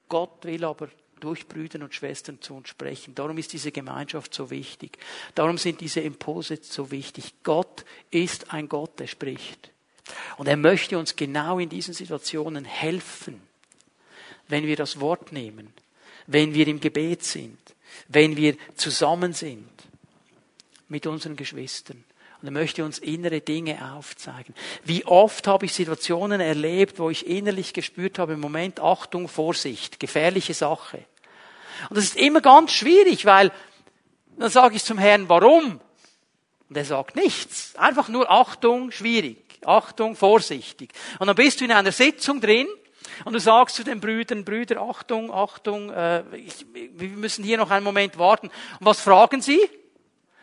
Gott 0.09 0.43
will 0.43 0.63
aber 0.65 0.89
durch 1.19 1.47
Brüder 1.47 1.79
und 1.81 1.93
Schwestern 1.93 2.41
zu 2.41 2.55
uns 2.55 2.69
sprechen. 2.69 3.15
Darum 3.15 3.37
ist 3.37 3.53
diese 3.53 3.71
Gemeinschaft 3.71 4.33
so 4.33 4.49
wichtig. 4.49 4.97
Darum 5.33 5.57
sind 5.57 5.81
diese 5.81 6.01
Impulse 6.01 6.59
so 6.61 6.91
wichtig. 6.91 7.33
Gott 7.43 7.85
ist 8.11 8.53
ein 8.53 8.67
Gott, 8.67 8.99
der 8.99 9.07
spricht. 9.07 9.71
Und 10.37 10.47
er 10.47 10.57
möchte 10.57 10.97
uns 10.97 11.15
genau 11.15 11.59
in 11.59 11.69
diesen 11.69 11.93
Situationen 11.93 12.65
helfen, 12.65 13.41
wenn 14.47 14.65
wir 14.67 14.75
das 14.75 14.99
Wort 14.99 15.31
nehmen, 15.31 15.73
wenn 16.27 16.53
wir 16.53 16.67
im 16.67 16.79
Gebet 16.79 17.23
sind, 17.23 17.57
wenn 18.07 18.35
wir 18.35 18.55
zusammen 18.75 19.33
sind 19.33 19.69
mit 20.87 21.07
unseren 21.07 21.35
Geschwistern. 21.35 22.03
Und 22.41 22.49
er 22.49 22.51
möchte 22.51 22.85
uns 22.85 22.99
innere 22.99 23.41
Dinge 23.41 23.93
aufzeigen. 23.93 24.53
Wie 24.83 25.05
oft 25.05 25.47
habe 25.47 25.65
ich 25.65 25.73
Situationen 25.73 26.41
erlebt, 26.41 26.99
wo 26.99 27.09
ich 27.09 27.25
innerlich 27.25 27.73
gespürt 27.73 28.19
habe, 28.19 28.33
im 28.33 28.39
Moment 28.39 28.79
Achtung, 28.79 29.27
Vorsicht, 29.27 29.99
gefährliche 29.99 30.53
Sache. 30.53 31.03
Und 31.89 31.97
das 31.97 32.05
ist 32.05 32.17
immer 32.17 32.41
ganz 32.41 32.71
schwierig, 32.71 33.25
weil 33.25 33.51
dann 34.37 34.49
sage 34.49 34.75
ich 34.75 34.83
zum 34.83 34.97
Herrn, 34.97 35.29
warum? 35.29 35.79
Und 36.69 36.77
er 36.77 36.85
sagt 36.85 37.15
nichts. 37.15 37.75
Einfach 37.77 38.09
nur 38.09 38.29
Achtung, 38.29 38.91
schwierig. 38.91 39.44
Achtung, 39.67 40.15
vorsichtig. 40.15 40.91
Und 41.19 41.27
dann 41.27 41.35
bist 41.35 41.59
du 41.59 41.65
in 41.65 41.71
einer 41.71 41.91
Sitzung 41.91 42.41
drin 42.41 42.67
und 43.23 43.33
du 43.33 43.39
sagst 43.39 43.75
zu 43.75 43.83
den 43.83 44.01
Brüdern, 44.01 44.43
Brüder, 44.43 44.81
Achtung, 44.81 45.31
Achtung, 45.31 45.89
äh, 45.91 46.23
ich, 46.35 46.65
wir 46.73 47.09
müssen 47.09 47.43
hier 47.43 47.57
noch 47.57 47.71
einen 47.71 47.83
Moment 47.83 48.17
warten. 48.17 48.47
Und 48.47 48.85
was 48.85 49.01
fragen 49.01 49.41
sie? 49.41 49.61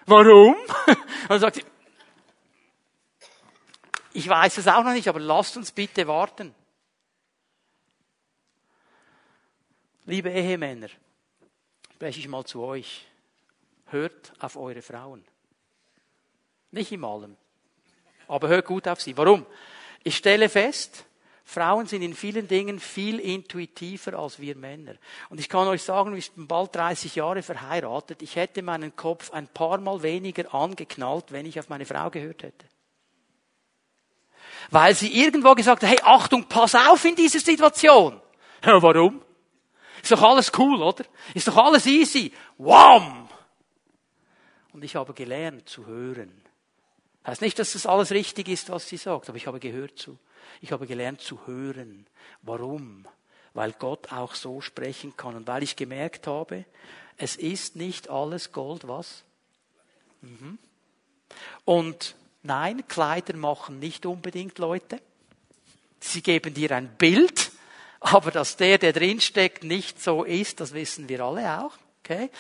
Warum? 0.06 0.54
Und 0.86 1.30
dann 1.30 1.40
sagt 1.40 1.56
sie, 1.56 1.64
ich 4.14 4.28
weiß 4.28 4.58
es 4.58 4.68
auch 4.68 4.82
noch 4.82 4.92
nicht, 4.92 5.08
aber 5.08 5.20
lasst 5.20 5.56
uns 5.56 5.72
bitte 5.72 6.06
warten. 6.06 6.54
Liebe 10.04 10.30
Ehemänner, 10.30 10.88
spreche 11.94 12.18
ich 12.18 12.28
mal 12.28 12.44
zu 12.44 12.62
euch. 12.62 13.06
Hört 13.86 14.32
auf 14.40 14.56
eure 14.56 14.82
Frauen. 14.82 15.24
Nicht 16.70 16.90
im 16.92 17.04
allem. 17.04 17.36
Aber 18.32 18.48
hört 18.48 18.64
gut 18.64 18.88
auf 18.88 18.98
sie. 18.98 19.14
Warum? 19.18 19.44
Ich 20.04 20.16
stelle 20.16 20.48
fest, 20.48 21.04
Frauen 21.44 21.84
sind 21.84 22.00
in 22.00 22.14
vielen 22.14 22.48
Dingen 22.48 22.80
viel 22.80 23.18
intuitiver 23.20 24.18
als 24.18 24.40
wir 24.40 24.56
Männer. 24.56 24.94
Und 25.28 25.38
ich 25.38 25.50
kann 25.50 25.68
euch 25.68 25.82
sagen, 25.82 26.16
ich 26.16 26.32
bin 26.32 26.46
bald 26.46 26.74
30 26.74 27.14
Jahre 27.14 27.42
verheiratet. 27.42 28.22
Ich 28.22 28.36
hätte 28.36 28.62
meinen 28.62 28.96
Kopf 28.96 29.32
ein 29.32 29.48
paar 29.48 29.76
Mal 29.76 30.02
weniger 30.02 30.54
angeknallt, 30.54 31.26
wenn 31.28 31.44
ich 31.44 31.60
auf 31.60 31.68
meine 31.68 31.84
Frau 31.84 32.08
gehört 32.08 32.42
hätte. 32.42 32.64
Weil 34.70 34.94
sie 34.94 35.12
irgendwo 35.22 35.54
gesagt 35.54 35.82
hat, 35.82 35.90
hey, 35.90 35.98
Achtung, 36.02 36.46
pass 36.48 36.74
auf 36.74 37.04
in 37.04 37.14
dieser 37.14 37.40
Situation. 37.40 38.18
Ja, 38.64 38.82
warum? 38.82 39.20
Ist 40.02 40.10
doch 40.10 40.22
alles 40.22 40.50
cool, 40.56 40.82
oder? 40.82 41.04
Ist 41.34 41.48
doch 41.48 41.56
alles 41.58 41.84
easy. 41.84 42.32
Wham! 42.56 43.28
Und 44.72 44.82
ich 44.82 44.96
habe 44.96 45.12
gelernt 45.12 45.68
zu 45.68 45.84
hören. 45.84 46.41
Heißt 47.26 47.40
nicht, 47.40 47.58
dass 47.58 47.74
das 47.74 47.86
alles 47.86 48.10
richtig 48.10 48.48
ist, 48.48 48.70
was 48.70 48.88
sie 48.88 48.96
sagt, 48.96 49.28
aber 49.28 49.36
ich 49.36 49.46
habe 49.46 49.60
gehört 49.60 49.98
zu. 49.98 50.18
Ich 50.60 50.72
habe 50.72 50.86
gelernt 50.86 51.20
zu 51.20 51.46
hören. 51.46 52.06
Warum? 52.42 53.06
Weil 53.54 53.72
Gott 53.72 54.12
auch 54.12 54.34
so 54.34 54.60
sprechen 54.60 55.16
kann 55.16 55.36
und 55.36 55.46
weil 55.46 55.62
ich 55.62 55.76
gemerkt 55.76 56.26
habe, 56.26 56.64
es 57.16 57.36
ist 57.36 57.76
nicht 57.76 58.08
alles 58.08 58.52
Gold, 58.52 58.88
was? 58.88 59.22
Mhm. 60.22 60.58
Und 61.64 62.16
nein, 62.42 62.86
Kleider 62.88 63.36
machen 63.36 63.78
nicht 63.78 64.06
unbedingt 64.06 64.58
Leute. 64.58 65.00
Sie 66.00 66.22
geben 66.22 66.54
dir 66.54 66.72
ein 66.72 66.96
Bild, 66.96 67.52
aber 68.00 68.32
dass 68.32 68.56
der, 68.56 68.78
der 68.78 68.92
drinsteckt, 68.92 69.62
nicht 69.62 70.02
so 70.02 70.24
ist, 70.24 70.58
das 70.58 70.72
wissen 70.72 71.08
wir 71.08 71.20
alle 71.20 71.62
auch. 71.62 71.78
Okay? 72.04 72.30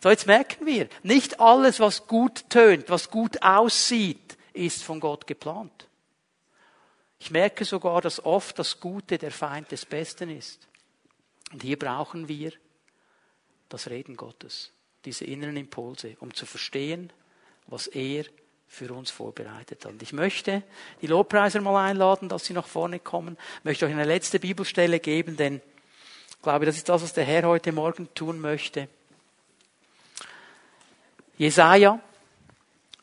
So, 0.00 0.10
jetzt 0.10 0.26
merken 0.26 0.66
wir, 0.66 0.88
nicht 1.02 1.40
alles, 1.40 1.80
was 1.80 2.06
gut 2.06 2.48
tönt, 2.50 2.88
was 2.88 3.10
gut 3.10 3.42
aussieht, 3.42 4.36
ist 4.52 4.84
von 4.84 5.00
Gott 5.00 5.26
geplant. 5.26 5.88
Ich 7.18 7.30
merke 7.30 7.64
sogar, 7.64 8.00
dass 8.00 8.24
oft 8.24 8.58
das 8.58 8.78
Gute 8.80 9.18
der 9.18 9.32
Feind 9.32 9.72
des 9.72 9.84
Besten 9.86 10.30
ist. 10.30 10.68
Und 11.52 11.62
hier 11.62 11.78
brauchen 11.78 12.28
wir 12.28 12.52
das 13.68 13.90
Reden 13.90 14.16
Gottes, 14.16 14.72
diese 15.04 15.24
inneren 15.24 15.56
Impulse, 15.56 16.16
um 16.20 16.32
zu 16.32 16.46
verstehen, 16.46 17.12
was 17.66 17.86
er 17.86 18.24
für 18.68 18.92
uns 18.92 19.10
vorbereitet 19.10 19.84
hat. 19.84 19.92
Und 19.92 20.02
ich 20.02 20.12
möchte 20.12 20.62
die 21.00 21.06
Lobpreiser 21.06 21.60
mal 21.60 21.88
einladen, 21.88 22.28
dass 22.28 22.44
sie 22.44 22.52
nach 22.52 22.66
vorne 22.66 23.00
kommen. 23.00 23.36
Ich 23.58 23.64
möchte 23.64 23.86
euch 23.86 23.92
eine 23.92 24.04
letzte 24.04 24.38
Bibelstelle 24.38 25.00
geben, 25.00 25.36
denn 25.36 25.60
ich 26.30 26.42
glaube, 26.42 26.66
das 26.66 26.76
ist 26.76 26.88
das, 26.88 27.02
was 27.02 27.14
der 27.14 27.24
Herr 27.24 27.44
heute 27.44 27.72
Morgen 27.72 28.14
tun 28.14 28.38
möchte. 28.40 28.88
Jesaja, 31.38 32.00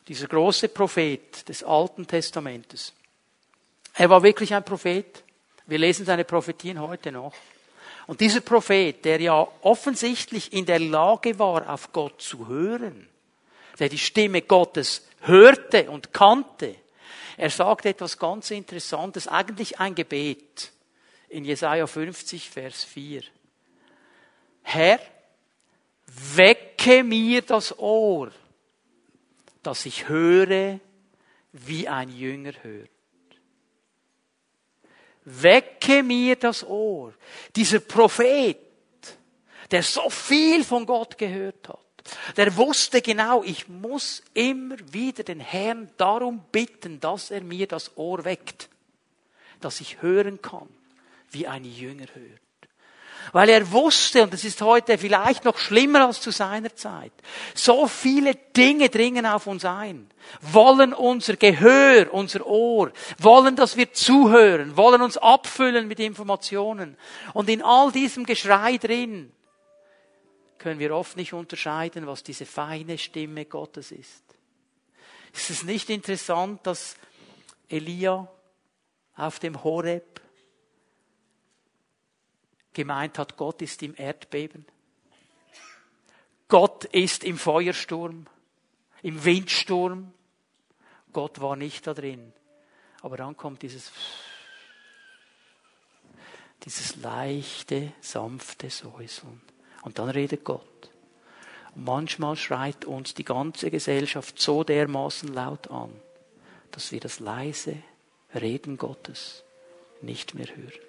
dieser 0.06 0.28
große 0.28 0.68
Prophet 0.68 1.48
des 1.48 1.64
Alten 1.64 2.06
Testamentes. 2.06 2.92
Er 3.94 4.10
war 4.10 4.22
wirklich 4.22 4.54
ein 4.54 4.64
Prophet. 4.64 5.24
Wir 5.66 5.78
lesen 5.78 6.04
seine 6.04 6.24
Prophetien 6.24 6.78
heute 6.80 7.10
noch. 7.10 7.34
Und 8.06 8.20
dieser 8.20 8.42
Prophet, 8.42 9.04
der 9.04 9.20
ja 9.20 9.48
offensichtlich 9.62 10.52
in 10.52 10.66
der 10.66 10.78
Lage 10.78 11.38
war, 11.38 11.68
auf 11.68 11.92
Gott 11.92 12.20
zu 12.20 12.46
hören, 12.46 13.08
der 13.78 13.88
die 13.88 13.98
Stimme 13.98 14.42
Gottes 14.42 15.08
hörte 15.22 15.90
und 15.90 16.12
kannte, 16.12 16.76
er 17.38 17.50
sagt 17.50 17.86
etwas 17.86 18.18
ganz 18.18 18.50
Interessantes, 18.50 19.28
eigentlich 19.28 19.80
ein 19.80 19.94
Gebet 19.94 20.72
in 21.28 21.44
Jesaja 21.44 21.86
50, 21.86 22.48
Vers 22.48 22.84
4. 22.84 23.22
Herr, 24.62 25.00
wecke 26.34 27.04
mir 27.04 27.42
das 27.42 27.78
Ohr, 27.78 28.30
dass 29.62 29.86
ich 29.86 30.08
höre, 30.08 30.80
wie 31.52 31.88
ein 31.88 32.10
Jünger 32.10 32.52
hört. 32.62 32.90
wecke 35.26 36.02
mir 36.02 36.36
das 36.36 36.64
Ohr. 36.64 37.12
Dieser 37.54 37.80
Prophet, 37.80 38.58
der 39.70 39.82
so 39.82 40.08
viel 40.08 40.64
von 40.64 40.86
Gott 40.86 41.18
gehört 41.18 41.68
hat, 41.68 41.80
der 42.36 42.56
wusste 42.56 43.02
genau, 43.02 43.42
ich 43.42 43.68
muss 43.68 44.22
immer 44.32 44.76
wieder 44.92 45.24
den 45.24 45.40
Herrn 45.40 45.90
darum 45.96 46.44
bitten, 46.52 47.00
dass 47.00 47.32
er 47.32 47.42
mir 47.42 47.66
das 47.66 47.96
Ohr 47.96 48.24
weckt, 48.24 48.68
dass 49.60 49.80
ich 49.80 50.00
hören 50.02 50.40
kann, 50.40 50.68
wie 51.32 51.48
ein 51.48 51.64
Jünger 51.64 52.06
hört. 52.14 52.45
Weil 53.32 53.48
er 53.48 53.72
wusste, 53.72 54.22
und 54.22 54.32
das 54.32 54.44
ist 54.44 54.60
heute 54.62 54.98
vielleicht 54.98 55.44
noch 55.44 55.58
schlimmer 55.58 56.06
als 56.06 56.20
zu 56.20 56.30
seiner 56.30 56.74
Zeit, 56.74 57.12
so 57.54 57.86
viele 57.86 58.34
Dinge 58.34 58.88
dringen 58.88 59.26
auf 59.26 59.46
uns 59.46 59.64
ein, 59.64 60.08
wollen 60.40 60.92
unser 60.92 61.36
Gehör, 61.36 62.12
unser 62.12 62.46
Ohr, 62.46 62.92
wollen, 63.18 63.56
dass 63.56 63.76
wir 63.76 63.92
zuhören, 63.92 64.76
wollen 64.76 65.02
uns 65.02 65.16
abfüllen 65.16 65.88
mit 65.88 66.00
Informationen. 66.00 66.96
Und 67.32 67.48
in 67.48 67.62
all 67.62 67.92
diesem 67.92 68.24
Geschrei 68.24 68.76
drin 68.76 69.32
können 70.58 70.78
wir 70.80 70.94
oft 70.94 71.16
nicht 71.16 71.32
unterscheiden, 71.32 72.06
was 72.06 72.22
diese 72.22 72.46
feine 72.46 72.98
Stimme 72.98 73.44
Gottes 73.44 73.92
ist. 73.92 74.24
Ist 75.32 75.50
es 75.50 75.62
nicht 75.64 75.90
interessant, 75.90 76.66
dass 76.66 76.96
Elia 77.68 78.28
auf 79.16 79.38
dem 79.38 79.62
Horeb 79.62 80.20
gemeint 82.76 83.18
hat, 83.18 83.36
Gott 83.36 83.62
ist 83.62 83.82
im 83.82 83.94
Erdbeben. 83.96 84.66
Gott 86.46 86.84
ist 86.84 87.24
im 87.24 87.38
Feuersturm, 87.38 88.26
im 89.02 89.24
Windsturm. 89.24 90.12
Gott 91.12 91.40
war 91.40 91.56
nicht 91.56 91.86
da 91.86 91.94
drin. 91.94 92.32
Aber 93.00 93.16
dann 93.16 93.36
kommt 93.36 93.62
dieses, 93.62 93.90
dieses 96.64 96.96
leichte, 96.96 97.92
sanfte 98.00 98.70
Säuseln. 98.70 99.40
Und 99.82 99.98
dann 99.98 100.10
redet 100.10 100.44
Gott. 100.44 100.90
Und 101.74 101.84
manchmal 101.84 102.36
schreit 102.36 102.84
uns 102.84 103.14
die 103.14 103.24
ganze 103.24 103.70
Gesellschaft 103.70 104.38
so 104.38 104.64
dermaßen 104.64 105.32
laut 105.32 105.70
an, 105.70 105.90
dass 106.70 106.92
wir 106.92 107.00
das 107.00 107.20
leise 107.20 107.82
Reden 108.34 108.76
Gottes 108.76 109.44
nicht 110.02 110.34
mehr 110.34 110.54
hören. 110.54 110.85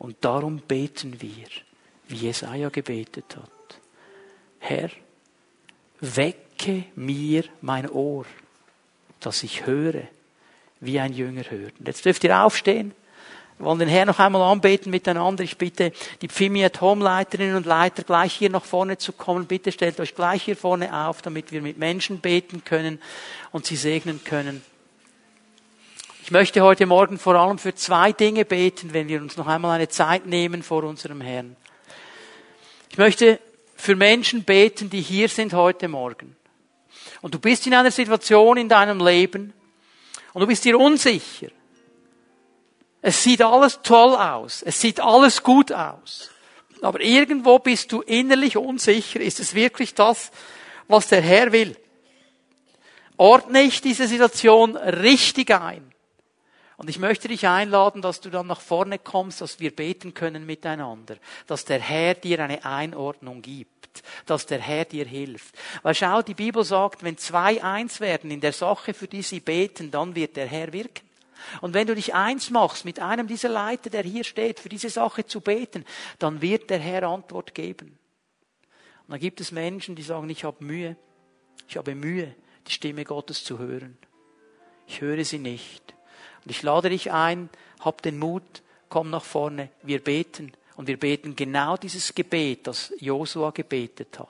Und 0.00 0.16
darum 0.22 0.60
beten 0.60 1.20
wir, 1.20 1.46
wie 2.08 2.16
Jesaja 2.16 2.70
gebetet 2.70 3.36
hat. 3.36 3.78
Herr, 4.58 4.88
wecke 6.00 6.84
mir 6.94 7.44
mein 7.60 7.86
Ohr, 7.86 8.24
dass 9.20 9.42
ich 9.42 9.66
höre, 9.66 10.04
wie 10.80 10.98
ein 10.98 11.12
Jünger 11.12 11.42
hört. 11.50 11.74
Und 11.78 11.86
jetzt 11.86 12.06
dürft 12.06 12.24
ihr 12.24 12.42
aufstehen. 12.42 12.94
Wir 13.58 13.66
wollen 13.66 13.78
den 13.78 13.90
Herrn 13.90 14.06
noch 14.06 14.18
einmal 14.18 14.40
anbeten 14.40 14.90
miteinander. 14.90 15.44
Ich 15.44 15.58
bitte 15.58 15.92
die 16.22 16.28
Pfimi 16.28 16.64
at 16.64 16.80
Home 16.80 17.04
Leiterinnen 17.04 17.56
und 17.56 17.66
Leiter 17.66 18.02
gleich 18.02 18.32
hier 18.32 18.48
nach 18.48 18.64
vorne 18.64 18.96
zu 18.96 19.12
kommen. 19.12 19.44
Bitte 19.44 19.70
stellt 19.70 20.00
euch 20.00 20.14
gleich 20.14 20.44
hier 20.44 20.56
vorne 20.56 20.96
auf, 20.96 21.20
damit 21.20 21.52
wir 21.52 21.60
mit 21.60 21.76
Menschen 21.76 22.20
beten 22.20 22.64
können 22.64 23.02
und 23.52 23.66
sie 23.66 23.76
segnen 23.76 24.24
können. 24.24 24.62
Ich 26.30 26.32
möchte 26.32 26.60
heute 26.60 26.86
Morgen 26.86 27.18
vor 27.18 27.34
allem 27.34 27.58
für 27.58 27.74
zwei 27.74 28.12
Dinge 28.12 28.44
beten, 28.44 28.92
wenn 28.92 29.08
wir 29.08 29.20
uns 29.20 29.36
noch 29.36 29.48
einmal 29.48 29.72
eine 29.72 29.88
Zeit 29.88 30.26
nehmen 30.26 30.62
vor 30.62 30.84
unserem 30.84 31.20
Herrn. 31.20 31.56
Ich 32.88 32.98
möchte 32.98 33.40
für 33.74 33.96
Menschen 33.96 34.44
beten, 34.44 34.90
die 34.90 35.00
hier 35.00 35.28
sind 35.28 35.54
heute 35.54 35.88
Morgen. 35.88 36.36
Und 37.20 37.34
du 37.34 37.40
bist 37.40 37.66
in 37.66 37.74
einer 37.74 37.90
Situation 37.90 38.58
in 38.58 38.68
deinem 38.68 39.04
Leben 39.04 39.52
und 40.32 40.42
du 40.42 40.46
bist 40.46 40.64
dir 40.64 40.78
unsicher. 40.78 41.48
Es 43.02 43.24
sieht 43.24 43.42
alles 43.42 43.80
toll 43.82 44.14
aus. 44.14 44.62
Es 44.62 44.80
sieht 44.80 45.00
alles 45.00 45.42
gut 45.42 45.72
aus. 45.72 46.30
Aber 46.80 47.00
irgendwo 47.00 47.58
bist 47.58 47.90
du 47.90 48.02
innerlich 48.02 48.56
unsicher. 48.56 49.18
Ist 49.18 49.40
es 49.40 49.52
wirklich 49.56 49.94
das, 49.94 50.30
was 50.86 51.08
der 51.08 51.22
Herr 51.22 51.50
will? 51.50 51.76
Ordne 53.16 53.62
ich 53.62 53.80
diese 53.80 54.06
Situation 54.06 54.76
richtig 54.76 55.50
ein? 55.50 55.89
Und 56.80 56.88
ich 56.88 56.98
möchte 56.98 57.28
dich 57.28 57.46
einladen, 57.46 58.00
dass 58.00 58.22
du 58.22 58.30
dann 58.30 58.46
nach 58.46 58.62
vorne 58.62 58.98
kommst, 58.98 59.42
dass 59.42 59.60
wir 59.60 59.76
beten 59.76 60.14
können 60.14 60.46
miteinander, 60.46 61.18
dass 61.46 61.66
der 61.66 61.78
Herr 61.78 62.14
dir 62.14 62.42
eine 62.42 62.64
Einordnung 62.64 63.42
gibt, 63.42 64.02
dass 64.24 64.46
der 64.46 64.60
Herr 64.60 64.86
dir 64.86 65.04
hilft. 65.04 65.54
Weil 65.82 65.94
schau, 65.94 66.22
die 66.22 66.32
Bibel 66.32 66.64
sagt, 66.64 67.02
wenn 67.02 67.18
zwei 67.18 67.62
eins 67.62 68.00
werden 68.00 68.30
in 68.30 68.40
der 68.40 68.54
Sache, 68.54 68.94
für 68.94 69.08
die 69.08 69.20
sie 69.20 69.40
beten, 69.40 69.90
dann 69.90 70.14
wird 70.14 70.36
der 70.36 70.46
Herr 70.46 70.72
wirken. 70.72 71.06
Und 71.60 71.74
wenn 71.74 71.86
du 71.86 71.94
dich 71.94 72.14
eins 72.14 72.48
machst 72.48 72.86
mit 72.86 72.98
einem 72.98 73.26
dieser 73.26 73.50
Leiter, 73.50 73.90
der 73.90 74.02
hier 74.02 74.24
steht, 74.24 74.58
für 74.58 74.70
diese 74.70 74.88
Sache 74.88 75.26
zu 75.26 75.42
beten, 75.42 75.84
dann 76.18 76.40
wird 76.40 76.70
der 76.70 76.78
Herr 76.78 77.02
Antwort 77.02 77.54
geben. 77.54 77.98
Und 79.02 79.10
dann 79.10 79.20
gibt 79.20 79.42
es 79.42 79.52
Menschen, 79.52 79.96
die 79.96 80.02
sagen, 80.02 80.30
ich 80.30 80.44
habe 80.44 80.64
Mühe, 80.64 80.96
ich 81.68 81.76
habe 81.76 81.94
Mühe, 81.94 82.34
die 82.66 82.72
Stimme 82.72 83.04
Gottes 83.04 83.44
zu 83.44 83.58
hören. 83.58 83.98
Ich 84.86 85.02
höre 85.02 85.22
sie 85.26 85.40
nicht. 85.40 85.94
Und 86.44 86.50
ich 86.50 86.62
lade 86.62 86.90
dich 86.90 87.12
ein, 87.12 87.48
hab 87.80 88.02
den 88.02 88.18
Mut, 88.18 88.62
komm 88.88 89.10
nach 89.10 89.24
vorne, 89.24 89.70
wir 89.82 90.02
beten. 90.02 90.52
Und 90.76 90.86
wir 90.86 90.98
beten 90.98 91.36
genau 91.36 91.76
dieses 91.76 92.14
Gebet, 92.14 92.66
das 92.66 92.92
Josua 92.98 93.50
gebetet 93.50 94.18
hat. 94.18 94.28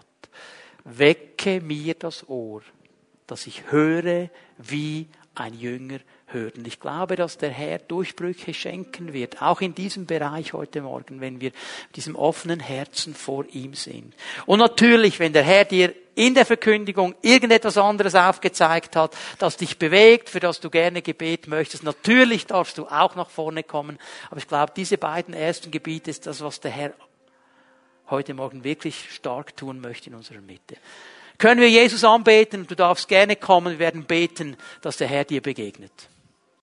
Wecke 0.85 1.61
mir 1.61 1.95
das 1.95 2.29
Ohr, 2.29 2.63
dass 3.27 3.47
ich 3.47 3.71
höre, 3.71 4.31
wie 4.59 5.07
ein 5.35 5.55
Jünger 5.55 6.01
hört. 6.33 6.59
Und 6.59 6.67
ich 6.67 6.81
glaube, 6.81 7.17
dass 7.17 7.39
der 7.39 7.51
Herr 7.51 7.79
Durchbrüche 7.79 8.55
schenken 8.55 9.13
wird, 9.13 9.43
auch 9.43 9.61
in 9.61 9.75
diesem 9.75 10.07
Bereich 10.07 10.53
heute 10.53 10.83
Morgen, 10.83 11.21
wenn 11.21 11.41
wir 11.41 11.51
mit 11.51 11.97
diesem 11.97 12.17
offenen 12.17 12.61
Herzen 12.61 13.15
vor 13.15 13.45
ihm 13.53 13.75
sind. 13.75 14.15
Und 14.47 14.59
natürlich, 14.59 15.19
wenn 15.19 15.33
der 15.33 15.43
Herr 15.43 15.65
dir 15.65 15.95
in 16.15 16.35
der 16.35 16.45
Verkündigung 16.45 17.15
irgendetwas 17.23 17.79
anderes 17.79 18.15
aufgezeigt 18.15 18.97
hat, 18.97 19.17
das 19.39 19.57
dich 19.57 19.79
bewegt, 19.79 20.29
für 20.29 20.41
das 20.41 20.61
du 20.61 20.69
gerne 20.69 21.03
Gebet 21.03 21.47
möchtest. 21.47 21.83
Natürlich 21.83 22.47
darfst 22.47 22.77
du 22.79 22.87
auch 22.87 23.15
nach 23.15 23.31
vorne 23.31 23.63
kommen. 23.63 23.99
Aber 24.29 24.39
ich 24.39 24.49
glaube, 24.49 24.73
diese 24.77 24.99
beiden 24.99 25.33
ersten 25.33 25.71
Gebiete 25.71 26.11
ist 26.11 26.27
das, 26.27 26.43
was 26.43 26.61
der 26.61 26.73
Herr 26.73 26.93
heute 28.11 28.35
Morgen 28.35 28.65
wirklich 28.65 29.13
stark 29.13 29.57
tun 29.57 29.81
möchte 29.81 30.11
in 30.11 30.17
unserer 30.17 30.41
Mitte. 30.41 30.77
Können 31.39 31.63
wir 31.63 31.71
Jesus 31.71 32.05
anbeten? 32.05 32.67
Du 32.67 32.75
darfst 32.75 33.09
gerne 33.09 33.35
kommen. 33.35 33.73
Wir 33.73 33.79
werden 33.79 34.05
beten, 34.05 34.59
dass 34.83 34.99
der 34.99 35.09
Herr 35.09 35.25
dir 35.25 35.41
begegnet. 35.41 36.10